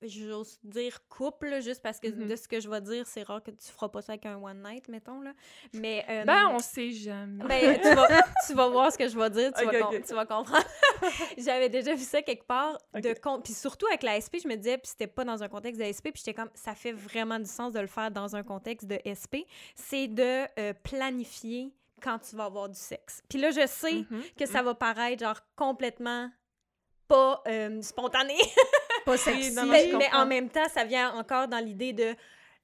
J'ose 0.00 0.60
dire 0.62 1.00
couple, 1.08 1.60
juste 1.60 1.82
parce 1.82 1.98
que 1.98 2.06
Mhm. 2.06 2.28
de 2.28 2.36
ce 2.36 2.46
que 2.46 2.60
je 2.60 2.68
vais 2.70 2.80
dire, 2.80 3.04
c'est 3.04 3.24
rare 3.24 3.42
que 3.42 3.50
tu 3.50 3.66
feras 3.66 3.88
pas 3.88 4.00
ça 4.00 4.12
avec 4.12 4.26
un 4.26 4.36
one 4.36 4.62
night, 4.62 4.86
mettons. 4.86 5.20
Là. 5.22 5.32
Mais. 5.72 6.04
euh, 6.08 6.24
Ben, 6.24 6.50
on 6.52 6.60
sait 6.60 6.92
jamais. 6.92 7.44
ben, 7.44 7.80
tu, 7.80 7.94
vas, 7.96 8.06
tu 8.46 8.54
vas 8.54 8.68
voir 8.68 8.92
ce 8.92 8.98
que 8.98 9.08
je 9.08 9.18
vais 9.18 9.28
dire, 9.30 9.52
tu, 9.54 9.64
vas, 9.64 10.00
tu 10.06 10.14
vas 10.14 10.24
comprendre. 10.24 10.64
J'avais 11.38 11.68
déjà 11.68 11.96
vu 11.96 12.04
ça 12.04 12.22
quelque 12.22 12.46
part. 12.46 12.78
De 12.94 13.12
Puis 13.42 13.52
surtout 13.54 13.86
avec 13.88 14.04
la 14.04 14.20
SP, 14.22 14.38
je 14.40 14.46
me 14.46 14.54
disais, 14.54 14.78
puis 14.78 14.86
c'était 14.88 15.08
pas 15.08 15.24
dans 15.24 15.42
un 15.42 15.48
contexte 15.48 15.80
de 15.80 15.90
SP, 15.90 16.12
puis 16.14 16.22
j'étais 16.24 16.34
comme, 16.34 16.50
ça 16.54 16.76
fait 16.76 16.92
vraiment 16.92 17.40
du 17.40 17.46
sens 17.50 17.72
de 17.72 17.80
le 17.80 17.88
faire 17.88 18.12
dans 18.12 18.36
un 18.36 18.44
contexte 18.44 18.86
de 18.86 19.00
SP. 19.02 19.42
C'est 19.74 20.06
de 20.06 20.44
euh, 20.60 20.74
planifier 20.84 21.72
quand 22.02 22.18
tu 22.18 22.36
vas 22.36 22.44
avoir 22.44 22.68
du 22.68 22.78
sexe. 22.78 23.22
Puis 23.28 23.38
là, 23.38 23.50
je 23.50 23.66
sais 23.66 24.04
Mhm. 24.10 24.22
que 24.38 24.46
ça 24.46 24.62
va 24.62 24.74
paraître 24.74 25.22
genre 25.24 25.40
complètement 25.56 26.30
pas 27.06 27.42
euh, 27.48 27.80
spontané. 27.82 28.36
Pas 29.06 29.16
sexy. 29.16 29.52
non, 29.52 29.62
non, 29.64 29.72
mais, 29.98 30.08
en 30.14 30.26
même 30.26 30.50
temps, 30.50 30.68
ça 30.72 30.84
vient 30.84 31.14
encore 31.14 31.48
dans 31.48 31.58
l'idée 31.64 31.92
de 31.92 32.14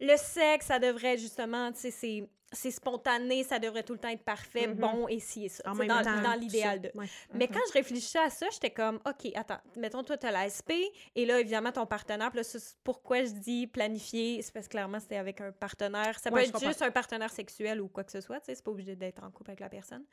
le 0.05 0.17
sexe, 0.17 0.67
ça 0.67 0.79
devrait 0.79 1.19
justement, 1.19 1.73
tu 1.73 1.81
sais, 1.81 1.91
c'est- 1.91 2.71
spontané, 2.71 3.43
ça 3.43 3.59
devrait 3.59 3.83
tout 3.83 3.95
le 3.95 3.99
temps 3.99 4.09
être 4.11 4.23
parfait, 4.23 4.69
Mhm. 4.69 4.75
bon 4.75 5.09
et 5.09 5.19
ci 5.19 5.47
et 5.47 5.49
ça. 5.49 5.65
En 5.69 5.75
même 5.75 5.89
dans 5.89 6.03
temps, 6.03 6.23
dans 6.23 6.35
tout 6.35 6.39
l'idéal 6.41 6.81
de. 6.81 6.91
Ouais. 6.95 7.07
Mais 7.33 7.47
Mhm. 7.49 7.53
quand 7.55 7.61
je 7.69 7.73
réfléchissais 7.73 8.21
à 8.21 8.31
ça, 8.31 8.47
j'étais 8.53 8.71
comme, 8.71 9.01
OK, 9.07 9.33
attends, 9.35 9.59
mettons, 9.77 10.05
toi, 10.05 10.17
tu 10.17 10.25
as 10.27 10.31
la 10.31 10.45
SP, 10.49 10.73
et 11.17 11.27
là, 11.27 11.41
évidemment, 11.41 11.73
ton 11.73 11.85
partenaire, 11.85 12.31
puis 12.31 12.41
là, 12.43 12.61
pourquoi 12.85 13.25
je 13.25 13.31
dis 13.33 13.67
planifier, 13.67 14.41
c'est 14.43 14.53
parce 14.53 14.67
que 14.67 14.71
clairement, 14.71 15.01
c'était 15.01 15.17
avec 15.17 15.41
un 15.41 15.51
partenaire. 15.51 16.17
Ça 16.21 16.31
peut 16.31 16.37
Ouais, 16.37 16.47
être 16.49 16.61
juste 16.65 16.83
un 16.83 16.93
partenaire 16.93 17.33
sexuel 17.33 17.81
ou 17.81 17.89
quoi 17.89 18.05
que 18.05 18.13
ce 18.13 18.21
soit, 18.21 18.39
tu 18.39 18.47
sais, 18.47 18.55
c'est 18.55 18.65
pas 18.65 18.71
obligé 18.71 18.95
d'être 18.95 19.25
en 19.25 19.31
couple 19.33 19.51
avec 19.51 19.61
la 19.61 19.69
personne. 19.69 20.05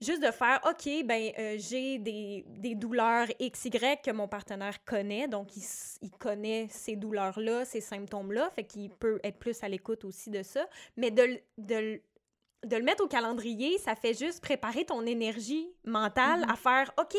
Juste 0.00 0.22
de 0.22 0.30
faire, 0.30 0.60
OK, 0.68 0.88
ben, 1.06 1.32
euh, 1.38 1.56
j'ai 1.58 1.98
des, 1.98 2.44
des 2.48 2.74
douleurs 2.74 3.28
XY 3.40 3.70
que 4.04 4.10
mon 4.10 4.28
partenaire 4.28 4.84
connaît, 4.84 5.26
donc 5.26 5.56
il, 5.56 5.62
il 6.02 6.10
connaît 6.10 6.68
ces 6.70 6.96
douleurs-là, 6.96 7.64
ces 7.64 7.80
symptômes-là, 7.80 8.50
fait 8.50 8.64
qu'il 8.64 8.90
peut 8.90 9.18
être 9.24 9.38
plus 9.38 9.62
à 9.62 9.68
l'écoute 9.68 10.04
aussi 10.04 10.28
de 10.30 10.42
ça. 10.42 10.68
Mais 10.98 11.10
de, 11.10 11.40
de, 11.56 12.00
de 12.66 12.76
le 12.76 12.82
mettre 12.82 13.04
au 13.04 13.08
calendrier, 13.08 13.78
ça 13.78 13.94
fait 13.96 14.12
juste 14.12 14.42
préparer 14.42 14.84
ton 14.84 15.06
énergie 15.06 15.66
mentale 15.84 16.40
Mhm. 16.42 16.50
à 16.50 16.56
faire, 16.56 16.92
OK, 16.98 17.16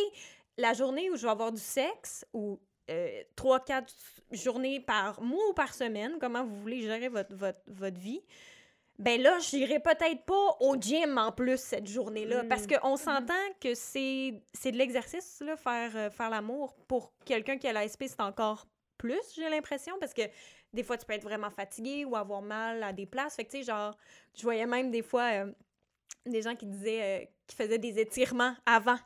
la 0.58 0.74
journée 0.74 1.10
où 1.10 1.16
je 1.16 1.24
vais 1.24 1.32
avoir 1.32 1.52
du 1.52 1.62
sexe, 1.62 2.26
ou 2.34 2.60
euh, 2.92 3.24
trois, 3.36 3.60
quatre 3.60 3.92
journées 4.32 4.80
par 4.80 5.20
mois 5.22 5.50
ou 5.50 5.54
par 5.54 5.74
semaine, 5.74 6.18
comment 6.22 6.44
vous 6.44 6.60
voulez 6.60 6.82
gérer 6.82 7.10
votre, 7.10 7.34
votre, 7.36 7.60
votre 7.68 8.00
vie, 8.00 8.22
ben 9.00 9.22
là, 9.22 9.38
j'irai 9.40 9.80
peut-être 9.80 10.24
pas 10.26 10.58
au 10.60 10.76
gym 10.76 11.18
en 11.18 11.32
plus 11.32 11.58
cette 11.60 11.88
journée-là. 11.88 12.44
Mm. 12.44 12.48
Parce 12.50 12.66
qu'on 12.68 12.98
s'entend 12.98 13.34
que 13.62 13.76
c'est 13.76 14.42
c'est 14.54 14.72
de 14.72 14.78
l'exercice, 14.78 15.42
là, 15.46 15.56
faire, 15.56 15.92
euh, 15.96 16.10
faire 16.10 16.30
l'amour. 16.30 16.76
Pour 16.88 17.14
quelqu'un 17.26 17.58
qui 17.58 17.68
a 17.68 17.74
l'ASP, 17.74 18.06
c'est 18.08 18.22
encore 18.22 18.66
plus, 18.98 19.22
j'ai 19.36 19.48
l'impression, 19.50 19.94
parce 20.00 20.14
que 20.14 20.24
des 20.74 20.82
fois, 20.84 20.98
tu 20.98 21.06
peux 21.06 21.14
être 21.14 21.24
vraiment 21.24 21.52
fatigué 21.52 22.04
ou 22.06 22.16
avoir 22.16 22.42
mal 22.42 22.82
à 22.82 22.92
des 22.92 23.06
places. 23.06 23.36
Fait 23.36 23.46
que, 23.46 23.52
tu 23.52 23.58
sais, 23.60 23.64
genre, 23.64 23.96
je 24.36 24.42
voyais 24.42 24.66
même 24.66 24.90
des 24.90 25.04
fois 25.04 25.30
euh, 25.46 25.52
des 26.26 26.42
gens 26.42 26.56
qui 26.56 26.66
disaient, 26.66 27.22
euh, 27.22 27.26
qui 27.46 27.56
faisaient 27.56 27.78
des 27.78 28.00
étirements 28.00 28.56
avant. 28.66 28.98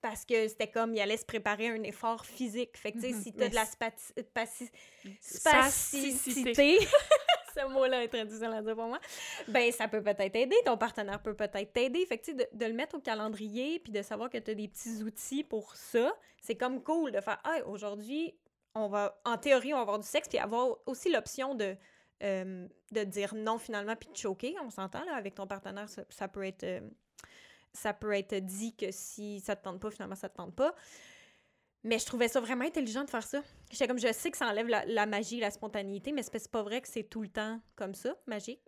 Parce 0.00 0.24
que 0.24 0.46
c'était 0.46 0.70
comme, 0.70 0.94
ils 0.94 1.00
allaient 1.00 1.16
se 1.16 1.24
préparer 1.24 1.68
un 1.68 1.82
effort 1.82 2.24
physique. 2.24 2.76
Fait 2.76 2.92
que, 2.92 2.98
tu 2.98 3.06
sais, 3.08 3.12
Mhm. 3.12 3.22
si 3.22 3.32
t'as 3.32 3.48
de 3.48 3.54
la 3.56 3.64
spati- 3.64 4.12
paci- 4.32 4.70
Spasticité. 5.20 6.78
ce 7.56 7.66
mot-là 7.72 8.04
est 8.04 8.08
très 8.08 8.24
difficile 8.24 8.52
à 8.52 8.62
pour 8.62 8.86
moi, 8.86 9.00
ben 9.48 9.70
ça 9.72 9.88
peut 9.88 10.02
peut-être 10.02 10.36
aider, 10.36 10.56
ton 10.64 10.76
partenaire 10.76 11.20
peut 11.22 11.34
peut-être 11.34 11.72
t'aider. 11.72 12.04
Fait 12.06 12.18
que, 12.18 12.32
de, 12.32 12.46
de 12.52 12.66
le 12.66 12.72
mettre 12.72 12.96
au 12.96 13.00
calendrier 13.00 13.78
puis 13.78 13.92
de 13.92 14.02
savoir 14.02 14.30
que 14.30 14.38
tu 14.38 14.50
as 14.50 14.54
des 14.54 14.68
petits 14.68 15.02
outils 15.02 15.44
pour 15.44 15.74
ça, 15.74 16.12
c'est 16.40 16.56
comme 16.56 16.82
cool 16.82 17.12
de 17.12 17.20
faire, 17.20 17.40
ah, 17.44 17.58
aujourd'hui, 17.66 18.34
on 18.74 18.88
va, 18.88 19.20
en 19.24 19.38
théorie, 19.38 19.72
on 19.72 19.76
va 19.76 19.82
avoir 19.82 19.98
du 19.98 20.06
sexe, 20.06 20.28
puis 20.28 20.38
avoir 20.38 20.76
aussi 20.86 21.10
l'option 21.10 21.54
de, 21.54 21.76
euh, 22.22 22.66
de 22.92 23.04
dire 23.04 23.34
non 23.34 23.58
finalement, 23.58 23.96
puis 23.96 24.10
de 24.10 24.16
choquer, 24.16 24.54
on 24.62 24.70
s'entend, 24.70 25.04
là, 25.04 25.14
avec 25.14 25.34
ton 25.34 25.46
partenaire, 25.46 25.88
ça, 25.88 26.02
ça 26.08 26.28
peut 26.28 26.44
être... 26.44 26.64
euh, 26.64 26.80
ça 27.72 27.92
peut 27.92 28.14
être 28.14 28.34
dit 28.36 28.74
que 28.74 28.90
si 28.90 29.38
ça 29.40 29.54
te 29.54 29.62
tente 29.64 29.80
pas, 29.80 29.90
finalement, 29.90 30.14
ça 30.14 30.30
te 30.30 30.36
tente 30.36 30.54
pas. 30.54 30.74
Mais 31.86 32.00
je 32.00 32.06
trouvais 32.06 32.26
ça 32.26 32.40
vraiment 32.40 32.64
intelligent 32.64 33.04
de 33.04 33.10
faire 33.10 33.22
ça. 33.22 33.42
J'étais 33.70 33.86
comme, 33.86 33.98
je 34.00 34.12
sais 34.12 34.32
que 34.32 34.36
ça 34.36 34.48
enlève 34.48 34.66
la, 34.66 34.84
la 34.86 35.06
magie, 35.06 35.38
la 35.38 35.52
spontanéité, 35.52 36.10
mais 36.10 36.24
c'est 36.24 36.50
pas 36.50 36.62
vrai 36.62 36.80
que 36.80 36.88
c'est 36.88 37.04
tout 37.04 37.22
le 37.22 37.28
temps 37.28 37.60
comme 37.76 37.94
ça, 37.94 38.16
magique. 38.26 38.60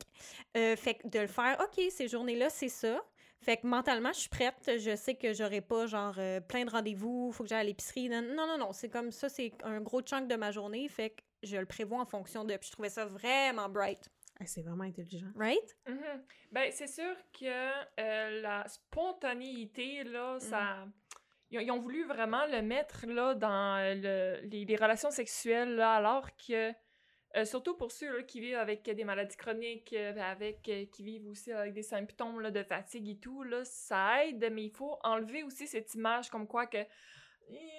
Euh, 0.57 0.77
fait 0.77 0.95
que 0.95 1.09
de 1.09 1.19
le 1.19 1.27
faire, 1.27 1.59
OK, 1.61 1.85
ces 1.91 2.07
journées-là, 2.07 2.49
c'est 2.49 2.69
ça. 2.69 3.03
Fait 3.41 3.57
que 3.57 3.67
mentalement, 3.67 4.13
je 4.13 4.21
suis 4.21 4.29
prête. 4.29 4.55
Je 4.79 4.95
sais 4.95 5.17
que 5.17 5.33
j'aurai 5.33 5.61
pas, 5.61 5.87
genre, 5.87 6.15
euh, 6.19 6.41
plein 6.41 6.65
de 6.65 6.71
rendez-vous, 6.71 7.33
faut 7.33 7.43
que 7.43 7.49
j'aille 7.49 7.61
à 7.61 7.65
l'épicerie. 7.65 8.09
Non, 8.09 8.23
non, 8.23 8.57
non. 8.57 8.73
C'est 8.73 8.89
comme 8.89 9.11
ça, 9.11 9.29
c'est 9.29 9.53
un 9.65 9.81
gros 9.81 10.01
chunk 10.03 10.29
de 10.29 10.37
ma 10.37 10.53
journée. 10.53 10.89
Fait 10.89 11.11
que 11.11 11.23
je 11.43 11.57
le 11.57 11.67
prévois 11.67 12.01
en 12.01 12.07
fonction 12.07 12.45
de. 12.45 12.57
Puis 12.57 12.69
je 12.69 12.73
trouvais 12.73 12.91
ça 12.91 13.05
vraiment 13.05 13.69
bright. 13.69 14.09
C'est 14.47 14.63
vraiment 14.63 14.85
intelligent. 14.85 15.27
Right? 15.35 15.77
Mhm. 15.89 16.23
Ben, 16.53 16.71
c'est 16.73 16.87
sûr 16.87 17.17
que 17.33 17.47
euh, 18.01 18.41
la 18.41 18.67
spontanéité, 18.69 20.05
là, 20.05 20.39
ça... 20.39 20.87
Ils 21.51 21.71
ont, 21.71 21.79
voulu 21.81 22.05
vraiment 22.05 22.45
le 22.47 22.61
mettre, 22.63 23.07
là, 23.07 23.35
dans 23.35 23.77
euh, 23.79 23.95
le- 24.43 24.49
les, 24.49 24.77
relations 24.77 25.11
sexuelles, 25.11 25.81
alors 25.81 26.29
que... 26.37 26.73
euh, 27.37 27.45
surtout 27.45 27.77
pour 27.77 27.91
ceux 27.93 28.23
qui 28.23 28.41
vivent 28.41 28.57
avec 28.59 28.83
des 28.85 29.05
maladies 29.05 29.37
chroniques, 29.37 29.93
euh, 29.95 30.15
avec, 30.21 30.63
qui 30.63 31.03
vivent 31.03 31.27
aussi 31.29 31.53
avec 31.53 31.73
des 31.75 31.83
symptômes 31.83 32.51
de 32.51 32.63
fatigue 32.63 33.09
et 33.09 33.19
tout, 33.19 33.43
là, 33.43 33.65
ça 33.65 34.27
aide, 34.27 34.51
mais 34.53 34.65
il 34.65 34.71
faut 34.71 34.99
enlever 35.03 35.43
aussi 35.43 35.67
cette 35.67 35.95
image 35.95 36.31
comme 36.31 36.47
quoi 36.47 36.67
que 36.67 36.79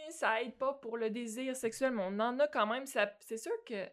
ça 0.09 0.41
aide 0.41 0.57
pas 0.57 0.73
pour 0.73 0.97
le 0.97 1.09
désir 1.09 1.55
sexuel, 1.55 1.91
mais 1.91 2.03
on 2.03 2.19
en 2.19 2.39
a 2.39 2.47
quand 2.47 2.65
même. 2.65 2.85
C'est 2.85 3.37
sûr 3.37 3.53
que 3.65 3.85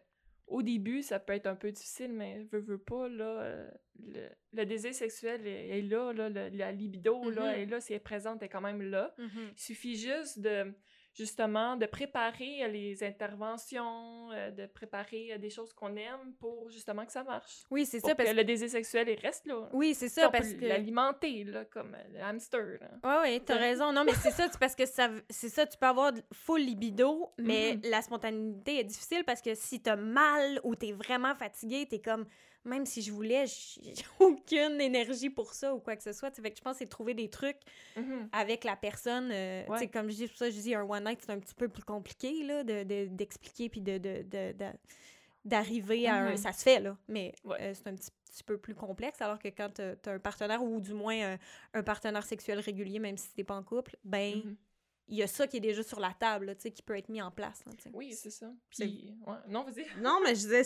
au 0.47 0.61
début, 0.63 1.01
ça 1.01 1.19
peut 1.19 1.33
être 1.33 1.47
un 1.47 1.55
peu 1.55 1.71
difficile, 1.71 2.13
mais 2.13 2.43
veux, 2.51 2.59
veux 2.59 2.77
pas, 2.77 3.07
là, 3.09 3.41
euh, 3.41 3.69
le, 3.99 4.27
le 4.53 4.65
désir 4.65 4.93
sexuel 4.93 5.45
est, 5.45 5.77
est 5.77 5.81
là, 5.81 6.13
là, 6.13 6.29
le- 6.29 6.49
la 6.55 6.71
libido, 6.71 7.29
là, 7.29 7.53
Mhm. 7.53 7.59
est 7.59 7.65
là, 7.65 7.81
si 7.81 7.93
elle 7.93 7.97
est 7.97 7.99
présente, 7.99 8.37
elle 8.41 8.45
est 8.45 8.49
quand 8.49 8.61
même 8.61 8.81
là. 8.81 9.13
Il 9.55 9.59
suffit 9.59 9.97
juste 9.97 10.39
de, 10.39 10.73
justement, 11.17 11.75
de 11.75 11.85
préparer 11.87 12.63
euh, 12.63 12.67
les 12.67 13.03
interventions, 13.03 14.31
euh, 14.31 14.51
de 14.51 14.65
préparer 14.67 15.33
euh, 15.33 15.37
des 15.37 15.49
choses 15.49 15.73
qu'on 15.73 15.95
aime 15.95 16.33
pour, 16.39 16.69
justement, 16.69 17.05
que 17.05 17.11
ça 17.11 17.23
marche. 17.23 17.63
Oui, 17.71 17.85
c'est 17.85 17.99
ça. 17.99 18.13
Parce 18.15 18.29
que 18.29 18.35
le 18.35 18.43
désir 18.43 18.69
sexuel, 18.69 19.09
il 19.09 19.19
reste 19.19 19.45
là. 19.47 19.69
Oui, 19.73 19.93
c'est 19.93 20.09
Ça, 20.09 20.29
Parce 20.29 20.53
que. 20.53 20.65
l'alimenter, 20.65 21.43
là, 21.43 21.65
comme 21.65 21.95
le 22.13 22.19
hamster. 22.21 22.79
Oui, 23.03 23.11
oui, 23.23 23.41
t'as 23.45 23.57
raison. 23.57 23.91
Non, 23.91 24.03
mais 24.03 24.13
c'est 24.13 24.31
ça, 24.31 24.47
parce 24.59 24.75
que 24.75 24.85
ça, 24.85 25.09
c'est 25.29 25.49
ça, 25.49 25.65
tu 25.65 25.77
peux 25.77 25.85
avoir 25.87 26.11
full 26.33 26.61
libido, 26.61 27.31
mais 27.37 27.75
Mhm. 27.75 27.81
la 27.91 28.01
spontanéité 28.01 28.79
est 28.79 28.83
difficile 28.83 29.23
parce 29.25 29.41
que 29.41 29.55
si 29.55 29.81
t'as 29.81 29.95
mal 29.95 30.59
ou 30.63 30.75
t'es 30.75 30.91
vraiment 30.91 31.35
fatigué, 31.35 31.85
t'es 31.89 31.99
comme, 31.99 32.25
même 32.65 32.85
si 32.85 33.01
je 33.01 33.11
voulais, 33.11 33.45
j'ai 33.47 33.93
aucune 34.19 34.81
énergie 34.81 35.29
pour 35.29 35.53
ça 35.53 35.73
ou 35.73 35.79
quoi 35.79 35.95
que 35.95 36.03
ce 36.03 36.11
soit. 36.13 36.29
Tu 36.31 36.37
sais, 36.37 36.41
Fait 36.41 36.51
que 36.51 36.57
je 36.57 36.61
pense 36.61 36.73
que 36.73 36.79
c'est 36.79 36.85
de 36.85 36.89
trouver 36.89 37.13
des 37.13 37.29
trucs 37.29 37.59
Mhm. 37.95 38.29
avec 38.31 38.63
la 38.63 38.75
personne. 38.75 39.29
euh, 39.31 39.63
tu 39.65 39.71
Ouais. 39.71 39.87
comme 39.87 40.09
je 40.09 40.15
dis, 40.15 40.27
pour 40.27 40.37
ça 40.37 40.49
je 40.49 40.59
dis 40.59 40.75
un 40.75 40.83
one 40.83 41.03
night, 41.05 41.19
c'est 41.21 41.31
un 41.31 41.39
petit 41.39 41.55
peu 41.55 41.69
plus 41.69 41.83
compliqué, 41.83 42.43
là, 42.43 42.63
de, 42.63 42.83
de- 42.83 43.05
d'expliquer 43.09 43.69
puis 43.69 43.81
de, 43.81 43.97
de, 43.97 44.23
de- 44.23 44.53
d'arriver 45.45 46.07
à 46.07 46.15
un... 46.15 46.31
Mhm. 46.31 46.37
Ça 46.37 46.51
se 46.51 46.63
fait, 46.63 46.79
là, 46.79 46.97
mais 47.07 47.33
Ouais. 47.45 47.57
euh, 47.61 47.73
c'est 47.73 47.87
un 47.87 47.95
petit, 47.95 48.11
petit 48.29 48.43
peu 48.43 48.57
plus 48.57 48.75
complexe, 48.75 49.21
alors 49.21 49.39
que 49.39 49.47
quand 49.47 49.69
t'as 49.73 49.95
t'as 49.95 50.13
un 50.13 50.19
partenaire, 50.19 50.61
ou 50.61 50.81
du 50.81 50.93
moins 50.93 51.33
un, 51.33 51.37
un 51.73 51.83
partenaire 51.83 52.25
sexuel 52.25 52.59
régulier, 52.59 52.99
même 52.99 53.17
si 53.17 53.33
t'es 53.33 53.43
pas 53.45 53.55
en 53.55 53.63
couple, 53.63 53.95
ben, 54.03 54.57
il 55.09 55.17
y 55.17 55.23
a 55.23 55.27
ça 55.27 55.47
qui 55.47 55.57
est 55.57 55.61
déjà 55.61 55.83
sur 55.83 55.99
la 55.99 56.13
table, 56.13 56.47
là, 56.47 56.55
tu 56.55 56.63
sais, 56.63 56.71
qui 56.71 56.81
peut 56.81 56.97
être 56.97 57.07
mis 57.09 57.21
en 57.21 57.31
place, 57.31 57.63
là. 57.65 57.71
Oui, 57.93 58.11
c'est 58.13 58.29
ça. 58.29 58.51
C'est- 58.71 58.85
Puis, 58.85 59.13
ouais. 59.25 59.35
Non, 59.47 59.63
vas-y. 59.63 59.85
Non, 60.01 60.19
mais 60.23 60.35
je 60.35 60.41
disais, 60.41 60.63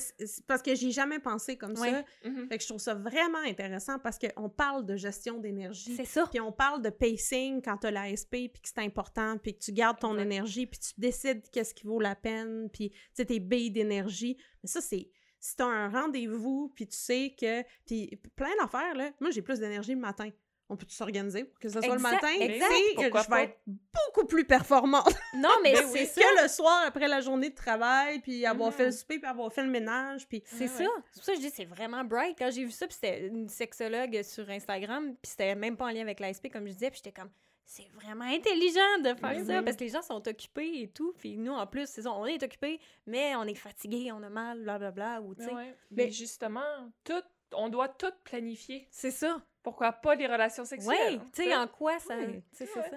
parce 0.47 0.61
que 0.61 0.73
j'y 0.73 0.87
ai 0.87 0.91
jamais 0.91 1.19
pensé 1.19 1.57
comme 1.57 1.75
ça. 1.75 2.03
Mhm. 2.25 2.47
Fait 2.49 2.57
que 2.57 2.63
je 2.63 2.67
trouve 2.69 2.79
ça 2.81 2.93
vraiment 2.95 3.37
intéressant 3.45 3.99
parce 3.99 4.17
qu'on 4.17 4.49
parle 4.49 4.85
de 4.85 4.95
gestion 4.95 5.37
d'énergie. 5.37 5.95
C'est 5.95 6.05
ça. 6.05 6.25
Puis 6.27 6.39
on 6.39 6.51
parle 6.51 6.81
de 6.81 6.89
pacing 6.89 7.61
quand 7.61 7.77
tu 7.77 7.87
as 7.87 7.91
l'ASP, 7.91 8.29
puis 8.31 8.61
que 8.61 8.67
c'est 8.67 8.79
important, 8.79 9.37
puis 9.37 9.53
que 9.53 9.59
tu 9.59 9.71
gardes 9.73 9.99
ton 9.99 10.17
énergie, 10.17 10.65
puis 10.65 10.79
tu 10.79 10.93
décides 10.99 11.47
qu'est-ce 11.51 11.73
qui 11.73 11.85
vaut 11.85 11.99
la 11.99 12.15
peine, 12.15 12.69
puis 12.71 12.89
tu 12.89 12.97
sais, 13.13 13.25
tes 13.25 13.39
billes 13.39 13.71
d'énergie. 13.71 14.37
Mais 14.63 14.67
ça, 14.69 14.81
c'est 14.81 15.09
si 15.39 15.55
t'as 15.55 15.65
un 15.65 15.89
rendez-vous, 15.89 16.71
puis 16.75 16.87
tu 16.87 16.95
sais 16.97 17.35
que... 17.39 17.63
Puis 17.85 18.15
plein 18.35 18.55
d'affaires, 18.61 18.93
là. 18.95 19.11
Moi, 19.19 19.31
j'ai 19.31 19.41
plus 19.41 19.59
d'énergie 19.59 19.93
le 19.93 19.99
matin. 19.99 20.29
On 20.71 20.77
peut 20.77 20.85
s'organiser 20.87 21.43
pour 21.43 21.59
que 21.59 21.67
ce 21.67 21.81
soit 21.81 21.95
le 21.95 22.01
matin? 22.01 22.27
exact. 22.39 22.65
tu 22.69 22.75
sais, 22.75 22.93
Pourquoi 22.95 23.21
je 23.23 23.27
pas? 23.27 23.35
vais 23.37 23.43
être 23.43 23.59
beaucoup 23.65 24.25
plus 24.25 24.45
performante 24.45 25.13
Non, 25.35 25.49
mais 25.61 25.73
Ben 25.73 25.85
c'est 25.85 25.99
oui. 25.99 26.05
ça. 26.05 26.21
que 26.21 26.43
le 26.43 26.47
soir 26.47 26.83
après 26.87 27.07
la 27.09 27.19
journée 27.19 27.49
de 27.49 27.55
travail, 27.55 28.19
puis 28.21 28.45
avoir 28.45 28.73
fait 28.73 28.85
le 28.85 28.91
souper, 28.93 29.19
puis 29.19 29.27
avoir 29.27 29.51
fait 29.51 29.63
le 29.63 29.69
ménage, 29.69 30.27
puis... 30.29 30.41
C'est 30.45 30.61
Ouais, 30.61 30.67
ça. 30.67 30.83
ouais. 30.83 30.89
C'est 31.11 31.13
pour 31.19 31.23
ça 31.25 31.31
que 31.33 31.37
je 31.39 31.43
dis 31.43 31.51
c'est 31.53 31.65
vraiment 31.65 32.03
bright. 32.05 32.37
Quand 32.39 32.49
j'ai 32.51 32.63
vu 32.63 32.71
ça, 32.71 32.87
puis 32.87 32.95
c'était 32.95 33.27
une 33.27 33.49
sexologue 33.49 34.21
sur 34.23 34.49
Instagram, 34.49 35.13
puis 35.21 35.29
c'était 35.31 35.55
même 35.55 35.75
pas 35.75 35.85
en 35.85 35.89
lien 35.91 36.01
avec 36.01 36.19
l'ASP, 36.21 36.49
comme 36.49 36.65
je 36.67 36.71
disais, 36.73 36.89
puis 36.89 37.01
j'étais 37.03 37.19
comme 37.19 37.29
c'est 37.65 37.87
vraiment 37.93 38.25
intelligent 38.25 38.97
de 39.01 39.13
faire 39.13 39.33
Oui, 39.37 39.45
ça 39.45 39.59
oui. 39.59 39.63
parce 39.63 39.77
que 39.77 39.83
les 39.85 39.89
gens 39.91 40.01
sont 40.01 40.27
occupés 40.27 40.81
et 40.81 40.87
tout. 40.89 41.13
Puis 41.17 41.37
nous, 41.37 41.53
en 41.53 41.65
plus, 41.67 41.87
c'est 41.87 42.01
ça, 42.01 42.11
on 42.11 42.25
est 42.25 42.41
occupés, 42.43 42.79
mais 43.07 43.33
on 43.37 43.43
est 43.43 43.55
fatigué, 43.55 44.11
on 44.11 44.21
a 44.23 44.29
mal, 44.29 44.61
blablabla. 44.61 45.21
Ou, 45.21 45.35
tu 45.35 45.43
sais. 45.45 45.53
Ouais. 45.53 45.73
Mais- 45.91 46.05
Mais 46.05 46.11
justement, 46.11 46.61
tout, 47.05 47.13
on 47.53 47.69
doit 47.69 47.89
tout 47.89 48.11
planifier. 48.23 48.87
C'est 48.91 49.11
ça. 49.11 49.41
Pourquoi 49.63 49.91
pas 49.91 50.15
les 50.15 50.25
relations 50.25 50.63
Oui, 50.63 50.69
sexuelles? 50.69 51.21
tu 51.33 51.43
sais, 51.43 51.55
en 51.55 51.67
quoi 51.67 51.99
ça. 51.99 52.15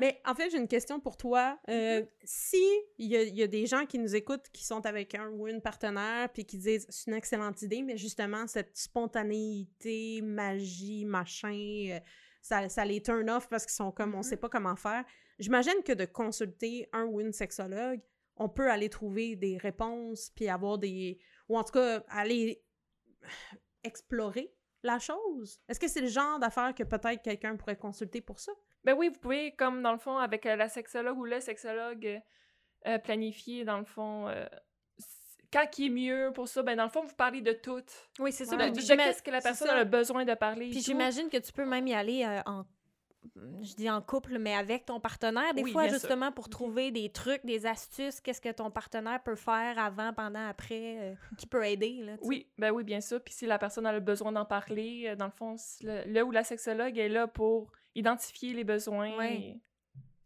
Mais 0.00 0.22
en 0.24 0.34
fait, 0.34 0.48
j'ai 0.48 0.56
une 0.56 0.66
question 0.68 0.98
pour 0.98 1.18
toi. 1.18 1.58
Euh, 1.68 2.02
Si 2.24 2.56
il 2.96 3.08
y, 3.08 3.16
a- 3.16 3.22
il 3.22 3.34
y 3.36 3.42
a 3.42 3.46
des 3.46 3.66
gens 3.66 3.84
qui 3.84 3.98
nous 3.98 4.16
écoutent 4.16 4.48
qui 4.50 4.64
sont 4.64 4.86
avec 4.86 5.14
un 5.14 5.28
ou 5.28 5.46
une 5.46 5.60
partenaire 5.60 6.30
puis 6.32 6.46
qui 6.46 6.56
disent 6.56 6.86
c'est 6.88 7.10
une 7.10 7.16
excellente 7.18 7.60
idée, 7.60 7.82
mais 7.82 7.98
justement, 7.98 8.46
cette 8.46 8.74
spontanéité, 8.78 10.22
magie, 10.22 11.04
machin, 11.04 11.88
euh, 11.90 12.00
ça, 12.40 12.66
ça 12.70 12.84
les 12.86 13.02
turn 13.02 13.28
off 13.28 13.46
parce 13.48 13.66
qu'ils 13.66 13.74
sont 13.74 13.92
comme 13.92 14.14
on 14.14 14.22
sait 14.22 14.38
pas 14.38 14.48
comment 14.48 14.76
faire. 14.76 15.04
J'imagine 15.38 15.82
que 15.84 15.92
de 15.92 16.06
consulter 16.06 16.88
un 16.92 17.04
ou 17.04 17.20
une 17.20 17.32
sexologue, 17.32 18.00
on 18.36 18.48
peut 18.48 18.70
aller 18.70 18.88
trouver 18.88 19.36
des 19.36 19.58
réponses 19.58 20.30
puis 20.34 20.48
avoir 20.48 20.78
des. 20.78 21.18
ou 21.48 21.58
en 21.58 21.64
tout 21.64 21.72
cas, 21.72 22.02
aller 22.08 22.62
explorer 23.85 24.53
la 24.83 24.99
chose? 24.99 25.61
Est-ce 25.68 25.81
que 25.81 25.88
c'est 25.88 26.01
le 26.01 26.09
genre 26.09 26.38
d'affaire 26.38 26.75
que 26.75 26.83
peut-être 26.83 27.23
quelqu'un 27.23 27.57
pourrait 27.57 27.77
consulter 27.77 28.20
pour 28.20 28.40
ça? 28.40 28.53
Ben 28.85 28.94
oui, 28.94 29.09
vous 29.09 29.18
pouvez, 29.18 29.53
comme 29.57 29.83
dans 29.83 29.92
le 29.92 29.99
fond, 29.99 30.18
avec 30.18 30.44
euh, 30.47 30.57
la 30.57 30.68
sexologue 30.68 31.16
ou 31.18 31.25
le 31.25 31.40
sexologue, 31.40 32.20
euh, 32.87 32.99
planifier, 32.99 33.64
dans 33.64 33.79
le 33.79 33.87
fond, 33.87 34.29
euh, 34.29 34.47
quand 35.53 35.66
qui 35.70 35.87
est 35.87 35.90
mieux 35.90 36.33
pour 36.35 36.49
ça? 36.49 36.62
Ben 36.62 36.77
dans 36.77 36.85
le 36.85 36.90
fond, 36.90 37.03
vous 37.05 37.14
parlez 37.14 37.40
de 37.40 37.53
tout. 37.53 37.83
Oui, 38.18 38.33
c'est 38.33 38.44
ça. 38.44 38.57
De, 38.57 38.62
Puis 38.64 38.73
de 38.73 38.81
j'ima- 38.81 39.05
qu'est-ce 39.05 39.23
que 39.23 39.31
la 39.31 39.40
personne 39.40 39.70
a 39.70 39.85
besoin 39.85 40.25
de 40.25 40.35
parler. 40.35 40.68
Puis 40.70 40.81
j'imagine 40.83 41.31
que 41.31 41.37
tu 41.38 41.53
peux 41.53 41.64
même 41.64 41.87
y 41.87 41.94
aller 41.94 42.25
euh, 42.25 42.42
en 42.44 42.64
je 43.62 43.74
dis 43.74 43.88
en 43.90 44.00
couple, 44.02 44.38
mais 44.38 44.54
avec 44.54 44.84
ton 44.87 45.00
partenaire, 45.00 45.54
des 45.54 45.62
Oui, 45.62 45.72
fois, 45.72 45.84
sûr. 45.84 45.92
justement, 45.94 46.30
pour 46.32 46.48
trouver 46.48 46.90
des 46.90 47.10
trucs, 47.10 47.44
des 47.44 47.66
astuces, 47.66 48.20
qu'est-ce 48.20 48.40
que 48.40 48.52
ton 48.52 48.70
partenaire 48.70 49.22
peut 49.22 49.34
faire 49.37 49.78
avant, 49.78 50.12
pendant, 50.12 50.46
après, 50.48 50.98
euh, 50.98 51.14
qui 51.38 51.46
peut 51.46 51.64
aider, 51.64 52.02
là. 52.02 52.16
Oui, 52.22 52.48
ben 52.58 52.70
oui, 52.72 52.84
bien 52.84 53.00
sûr. 53.00 53.20
Puis 53.22 53.34
si 53.34 53.46
la 53.46 53.58
personne 53.58 53.87
a 53.87 53.92
le 53.92 54.00
besoin 54.00 54.32
d'en 54.32 54.44
parler, 54.44 55.04
euh, 55.08 55.16
dans 55.16 55.26
le 55.26 55.30
fond, 55.32 55.56
le, 55.82 56.02
le 56.12 56.22
ou 56.22 56.30
la 56.30 56.44
sexologue 56.44 56.96
est 56.98 57.08
là 57.08 57.26
pour 57.26 57.70
identifier 57.94 58.52
les 58.52 58.64
besoins 58.64 59.12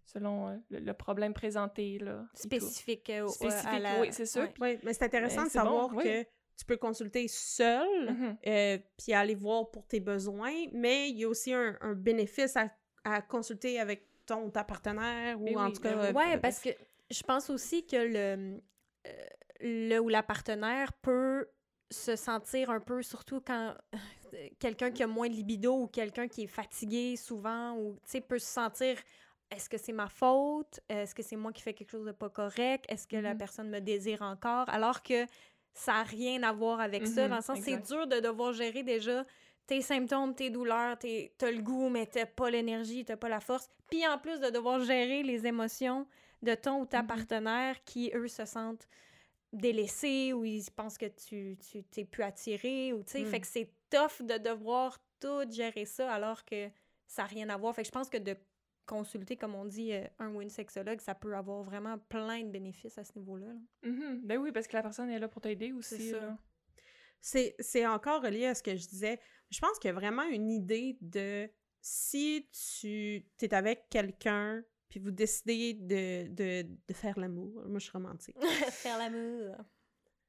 selon 0.04 0.48
euh, 0.48 0.56
le, 0.70 0.78
le 0.80 0.94
problème 0.94 1.34
présenté. 1.34 1.98
Là. 1.98 2.24
Spécifique, 2.34 3.11
euh, 3.11 3.24
au- 3.24 3.28
Spécifique, 3.28 3.68
à 3.68 3.78
la... 3.78 4.00
oui, 4.00 4.08
c'est 4.11 4.26
sûr. 4.26 4.48
Oui, 4.61 4.78
mais 4.82 4.92
c'est 4.94 5.04
intéressant 5.04 5.42
Ben, 5.42 5.48
de 5.48 5.48
bon, 5.48 5.52
savoir 5.52 5.90
oui. 5.94 6.04
que 6.04 6.22
tu 6.56 6.64
peux 6.66 6.76
consulter 6.76 7.28
seul, 7.28 8.11
Mhm. 8.11 8.37
euh, 8.46 8.78
puis 8.96 9.12
aller 9.12 9.34
voir 9.34 9.70
pour 9.70 9.87
tes 9.87 10.00
besoins, 10.00 10.54
mais 10.72 11.11
il 11.11 11.18
y 11.18 11.24
a 11.24 11.28
aussi 11.28 11.52
un, 11.52 11.76
un 11.80 11.92
bénéfice 11.92 12.56
à, 12.56 12.66
à 13.04 13.22
consulter 13.22 13.80
avec 13.80 14.04
ton 14.26 14.44
ou 14.44 14.50
ta 14.50 14.64
partenaire, 14.64 15.40
ou 15.40 15.44
Mais 15.44 15.56
en 15.56 15.66
oui, 15.66 15.72
tout 15.72 15.80
cas... 15.80 15.96
oui. 15.96 16.08
euh, 16.08 16.12
Ouais, 16.12 16.38
parce 16.38 16.61
que 16.61 16.70
je 17.11 17.22
pense 17.22 17.50
aussi 17.50 17.87
que 17.87 17.96
le, 17.96 18.61
euh, 19.06 19.26
le 19.61 19.98
ou 19.98 20.08
la 20.08 20.22
partenaire 20.22 20.92
peut 20.92 21.48
se 21.90 22.16
sentir 22.16 22.70
un 22.70 22.80
peu, 22.80 23.02
surtout 23.02 23.40
quand 23.40 23.74
quelqu'un 24.58 24.90
qui 24.90 25.02
a 25.02 25.06
moins 25.06 25.28
de 25.28 25.34
libido 25.34 25.74
ou 25.74 25.87
quelqu'un 25.87 26.28
qui 26.28 26.42
est 26.44 26.46
fatigué 26.48 27.16
souvent, 27.16 27.74
ou 27.76 27.94
tu 28.04 28.11
sais, 28.11 28.20
peut 28.20 28.38
se 28.38 28.46
sentir 28.46 28.96
est-ce 29.50 29.70
que 29.70 29.78
c'est 29.78 29.92
ma 29.94 30.08
faute? 30.11 30.80
Est-ce 30.90 31.14
que 31.14 31.22
c'est 31.22 31.37
moi 31.37 31.52
qui 31.52 31.62
fais 31.62 31.72
quelque 31.72 31.90
chose 31.90 32.04
de 32.04 32.12
pas 32.12 32.28
correct? 32.28 32.84
Est-ce 32.90 33.06
que 33.06 33.16
la 33.16 33.32
Mhm. 33.32 33.38
personne 33.38 33.70
me 33.70 33.80
désire 33.80 34.20
encore? 34.20 34.68
Alors 34.68 35.02
que 35.02 35.24
ça 35.72 35.92
n'a 35.94 36.02
rien 36.02 36.42
à 36.42 36.52
voir 36.52 36.80
avec 36.80 37.06
ça, 37.06 37.22
Mhm, 37.22 37.30
dans 37.30 37.37
le 37.37 37.42
sens 37.42 37.58
c'est 37.62 37.78
dur 37.78 38.06
de 38.06 38.20
devoir 38.20 38.52
gérer 38.52 38.82
déjà 38.82 39.24
tes 39.68 39.83
symptômes, 39.83 40.35
tes 40.35 40.50
douleurs, 40.50 40.98
t'as 40.98 41.50
le 41.52 41.61
goût, 41.62 41.88
mais 41.90 42.07
t'as 42.07 42.26
pas 42.26 42.50
l'énergie, 42.50 43.04
t'as 43.04 43.16
pas 43.16 43.28
la 43.28 43.38
force. 43.38 43.68
Puis 43.88 44.04
en 44.09 44.18
plus 44.18 44.40
de 44.40 44.50
devoir 44.50 44.81
gérer 44.81 45.22
les 45.22 45.46
émotions 45.46 46.07
de 46.42 46.54
ton 46.57 46.81
ou 46.81 46.87
ta 46.87 47.02
Mhm. 47.02 47.07
partenaire 47.07 47.85
qui, 47.85 48.11
eux, 48.14 48.26
se 48.28 48.44
sentent 48.44 48.88
délaissés 49.52 50.33
ou 50.33 50.44
ils 50.44 50.64
pensent 50.74 50.98
que 50.98 51.07
tu 51.07 51.57
tu 51.70 51.83
t'es 51.85 52.04
plus 52.04 52.22
attiré 52.22 52.92
ou 52.92 53.02
tu 53.02 53.12
sais 53.12 53.22
Mm. 53.22 53.26
fait 53.26 53.40
que 53.40 53.46
c'est 53.46 53.70
tough 53.90 54.20
de 54.26 54.37
devoir 54.38 54.98
tout 55.20 55.50
gérer 55.50 55.87
ça 55.87 56.12
alors 56.12 56.44
que 56.44 56.68
ça 57.07 57.22
n'a 57.22 57.28
rien 57.28 57.48
à 57.48 57.57
voir 57.57 57.74
fait 57.74 57.83
que 57.83 57.87
je 57.87 57.92
pense 57.92 58.11
que 58.11 58.18
de 58.18 58.37
consulter 58.85 59.37
comme 59.37 59.54
on 59.54 59.64
dit 59.64 59.92
euh, 59.94 60.04
un 60.18 60.35
ou 60.35 60.42
une 60.42 60.50
sexologue 60.50 61.00
ça 61.00 61.14
peut 61.14 61.35
avoir 61.35 61.62
vraiment 61.62 61.96
plein 62.11 62.42
de 62.42 62.50
bénéfices 62.50 62.98
à 62.98 63.04
ce 63.04 63.12
niveau-là 63.16 63.46
là. 63.46 63.88
Mhm. 63.90 64.20
Ben 64.24 64.38
oui, 64.38 64.52
parce 64.52 64.66
que 64.66 64.76
la 64.76 64.83
personne 64.83 65.09
est 65.11 65.18
là 65.18 65.28
pour 65.28 65.40
t'aider 65.40 65.72
aussi. 65.72 65.96
C'est 65.96 66.11
ça. 66.12 66.20
là. 66.20 66.38
C'est 67.20 67.54
c'est 67.59 67.87
encore 67.87 68.22
relié 68.22 68.46
à 68.46 68.54
ce 68.54 68.62
que 68.62 68.76
je 68.76 68.87
disais. 68.87 69.20
Je 69.50 69.59
pense 69.61 69.78
qu'il 69.78 69.88
y 69.88 69.90
a 69.90 69.94
vraiment 69.94 70.24
une 70.24 70.50
idée 70.50 70.98
de 71.00 71.48
si 71.81 72.48
tu 72.52 73.24
es 73.40 73.54
avec 73.54 73.88
quelqu'un, 73.88 74.62
puis 74.88 75.00
vous 75.00 75.11
décidez 75.11 75.74
de, 75.74 76.28
de, 76.28 76.68
de 76.87 76.94
faire 76.94 77.18
l'amour. 77.18 77.62
Moi, 77.66 77.78
je 77.78 77.85
suis 77.85 77.92
romantique. 77.92 78.37
faire 78.70 78.98
l'amour 78.98 79.57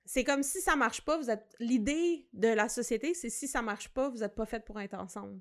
C'est 0.06 0.24
comme 0.24 0.44
si 0.44 0.62
ça 0.62 0.76
marche 0.76 1.02
pas, 1.02 1.18
vous 1.18 1.30
êtes. 1.30 1.56
L'idée 1.60 2.28
de 2.34 2.48
la 2.48 2.70
société, 2.70 3.14
c'est 3.14 3.30
si 3.30 3.48
ça 3.48 3.62
marche 3.62 3.90
pas, 3.90 4.10
vous 4.10 4.24
êtes 4.24 4.36
pas 4.36 4.46
fait 4.46 4.64
pour 4.64 4.80
être 4.80 4.96
ensemble. 4.96 5.40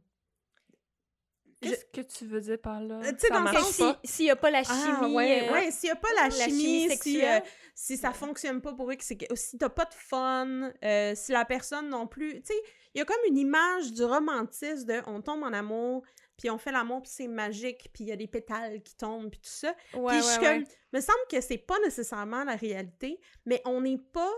Je- 1.60 1.70
Qu'est-ce 1.70 1.84
que 1.86 2.00
tu 2.00 2.24
veux 2.26 2.40
dire 2.40 2.60
par 2.60 2.80
là? 2.80 3.00
Euh, 3.00 3.12
tu 3.12 3.18
sais, 3.26 3.30
dans 3.30 3.40
le 3.42 3.48
sens 3.58 3.72
si 3.72 3.82
s'il 4.04 4.26
y 4.26 4.30
a 4.30 4.36
pas 4.36 4.50
la 4.50 4.62
chimie 4.62 4.76
Ah, 4.78 5.08
ouais, 5.08 5.48
euh, 5.48 5.52
ouais, 5.52 5.70
s'il 5.72 5.88
y 5.88 5.92
a 5.92 5.96
pas 5.96 6.08
la, 6.14 6.28
la 6.28 6.30
chimie, 6.30 6.82
chimie 6.82 6.96
si, 6.96 7.24
euh, 7.24 7.40
si 7.74 7.96
ça 7.96 8.12
fonctionne 8.12 8.60
pas 8.60 8.72
pour 8.74 8.90
eux, 8.90 8.96
si 9.00 9.58
t'as 9.58 9.68
pas 9.68 9.84
de 9.86 9.94
fun, 9.94 10.70
euh, 10.84 11.14
si 11.16 11.32
la 11.32 11.44
personne 11.44 11.88
non 11.88 12.06
plus, 12.06 12.34
tu 12.42 12.52
sais, 12.52 12.62
il 12.94 12.98
y 12.98 13.02
a 13.02 13.04
comme 13.04 13.16
une 13.26 13.38
image 13.38 13.92
du 13.92 14.04
romantisme 14.04 14.84
de 14.86 15.00
on 15.06 15.20
tombe 15.20 15.42
en 15.42 15.52
amour, 15.52 16.04
puis 16.36 16.48
on 16.50 16.58
fait 16.58 16.70
l'amour, 16.70 17.02
puis 17.02 17.10
c'est 17.12 17.26
magique, 17.28 17.90
puis 17.92 18.04
il 18.04 18.08
y 18.08 18.12
a 18.12 18.16
des 18.16 18.28
pétales 18.28 18.80
qui 18.82 18.94
tombent, 18.96 19.28
puis 19.30 19.40
tout 19.40 19.48
ça. 19.50 19.74
ouais, 19.94 20.12
puis 20.12 20.18
je 20.22 20.38
comme, 20.40 20.64
me 20.92 21.00
semble 21.00 21.18
que 21.30 21.40
c'est 21.40 21.58
pas 21.58 21.78
nécessairement 21.84 22.44
la 22.44 22.54
réalité, 22.54 23.18
mais 23.44 23.60
on 23.64 23.80
n'est 23.80 23.98
pas 23.98 24.30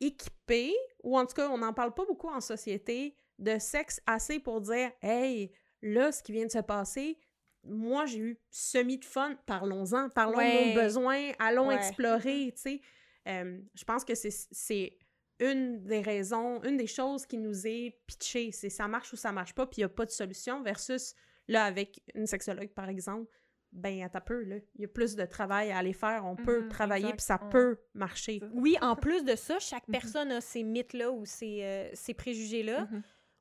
équipé, 0.00 0.74
ou 1.02 1.18
en 1.18 1.26
tout 1.26 1.34
cas, 1.34 1.48
on 1.48 1.58
n'en 1.58 1.72
parle 1.72 1.94
pas 1.94 2.04
beaucoup 2.04 2.28
en 2.28 2.40
société, 2.40 3.16
de 3.38 3.58
sexe 3.58 4.00
assez 4.06 4.38
pour 4.38 4.60
dire, 4.60 4.90
hey, 5.02 5.50
là, 5.82 6.12
ce 6.12 6.22
qui 6.22 6.32
vient 6.32 6.46
de 6.46 6.50
se 6.50 6.58
passer, 6.58 7.18
moi, 7.64 8.06
j'ai 8.06 8.18
eu 8.18 8.38
semi 8.50 8.98
de 8.98 9.04
fun, 9.04 9.36
parlons-en, 9.46 10.08
parlons 10.08 10.38
Ouais. 10.38 10.52
de 10.70 10.74
nos 10.74 10.82
besoins, 10.82 11.32
allons 11.38 11.68
Ouais. 11.68 11.76
explorer, 11.76 12.52
tu 12.56 12.62
sais. 12.62 12.80
Euh, 13.28 13.60
je 13.74 13.84
pense 13.84 14.04
que 14.04 14.14
c'est- 14.14 14.48
c'est 14.50 14.96
une 15.40 15.84
des 15.84 16.00
raisons, 16.00 16.62
une 16.62 16.76
des 16.78 16.86
choses 16.86 17.26
qui 17.26 17.36
nous 17.38 17.66
est 17.66 17.98
pitchée, 18.06 18.50
c'est 18.52 18.70
ça 18.70 18.88
marche 18.88 19.12
ou 19.12 19.16
ça 19.16 19.30
marche 19.32 19.54
pas, 19.54 19.66
puis 19.66 19.78
il 19.78 19.80
n'y 19.80 19.84
a 19.84 19.88
pas 19.90 20.06
de 20.06 20.10
solution, 20.10 20.62
versus 20.62 21.14
là, 21.48 21.64
avec 21.64 22.00
une 22.14 22.26
sexologue, 22.26 22.70
par 22.72 22.88
exemple, 22.88 23.30
ben, 23.72 24.02
à 24.02 24.08
ta 24.08 24.20
peu, 24.20 24.42
là, 24.42 24.56
il 24.74 24.80
y 24.80 24.84
a 24.84 24.88
plus 24.88 25.14
de 25.14 25.24
travail 25.24 25.70
à 25.70 25.78
aller 25.78 25.92
faire, 25.92 26.24
on 26.24 26.36
peut 26.36 26.62
Mhm, 26.62 26.68
travailler, 26.68 27.10
puis 27.12 27.20
ça 27.24 27.38
On- 27.42 27.48
peut 27.50 27.78
marcher. 27.94 28.40
Oui, 28.52 28.76
en 28.80 28.96
plus 28.96 29.22
de 29.24 29.36
ça, 29.36 29.58
chaque 29.58 29.86
Mhm. 29.86 29.92
personne 29.92 30.32
a 30.32 30.40
ces 30.40 30.62
mythes-là 30.62 31.10
ou 31.12 31.24
ces, 31.24 31.62
euh, 31.62 31.90
ces 31.94 32.14
préjugés-là 32.14 32.88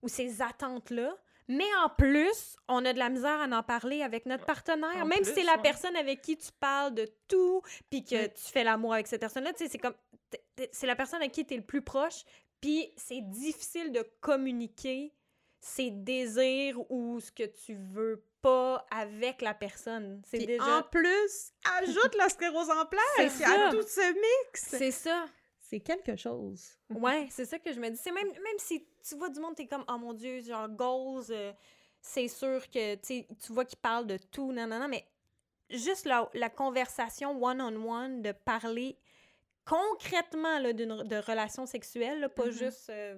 ou 0.02 0.08
ces 0.08 0.41
attentes-là. 0.41 1.17
Mais 1.50 1.68
en 1.84 1.90
plus, 1.90 2.56
on 2.68 2.86
a 2.86 2.94
de 2.94 3.00
la 3.00 3.10
misère 3.10 3.42
à 3.42 3.46
en 3.46 3.64
parler 3.64 4.04
avec 4.04 4.26
notre 4.28 4.46
partenaire. 4.46 4.96
En 5.02 5.06
Même 5.06 5.24
si 5.24 5.34
c'est 5.34 5.44
la 5.44 5.56
ouais. 5.56 5.62
personne 5.64 5.96
avec 5.96 6.22
qui 6.22 6.38
tu 6.38 6.52
parles 6.60 6.94
de 6.94 7.08
tout, 7.28 7.62
puis 7.90 8.04
que 8.06 8.28
Mm. 8.28 8.34
tu 8.34 8.52
fais 8.52 8.64
l'amour 8.64 8.94
avec 8.94 9.08
cette 9.08 9.20
personne-là, 9.20 9.52
tu 9.54 9.64
sais, 9.66 9.70
c'est 9.70 9.80
comme... 9.80 9.96
C'est 10.72 10.86
la 10.88 10.96
personne 10.96 11.20
avec 11.22 11.32
qui 11.32 11.46
tu 11.46 11.56
es 11.56 11.58
le 11.58 11.64
plus 11.64 11.82
proche, 11.82 12.24
puis 12.62 12.94
c'est 12.98 13.22
difficile 13.22 13.92
de 13.92 14.04
communiquer 14.22 15.12
ses 15.60 15.90
désirs 15.92 16.80
ou 16.92 17.20
ce 17.20 17.32
que 17.32 17.44
tu 17.44 17.76
veux 17.76 18.24
pas 18.42 18.86
avec 18.92 19.42
la 19.42 19.54
personne. 19.54 20.22
C'est 20.26 20.38
déjà... 20.46 20.78
en 20.78 20.84
plus, 20.84 21.52
ajoute 21.82 22.16
la 22.16 22.30
sclérose 22.30 22.70
en 22.70 22.86
plaques 22.86 23.32
C'est 23.32 23.44
à 23.44 23.72
tout 23.72 23.82
ce 23.82 24.14
mix. 24.14 24.68
C'est 24.70 24.92
ça. 24.92 25.26
C'est 25.60 25.80
quelque 25.82 26.16
chose. 26.16 26.64
Ouais, 26.89 27.28
c'est 27.30 27.45
ça 27.45 27.60
que 27.60 27.72
je 27.74 27.80
me 27.80 27.89
dis. 27.89 27.97
C'est 28.02 28.12
même, 28.12 28.28
même 28.28 28.58
si 28.60 28.88
tu 29.08 29.16
vois 29.16 29.30
du 29.30 29.39
monde, 29.39 29.56
t'es 29.56 29.68
comme, 29.68 29.86
oh 29.88 29.97
mon 29.97 30.14
Dieu, 30.14 30.41
genre, 30.41 30.68
goals, 30.70 31.26
euh, 31.32 31.52
c'est 32.02 32.28
sûr 32.28 32.70
que, 32.70 32.95
tu 32.95 33.26
vois 33.54 33.66
qu'ils 33.66 33.80
parlent 33.80 34.08
de 34.08 34.18
tout, 34.18 34.52
non, 34.52 34.68
non, 34.68 34.80
non, 34.80 34.88
mais 34.88 35.06
juste 35.70 36.06
la, 36.06 36.30
la 36.34 36.50
conversation 36.50 37.41
one-on-one, 37.43 38.22
de 38.22 38.32
parler 38.32 38.97
concrètement 39.66 40.60
là, 40.60 40.74
de 40.74 41.16
relations 41.30 41.66
sexuelles, 41.66 42.20
là, 42.22 42.30
pas 42.30 42.45
Mhm. 42.45 42.52
juste 42.52 42.89
euh, 42.89 43.16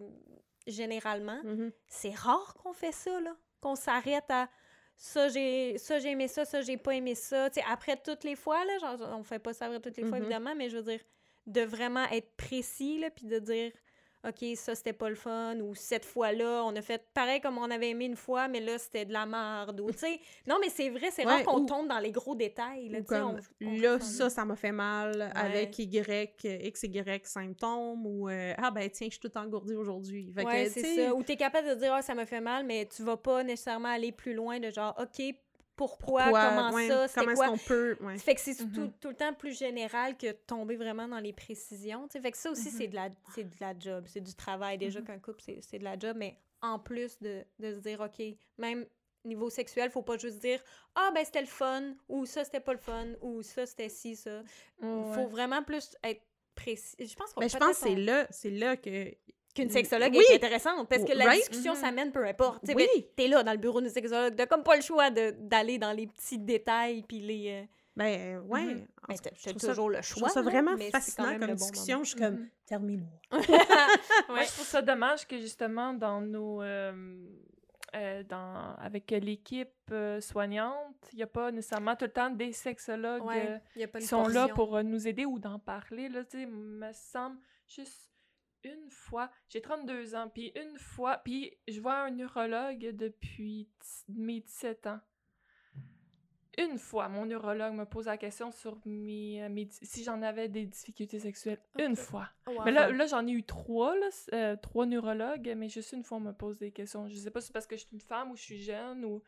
généralement, 0.68 1.40
Mhm. 1.44 1.72
c'est 1.88 2.14
rare 2.16 2.54
qu'on 2.56 2.74
fait 2.74 2.92
ça, 2.92 3.20
là, 3.22 3.36
qu'on 3.62 3.76
s'arrête 3.76 4.30
à 4.30 4.50
ça 4.98 5.30
j'ai 5.30 5.78
ça 5.80 5.98
j'ai 5.98 6.10
aimé 6.12 6.28
ça, 6.28 6.46
ça 6.46 6.62
j'ai 6.62 6.78
pas 6.78 6.94
aimé 6.94 7.16
ça. 7.16 7.50
Après 7.68 7.98
toutes 7.98 8.24
les 8.24 8.36
fois, 8.36 8.64
là, 8.66 8.78
genre, 8.80 9.00
on 9.18 9.24
fait 9.24 9.40
pas 9.40 9.54
ça 9.54 9.66
après 9.66 9.80
toutes 9.80 9.98
les 9.98 10.04
fois, 10.06 10.18
Mhm. 10.18 10.24
évidemment, 10.26 10.56
mais 10.56 10.70
je 10.70 10.78
veux 10.78 10.84
dire, 10.84 11.00
de 11.48 11.62
vraiment 11.62 12.06
être 12.12 12.36
précis, 12.36 13.00
là, 13.00 13.10
puis 13.10 13.26
de 13.26 13.40
dire, 13.40 13.72
OK, 14.28 14.46
ça, 14.56 14.76
c'était 14.76 14.94
pas 14.94 15.10
le 15.10 15.16
fun, 15.16 15.60
ou 15.62 15.74
cette 15.74 16.06
fois-là, 16.06 16.64
on 16.66 16.76
a 16.76 16.82
fait 16.82 17.04
pareil 17.14 17.42
comme 17.42 17.58
on 17.58 17.72
avait 17.72 17.90
aimé 17.90 18.06
une 18.06 18.16
fois, 18.16 18.48
mais 18.48 18.60
là, 18.60 18.78
c'était 18.78 19.04
de 19.06 19.14
la 19.14 19.26
merde, 19.26 19.80
ou 19.82 19.92
tu 19.92 19.98
sais. 19.98 20.20
Non, 20.48 20.58
mais 20.62 20.70
c'est 20.70 20.90
vrai, 20.90 21.10
c'est 21.12 21.24
rare 21.24 21.40
Ouais, 21.40 21.44
qu'on 21.44 21.62
ou- 21.62 21.66
tombe 21.66 21.88
dans 21.88 21.98
les 22.00 22.12
gros 22.12 22.36
détails, 22.36 22.90
là, 22.90 23.02
comme, 23.02 23.40
on- 23.62 23.68
on 23.68 23.78
là, 23.82 24.00
ça, 24.00 24.30
ça 24.30 24.46
m'a 24.46 24.56
fait 24.56 24.72
mal 24.72 25.32
avec 25.34 25.78
Y, 25.80 26.46
X, 26.66 26.84
Y 26.84 27.26
symptômes, 27.26 28.06
ou 28.06 28.30
euh, 28.30 28.54
ah 28.58 28.70
ben 28.70 28.90
tiens, 28.92 29.08
je 29.08 29.18
suis 29.18 29.20
tout 29.30 29.38
engourdie 29.38 29.74
aujourd'hui. 29.76 30.32
Ouais, 30.38 30.70
c'est 30.70 30.84
ça. 30.98 31.16
Ou 31.16 31.24
t'es 31.24 31.36
capable 31.36 31.70
de 31.70 31.76
dire, 31.76 31.94
ah, 31.94 32.02
ça 32.02 32.14
me 32.14 32.26
fait 32.26 32.42
mal, 32.42 32.64
mais 32.66 32.88
tu 32.96 33.02
vas 33.04 33.18
pas 33.18 33.44
nécessairement 33.44 33.90
aller 33.90 34.12
plus 34.12 34.34
loin 34.34 34.60
de 34.60 34.70
genre, 34.70 34.96
OK, 35.02 35.24
pourquoi, 35.88 36.30
quoi, 36.30 36.48
comment 36.50 36.72
ouais, 36.74 36.88
ça, 36.88 37.08
c'était 37.08 37.22
comment 37.26 37.36
quoi? 37.36 37.54
peut. 37.68 37.98
ouais. 38.02 38.18
Fait 38.18 38.36
que 38.36 38.42
c'est 38.42 38.56
tout, 38.72 38.92
tout 39.00 39.10
le 39.10 39.16
temps 39.16 39.34
plus 39.34 39.58
général 39.58 40.16
que 40.18 40.28
de 40.28 40.32
tomber 40.46 40.76
vraiment 40.76 41.08
dans 41.08 41.20
les 41.20 41.34
précisions. 41.34 42.08
tu 42.08 42.14
sais. 42.14 42.22
Fait 42.22 42.32
que 42.32 42.38
ça 42.38 42.52
aussi, 42.52 42.68
Mhm. 42.70 42.76
c'est 42.78 42.88
de, 42.88 42.96
la, 42.96 43.10
c'est 43.34 43.44
de 43.44 43.56
la 43.60 43.74
job, 43.80 44.06
c'est 44.08 44.22
du 44.22 44.34
travail. 44.36 44.78
Déjà 44.78 45.00
Mhm. 45.00 45.06
qu'un 45.08 45.20
couple, 45.20 45.42
c'est, 45.44 45.60
c'est 45.62 45.80
de 45.80 45.84
la 45.84 45.98
job, 45.98 46.16
mais 46.18 46.38
en 46.62 46.78
plus 46.78 47.20
de, 47.20 47.44
de 47.60 47.74
se 47.74 47.80
dire, 47.80 48.00
OK, 48.02 48.22
même 48.58 48.86
niveau 49.26 49.50
sexuel, 49.50 49.90
faut 49.92 50.02
pas 50.04 50.18
juste 50.18 50.40
dire, 50.40 50.62
ah, 50.96 51.12
ben 51.14 51.24
c'était 51.26 51.42
le 51.42 51.48
fun, 51.48 51.94
ou 52.10 52.26
ça, 52.26 52.44
c'était 52.44 52.60
pas 52.60 52.74
le 52.74 52.80
fun, 52.80 53.08
ou 53.22 53.42
ça, 53.44 53.66
c'était 53.66 53.90
ci, 53.90 54.16
ça. 54.16 54.42
Ouais. 54.82 55.14
Faut 55.16 55.28
vraiment 55.28 55.64
plus 55.64 55.96
être 56.04 56.22
précis. 56.56 56.96
Je 57.00 57.16
pense 57.16 57.34
qu'on 57.34 57.42
Mais 57.42 57.50
je 57.50 57.58
pense 57.58 57.70
que 57.72 57.76
c'est 57.88 57.90
on- 57.94 58.06
là, 58.06 58.28
c'est 58.30 58.50
là 58.52 58.78
que. 58.78 59.14
Qu'une 59.54 59.70
sexologue 59.70 60.14
Oui! 60.16 60.24
est 60.32 60.36
intéressante, 60.36 60.88
parce 60.90 61.04
que 61.04 61.14
la 61.14 61.26
Right? 61.26 61.40
discussion 61.40 61.74
Mhm. 61.74 61.80
s'amène 61.80 62.12
peu 62.12 62.26
importe. 62.26 62.62
Oui. 62.68 62.76
mais 62.96 63.08
T'es 63.16 63.28
là 63.28 63.44
dans 63.44 63.52
le 63.52 63.58
bureau 63.58 63.82
d'une 63.82 63.90
sexologue, 63.90 64.36
t'as 64.36 64.46
comme 64.46 64.64
pas 64.64 64.76
le 64.76 64.82
choix 64.82 65.10
de, 65.10 65.36
d'aller 65.40 65.78
dans 65.78 65.92
les 65.92 66.08
petits 66.08 66.38
détails, 66.40 67.04
puis 67.04 67.20
les... 67.20 67.62
euh, 67.64 67.66
Ben, 67.96 68.40
ouais. 68.48 68.66
Ben, 68.66 68.86
tout 69.10 69.16
t'as 69.24 69.30
je 69.36 69.60
ça- 69.60 69.68
toujours 69.70 69.90
le 69.90 69.98
Je 70.02 70.08
choix. 70.08 70.30
trouve 70.30 70.32
ça 70.34 70.42
vraiment 70.42 70.78
fascinant 70.92 71.38
comme 71.38 71.48
bon 71.48 71.54
discussion. 71.56 71.96
moment. 71.98 72.04
Je 72.06 72.10
suis 72.10 72.20
comme, 72.20 72.48
termine-moi. 72.66 73.20
Moi, 74.30 74.44
je 74.44 74.52
trouve 74.54 74.66
ça 74.66 74.82
dommage 74.82 75.28
que 75.28 75.38
justement 75.38 75.94
dans 75.94 76.22
nos 76.22 76.62
euh, 76.62 76.94
euh, 77.96 78.24
dans 78.24 78.76
avec 78.78 79.12
l'équipe 79.12 79.70
euh, 79.92 80.22
soignante, 80.22 80.96
il 81.12 81.18
n'y 81.18 81.24
a 81.24 81.28
pas 81.28 81.52
nécessairement 81.52 81.96
tout 81.98 82.06
le 82.06 82.12
temps 82.12 82.30
des 82.30 82.54
sexologues 82.54 83.26
Ouais, 83.26 83.60
euh, 83.78 83.88
qui 84.00 84.06
sont 84.08 84.28
là 84.30 84.48
pour 84.48 84.78
euh, 84.78 84.84
nous 84.84 85.08
aider 85.10 85.26
ou 85.26 85.40
d'en 85.40 85.60
parler 85.60 86.08
là, 86.08 86.24
tu 86.24 86.40
sais, 86.40 86.46
me 86.46 86.92
semble 86.94 87.38
juste 87.68 88.11
une 88.64 88.90
fois, 88.90 89.30
j'ai 89.50 89.62
32 89.62 90.16
ans, 90.16 90.30
puis 90.30 90.52
une 90.56 90.78
fois, 90.78 91.18
puis 91.18 91.58
je 91.68 91.80
vois 91.80 91.96
un 91.96 92.12
neurologue 92.12 92.92
depuis 92.94 93.70
mes 94.10 94.42
17 94.42 94.88
ans. 94.88 95.00
Une 96.58 96.78
fois, 96.78 97.08
mon 97.08 97.26
neurologue 97.26 97.74
me 97.74 97.86
pose 97.86 98.08
la 98.08 98.18
question 98.18 98.52
sur 98.52 98.78
mes, 98.86 99.42
euh, 99.42 99.50
mes 99.50 99.70
si 99.70 100.04
j'en 100.04 100.22
avais 100.22 100.50
des 100.50 100.66
difficultés 100.66 101.20
sexuelles. 101.20 101.62
Une 101.80 101.96
fois. 101.96 102.28
Ouais. 102.46 102.58
Mais 102.66 102.72
là, 102.72 102.92
là 102.92 103.06
j'en 103.06 103.26
ai 103.26 103.32
eu 103.32 103.44
trois, 103.44 103.96
là, 103.98 104.10
euh, 104.34 104.58
trois 104.58 104.86
neurologues, 104.86 105.54
mais 105.56 105.70
juste 105.70 105.94
une 105.94 106.04
fois, 106.04 106.18
on 106.18 106.22
me 106.22 106.34
pose 106.34 106.58
des 106.58 106.72
questions. 106.72 107.08
Je 107.08 107.16
sais 107.16 107.32
pas 107.32 107.40
si 107.40 107.48
c'est 107.48 107.54
parce 107.54 107.68
que 107.68 107.78
je 107.78 107.82
suis 107.82 107.94
une 107.94 108.02
femme 108.02 108.32
ou 108.32 108.36
je 108.36 108.42
suis 108.42 108.62
jeune 108.62 109.06
ou. 109.06 109.24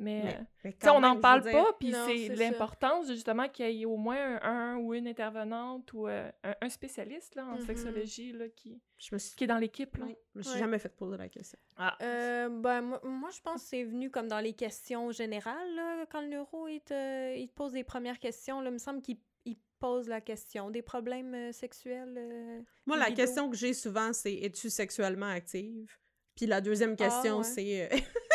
Mais. 0.00 0.22
Mais- 0.22 0.34
euh, 0.34 0.38
mais 0.64 0.72
tu 0.72 0.78
sais, 0.82 0.90
on 0.90 1.00
n'en 1.00 1.18
parle 1.20 1.42
dire, 1.42 1.52
pas, 1.52 1.72
puis 1.78 1.92
c'est 1.92 2.28
l'importance, 2.36 3.08
justement, 3.08 3.48
qu'il 3.48 3.70
y 3.70 3.82
ait 3.82 3.84
au 3.84 3.96
moins 3.96 4.38
un, 4.42 4.74
un 4.74 4.76
ou 4.76 4.94
une 4.94 5.08
intervenante 5.08 5.92
ou 5.92 6.06
euh, 6.06 6.30
un, 6.44 6.54
un 6.60 6.68
spécialiste 6.68 7.34
là, 7.34 7.44
en 7.46 7.54
Mhm. 7.56 7.66
sexologie 7.66 8.32
là, 8.32 8.48
qui, 8.48 8.80
Je 8.96 9.08
me 9.14 9.18
suis, 9.18 9.34
qui 9.36 9.44
est 9.44 9.48
dans 9.48 9.58
l'équipe. 9.58 9.96
là. 9.96 10.06
ouais, 10.06 10.18
je 10.34 10.38
me 10.38 10.42
suis 10.42 10.52
Ouais. 10.54 10.58
jamais 10.60 10.78
fait 10.78 10.88
poser 10.94 11.16
la 11.16 11.28
question. 11.28 11.58
Ah. 11.76 11.96
Euh, 12.02 12.48
ben, 12.48 12.80
moi, 12.82 13.00
moi, 13.04 13.30
je 13.30 13.40
pense 13.40 13.62
que 13.62 13.68
c'est 13.68 13.84
venu 13.84 14.10
comme 14.10 14.28
dans 14.28 14.40
les 14.40 14.52
questions 14.52 15.10
générales, 15.10 15.74
là, 15.74 16.06
quand 16.10 16.20
le 16.20 16.28
neuro, 16.28 16.68
il 16.68 16.80
te, 16.80 17.36
il 17.36 17.48
te 17.48 17.54
pose 17.54 17.74
les 17.74 17.84
premières 17.84 18.18
questions. 18.18 18.60
Là, 18.60 18.70
il 18.70 18.74
me 18.74 18.78
semble 18.78 19.02
qu'il 19.02 19.16
il 19.44 19.56
pose 19.80 20.08
la 20.08 20.20
question. 20.20 20.70
Des 20.70 20.82
problèmes 20.82 21.34
euh, 21.34 21.52
sexuels? 21.52 22.14
euh, 22.18 22.60
Moi, 22.86 22.96
la 22.98 23.10
question 23.12 23.48
que 23.50 23.56
j'ai 23.56 23.72
souvent, 23.72 24.12
c'est 24.12 24.34
es-tu 24.34 24.70
sexuellement 24.70 25.26
active? 25.30 25.90
Puis 26.36 26.46
la 26.46 26.60
deuxième 26.60 26.94
question, 26.96 27.38
ouais. 27.38 27.44
c'est 27.44 27.90
euh, 27.92 27.96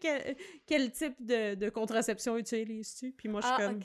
quel, 0.00 0.36
quel 0.66 0.90
type 0.92 1.14
de, 1.20 1.54
de 1.54 1.68
contraception 1.70 2.36
utilises-tu? 2.38 3.12
Puis 3.12 3.28
moi, 3.28 3.40
je 3.40 3.46
suis 3.46 3.56
Ah, 3.58 3.66
comme. 3.68 3.80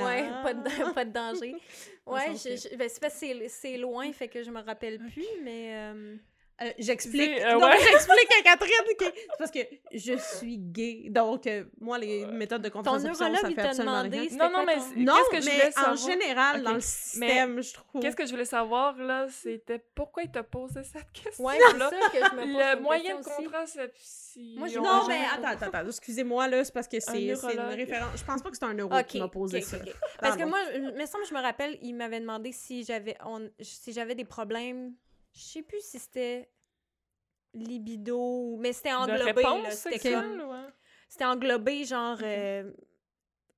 Ouais, 0.00 0.28
Ah. 0.30 0.40
pas, 0.44 0.54
de, 0.54 0.92
pas 0.94 1.04
de 1.04 1.10
danger. 1.12 1.54
Ouais, 2.06 2.34
je, 2.36 2.56
je- 2.56 2.76
ben, 2.76 2.88
c'est 2.88 3.00
parce 3.00 3.14
que 3.14 3.20
c'est- 3.26 3.48
c'est 3.48 3.76
loin, 3.78 4.12
fait 4.12 4.28
que 4.28 4.42
je 4.42 4.50
me 4.50 4.60
rappelle 4.60 4.98
plus, 4.98 5.26
mais... 5.42 5.70
euh, 5.74 6.16
Euh, 6.62 6.70
j'explique. 6.78 7.36
C'est- 7.38 7.44
euh, 7.46 7.58
ouais. 7.58 7.78
j'explique 7.80 8.28
à 8.38 8.42
Catherine 8.42 8.72
c'est 8.98 9.12
parce 9.38 9.50
que 9.50 9.58
je 9.92 10.16
suis 10.16 10.56
gay. 10.58 11.06
Donc, 11.10 11.48
euh, 11.48 11.64
moi, 11.80 11.98
les 11.98 12.26
méthodes 12.26 12.62
de 12.62 12.68
Ton 12.68 12.74
contraception, 12.78 13.24
neurologue, 13.24 13.40
ça 13.40 13.48
il 13.50 13.54
fait 13.56 13.62
t'a 13.62 13.68
absolument 13.70 13.98
demandé... 14.04 14.18
rien. 14.20 14.36
Non, 14.38 14.50
non, 14.58 14.64
mais 14.64 14.76
ton- 14.76 15.14
Qu'est-ce 15.16 15.30
que 15.30 15.40
je 15.40 15.46
mais 15.46 15.52
voulais 15.52 15.66
en 15.78 15.96
savoir? 15.96 15.96
général, 15.96 16.56
Ok. 16.58 16.62
dans 16.62 16.70
le 16.70 16.76
Mais 16.76 16.80
système, 16.82 17.60
je 17.62 17.74
trouve. 17.74 18.00
Qu'est-ce 18.02 18.16
que 18.16 18.26
je 18.26 18.30
voulais 18.30 18.44
savoir, 18.44 18.96
là, 18.98 19.26
c'était 19.30 19.84
pourquoi 19.96 20.22
il 20.22 20.30
t'a 20.30 20.44
posé 20.44 20.84
cette 20.84 21.10
question 21.12 21.44
Ouais, 21.44 21.58
c'est 21.72 21.76
là 21.78 21.90
ça 21.90 22.08
que 22.10 22.18
je 22.18 22.34
me 22.36 22.52
pose 22.52 22.76
Le 22.76 22.80
moyen 22.82 23.18
de 23.18 23.24
contraception. 23.24 24.42
Moi, 24.56 24.68
j'ai- 24.68 24.80
Non, 24.80 25.06
mais 25.08 25.20
attends, 25.32 25.48
attends, 25.48 25.76
attends, 25.76 25.88
excusez-moi, 25.88 26.46
là, 26.48 26.64
c'est 26.64 26.72
parce 26.74 26.86
que 26.88 27.00
c'est 27.00 27.20
une 27.20 27.34
référence. 27.34 28.10
Je 28.16 28.24
pense 28.24 28.42
pas 28.42 28.50
que 28.50 28.56
c'est 28.56 28.64
un 28.64 28.74
neuro 28.74 28.94
Ok, 28.96 29.06
qui 29.06 29.18
m'a 29.18 29.28
posé 29.28 29.60
ça. 29.60 29.76
Parce 30.20 30.36
que 30.36 30.44
moi, 30.44 30.58
il 30.74 30.82
me 30.82 31.06
semble, 31.06 31.24
je 31.28 31.34
me 31.34 31.40
rappelle, 31.40 31.78
il 31.82 31.94
m'avait 31.94 32.20
demandé 32.20 32.52
si 32.52 32.84
j'avais 32.84 33.16
si 33.60 33.92
j'avais 33.92 34.14
des 34.14 34.24
problèmes. 34.24 34.92
Je 35.34 35.42
sais 35.42 35.62
plus 35.62 35.80
si 35.80 35.98
c'était 35.98 36.48
libido 37.54 38.18
ou 38.18 38.56
mais 38.58 38.72
c'était 38.72 38.92
englobé 38.92 39.42
c'était 39.70 40.16
ouais. 40.16 41.24
englobé 41.24 41.84
genre 41.84 42.18
euh, 42.22 42.72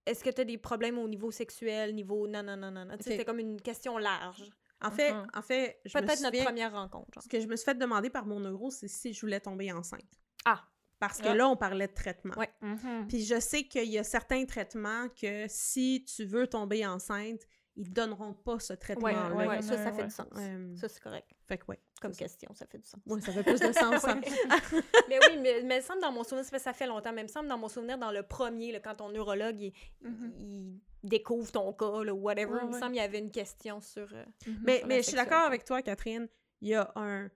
est-ce 0.04 0.22
que 0.22 0.30
tu 0.30 0.40
as 0.42 0.44
des 0.44 0.58
problèmes 0.58 0.98
au 0.98 1.08
niveau 1.08 1.30
sexuel, 1.30 1.94
niveau 1.94 2.26
non 2.28 2.42
non 2.42 2.56
non 2.56 2.70
non, 2.70 2.84
non? 2.84 2.96
Tu 2.98 3.04
sais, 3.04 3.10
Ok. 3.10 3.12
c'était 3.12 3.24
comme 3.24 3.38
une 3.40 3.60
question 3.60 3.98
large. 3.98 4.44
En 4.82 4.90
fait, 4.90 5.12
Mhm. 5.12 5.26
en 5.34 5.42
fait, 5.42 5.80
je 5.86 5.96
me 5.98 6.02
Peut-être 6.04 6.20
notre 6.20 6.44
première 6.44 6.72
rencontre. 6.72 7.08
genre. 7.14 7.22
Ce 7.22 7.28
que 7.28 7.40
je 7.40 7.46
me 7.46 7.56
suis 7.56 7.64
fait 7.64 7.74
demander 7.78 8.10
par 8.10 8.26
mon 8.26 8.38
neuro, 8.40 8.70
c'est 8.70 8.88
si 8.88 9.14
je 9.14 9.20
voulais 9.22 9.40
tomber 9.40 9.72
enceinte. 9.72 10.02
Ah. 10.44 10.62
Parce 10.98 11.18
que 11.20 11.28
Ah. 11.28 11.34
là, 11.34 11.48
on 11.48 11.56
parlait 11.56 11.88
de 11.88 11.94
traitement. 11.94 12.34
Ouais. 12.36 12.50
Mhm. 12.60 13.06
Puis 13.08 13.24
je 13.24 13.40
sais 13.40 13.64
qu'il 13.64 13.88
y 13.90 13.98
a 13.98 14.04
certains 14.04 14.44
traitements 14.44 15.08
que 15.08 15.46
si 15.48 16.04
tu 16.04 16.24
veux 16.26 16.46
tomber 16.46 16.86
enceinte, 16.86 17.40
ils 17.76 17.92
donneront 17.92 18.32
pas 18.32 18.58
ce 18.58 18.72
traitement-là. 18.72 19.32
ouais, 19.34 19.46
ouais, 19.46 19.62
ça 19.62 19.76
ça 19.76 19.92
fait 19.92 19.98
ouais. 20.02 20.04
du 20.08 20.10
sens. 20.14 20.26
Euh, 20.38 20.74
Ça 20.76 20.88
c'est 20.88 21.00
correct 21.02 21.28
fait 21.46 21.58
que 21.58 21.64
ouais. 21.68 21.78
comme 22.00 22.12
ça. 22.12 22.18
question, 22.20 22.50
ça 22.54 22.66
fait 22.66 22.78
du 22.78 22.86
sens. 22.88 23.00
Ouais, 23.06 23.20
ça 23.20 23.32
fait 23.32 23.42
plus 23.42 23.60
de 23.60 23.72
sens. 23.72 24.04
hein. 24.04 24.20
mais 25.08 25.18
oui, 25.28 25.36
mais, 25.40 25.62
mais 25.62 25.76
il 25.76 25.76
me 25.76 25.80
semble 25.82 26.00
dans 26.00 26.10
mon 26.12 26.24
souvenir, 26.24 26.44
ça 26.44 26.50
fait, 26.50 26.58
ça 26.58 26.72
fait 26.72 26.86
longtemps, 26.86 27.12
mais 27.12 27.20
il 27.20 27.24
me 27.24 27.28
semble 27.28 27.48
dans 27.48 27.58
mon 27.58 27.68
souvenir, 27.68 27.98
dans 27.98 28.10
le 28.10 28.22
premier, 28.22 28.72
là, 28.72 28.80
quand 28.80 28.94
ton 28.96 29.10
neurologue, 29.10 29.60
il, 29.60 29.72
Mhm. 30.00 30.32
il 30.38 30.80
découvre 31.08 31.52
ton 31.52 31.72
cas, 31.72 32.02
là, 32.02 32.12
whatever, 32.14 32.50
Ouais, 32.52 32.58
il 32.62 32.68
me 32.68 32.72
ouais. 32.72 32.80
semble 32.80 32.92
qu'il 32.92 33.00
y 33.02 33.04
avait 33.04 33.18
une 33.20 33.30
question 33.30 33.80
sur... 33.80 34.08
euh, 34.12 34.24
Mhm. 34.46 34.58
Mais, 34.64 34.78
Sur 34.78 34.86
mais 34.88 34.96
je 35.02 35.06
suis 35.08 35.16
d'accord 35.16 35.42
avec 35.44 35.64
toi, 35.64 35.82
Catherine. 35.82 36.26
Il 36.62 36.68
y 36.68 36.74
a 36.74 36.90
un 36.96 37.30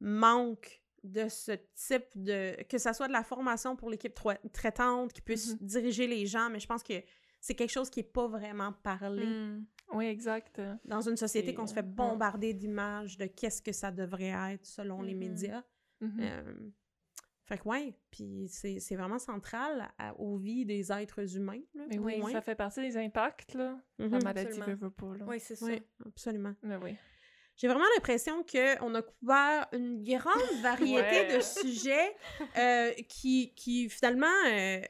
manque 0.00 0.80
de 1.02 1.28
ce 1.28 1.52
type 1.74 2.06
de... 2.14 2.62
Que 2.64 2.78
ça 2.78 2.92
soit 2.92 3.08
de 3.08 3.12
la 3.12 3.24
formation 3.24 3.74
pour 3.76 3.90
l'équipe 3.90 4.18
traitante, 4.52 5.12
qui 5.12 5.20
puisse 5.22 5.52
Mhm. 5.54 5.58
diriger 5.66 6.06
les 6.06 6.26
gens, 6.26 6.48
mais 6.50 6.60
je 6.60 6.66
pense 6.66 6.82
que 6.82 6.94
c'est 7.40 7.54
quelque 7.54 7.70
chose 7.70 7.88
qui 7.90 8.00
n'est 8.00 8.04
pas 8.04 8.26
vraiment 8.26 8.72
parlé 8.82 9.24
hmm. 9.26 9.64
Oui, 9.92 10.06
exact. 10.06 10.60
dans 10.84 11.00
une 11.08 11.16
société 11.16 11.54
qu'on 11.54 11.66
se 11.66 11.72
euh, 11.72 11.76
fait 11.76 11.82
bombarder 11.82 12.54
d'images 12.54 13.16
de 13.18 13.26
qu'est-ce 13.26 13.60
que 13.62 13.72
ça 13.72 13.90
devrait 13.90 14.34
être 14.52 14.66
selon 14.66 15.02
les 15.02 15.14
Mhm. 15.14 15.18
médias. 15.20 15.62
Mhm. 16.00 16.18
Euh, 16.20 16.54
fait 17.46 17.58
que 17.58 17.68
ouais, 17.68 17.94
puis 18.12 18.46
c'est 18.48 18.78
c'est 18.78 18.94
vraiment 18.94 19.18
central 19.18 19.88
à- 19.98 20.14
aux 20.20 20.36
vies 20.38 20.64
des 20.64 20.92
êtres 20.92 21.36
humains. 21.36 21.60
là, 21.74 21.84
Mais 21.88 21.98
oui, 21.98 22.22
ça 22.32 22.40
fait 22.40 22.54
partie 22.54 22.80
des 22.80 22.96
impacts, 22.96 23.54
là. 23.54 23.76
Mhm. 23.98 24.10
La 24.12 24.18
maladie 24.20 24.46
Absolument. 24.46 24.66
veut, 24.66 24.74
veut 24.74 24.90
pas, 24.90 25.16
là. 25.16 25.24
Oui, 25.26 25.40
c'est 25.40 25.56
ça. 25.56 25.66
Oui, 25.66 25.82
absolument. 26.06 26.54
Mais 26.62 26.76
oui. 26.76 26.96
J'ai 27.56 27.66
vraiment 27.68 27.84
l'impression 27.96 28.42
qu'on 28.44 28.94
a 28.94 29.02
couvert 29.02 29.66
une 29.72 30.02
grande 30.02 30.62
variété 30.62 30.94
Ouais. 31.26 31.36
de 31.36 31.40
sujets 31.42 32.16
euh, 32.56 32.92
qui, 33.08 33.52
qui, 33.54 33.90
finalement, 33.90 34.26
euh, 34.46 34.80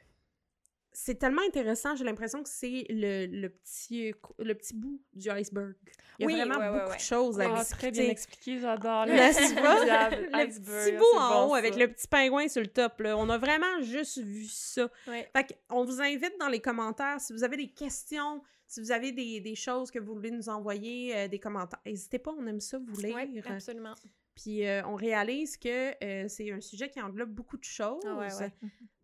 c'est 0.93 1.15
tellement 1.15 1.41
intéressant. 1.47 1.95
J'ai 1.95 2.03
l'impression 2.03 2.43
que 2.43 2.49
c'est 2.49 2.85
le, 2.89 3.25
le, 3.27 3.49
petit, 3.49 4.13
le 4.39 4.53
petit 4.55 4.73
bout 4.75 5.01
du 5.13 5.29
iceberg. 5.29 5.73
Il 6.19 6.23
y 6.23 6.23
a 6.23 6.27
Oui, 6.27 6.35
vraiment 6.35 6.57
ouais, 6.59 6.71
beaucoup 6.79 6.91
ouais. 6.91 6.97
de 6.97 7.01
choses 7.01 7.39
à 7.39 7.45
Ah, 7.53 7.59
discuter. 7.59 7.77
très 7.77 7.91
bien 7.91 8.09
expliqué, 8.09 8.59
j'adore. 8.59 9.05
Le, 9.05 9.13
le 9.13 10.47
petit 10.47 10.91
bout 10.97 11.17
en 11.17 11.29
bon, 11.29 11.45
haut 11.47 11.51
ça. 11.53 11.57
avec 11.57 11.75
le 11.75 11.87
petit 11.87 12.07
pingouin 12.07 12.47
sur 12.47 12.61
le 12.61 12.67
top. 12.67 12.99
Là. 12.99 13.17
On 13.17 13.29
a 13.29 13.37
vraiment 13.37 13.81
juste 13.81 14.19
vu 14.19 14.45
ça. 14.45 14.89
Fait 15.05 15.57
on 15.69 15.83
vous 15.85 16.01
invite 16.01 16.33
dans 16.39 16.49
les 16.49 16.59
commentaires, 16.59 17.19
si 17.21 17.33
vous 17.33 17.43
avez 17.43 17.57
des 17.57 17.69
questions, 17.69 18.41
si 18.67 18.79
vous 18.81 18.91
avez 18.91 19.11
des, 19.11 19.39
des 19.39 19.55
choses 19.55 19.91
que 19.91 19.99
vous 19.99 20.13
voulez 20.13 20.31
nous 20.31 20.49
envoyer, 20.49 21.15
euh, 21.15 21.27
des 21.27 21.39
commentaires, 21.39 21.79
n'hésitez 21.85 22.19
pas, 22.19 22.31
on 22.37 22.45
aime 22.47 22.59
ça 22.61 22.77
vous 22.79 23.01
lire. 23.01 23.17
Absolument. 23.49 23.95
Puis 24.35 24.65
euh, 24.65 24.81
on 24.85 24.95
réalise 24.95 25.57
que 25.57 25.91
euh, 26.03 26.27
c'est 26.29 26.51
un 26.51 26.61
sujet 26.61 26.89
qui 26.89 27.01
englobe 27.01 27.29
beaucoup 27.31 27.57
de 27.57 27.63
choses. 27.65 28.01
Ah 28.05 28.15
ouais. 28.17 28.29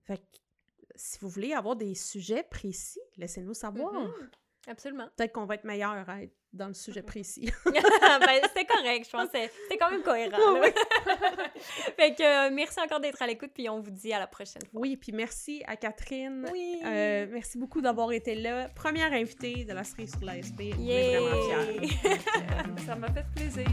Fait 0.06 0.22
si 0.98 1.18
vous 1.22 1.30
voulez 1.30 1.54
avoir 1.54 1.76
des 1.76 1.96
sujets 1.96 2.44
précis, 2.44 3.00
laissez-nous 3.18 3.54
savoir. 3.54 3.94
Mhm. 3.94 4.30
Absolument. 4.68 5.08
Peut-être 5.16 5.32
qu'on 5.32 5.46
va 5.46 5.56
être 5.56 5.64
meilleur 5.64 6.10
à 6.10 6.24
être 6.24 6.34
dans 6.52 6.68
le 6.68 6.74
sujet 6.74 7.02
précis. 7.02 7.50
ben, 7.66 8.42
c'était 8.44 8.66
correct, 8.66 9.06
je 9.06 9.12
pense. 9.12 9.30
que 9.30 9.38
C'était 9.38 9.78
quand 9.80 9.90
même 9.90 10.02
cohérent. 10.02 10.62
fait 11.96 12.16
que 12.16 12.48
euh, 12.48 12.50
merci 12.54 12.80
encore 12.82 13.00
d'être 13.00 13.22
à 13.22 13.28
l'écoute, 13.28 13.52
puis 13.54 13.70
on 13.70 13.80
vous 13.80 13.92
dit 13.92 14.12
à 14.12 14.20
la 14.20 14.28
prochaine 14.28 14.62
fois. 14.70 14.82
oui, 14.82 14.98
puis 14.98 15.14
merci 15.14 15.64
à 15.68 15.78
Catherine. 15.78 16.50
Oui. 16.52 16.82
Euh, 16.86 17.28
merci 17.32 17.58
beaucoup 17.58 17.80
d'avoir 17.80 18.12
été 18.12 18.36
là. 18.36 18.68
Première 18.76 19.14
invitée 19.14 19.64
de 19.64 19.74
la 19.74 19.86
série 19.86 20.08
sur 20.08 20.24
l'ASP. 20.24 20.60
On 20.60 20.62
est 20.62 20.84
Yay! 20.84 21.18
vraiment 21.18 21.64
fiers. 21.80 21.90
Ça 22.86 22.96
m'a 22.96 23.08
fait 23.12 23.26
plaisir. 23.36 23.66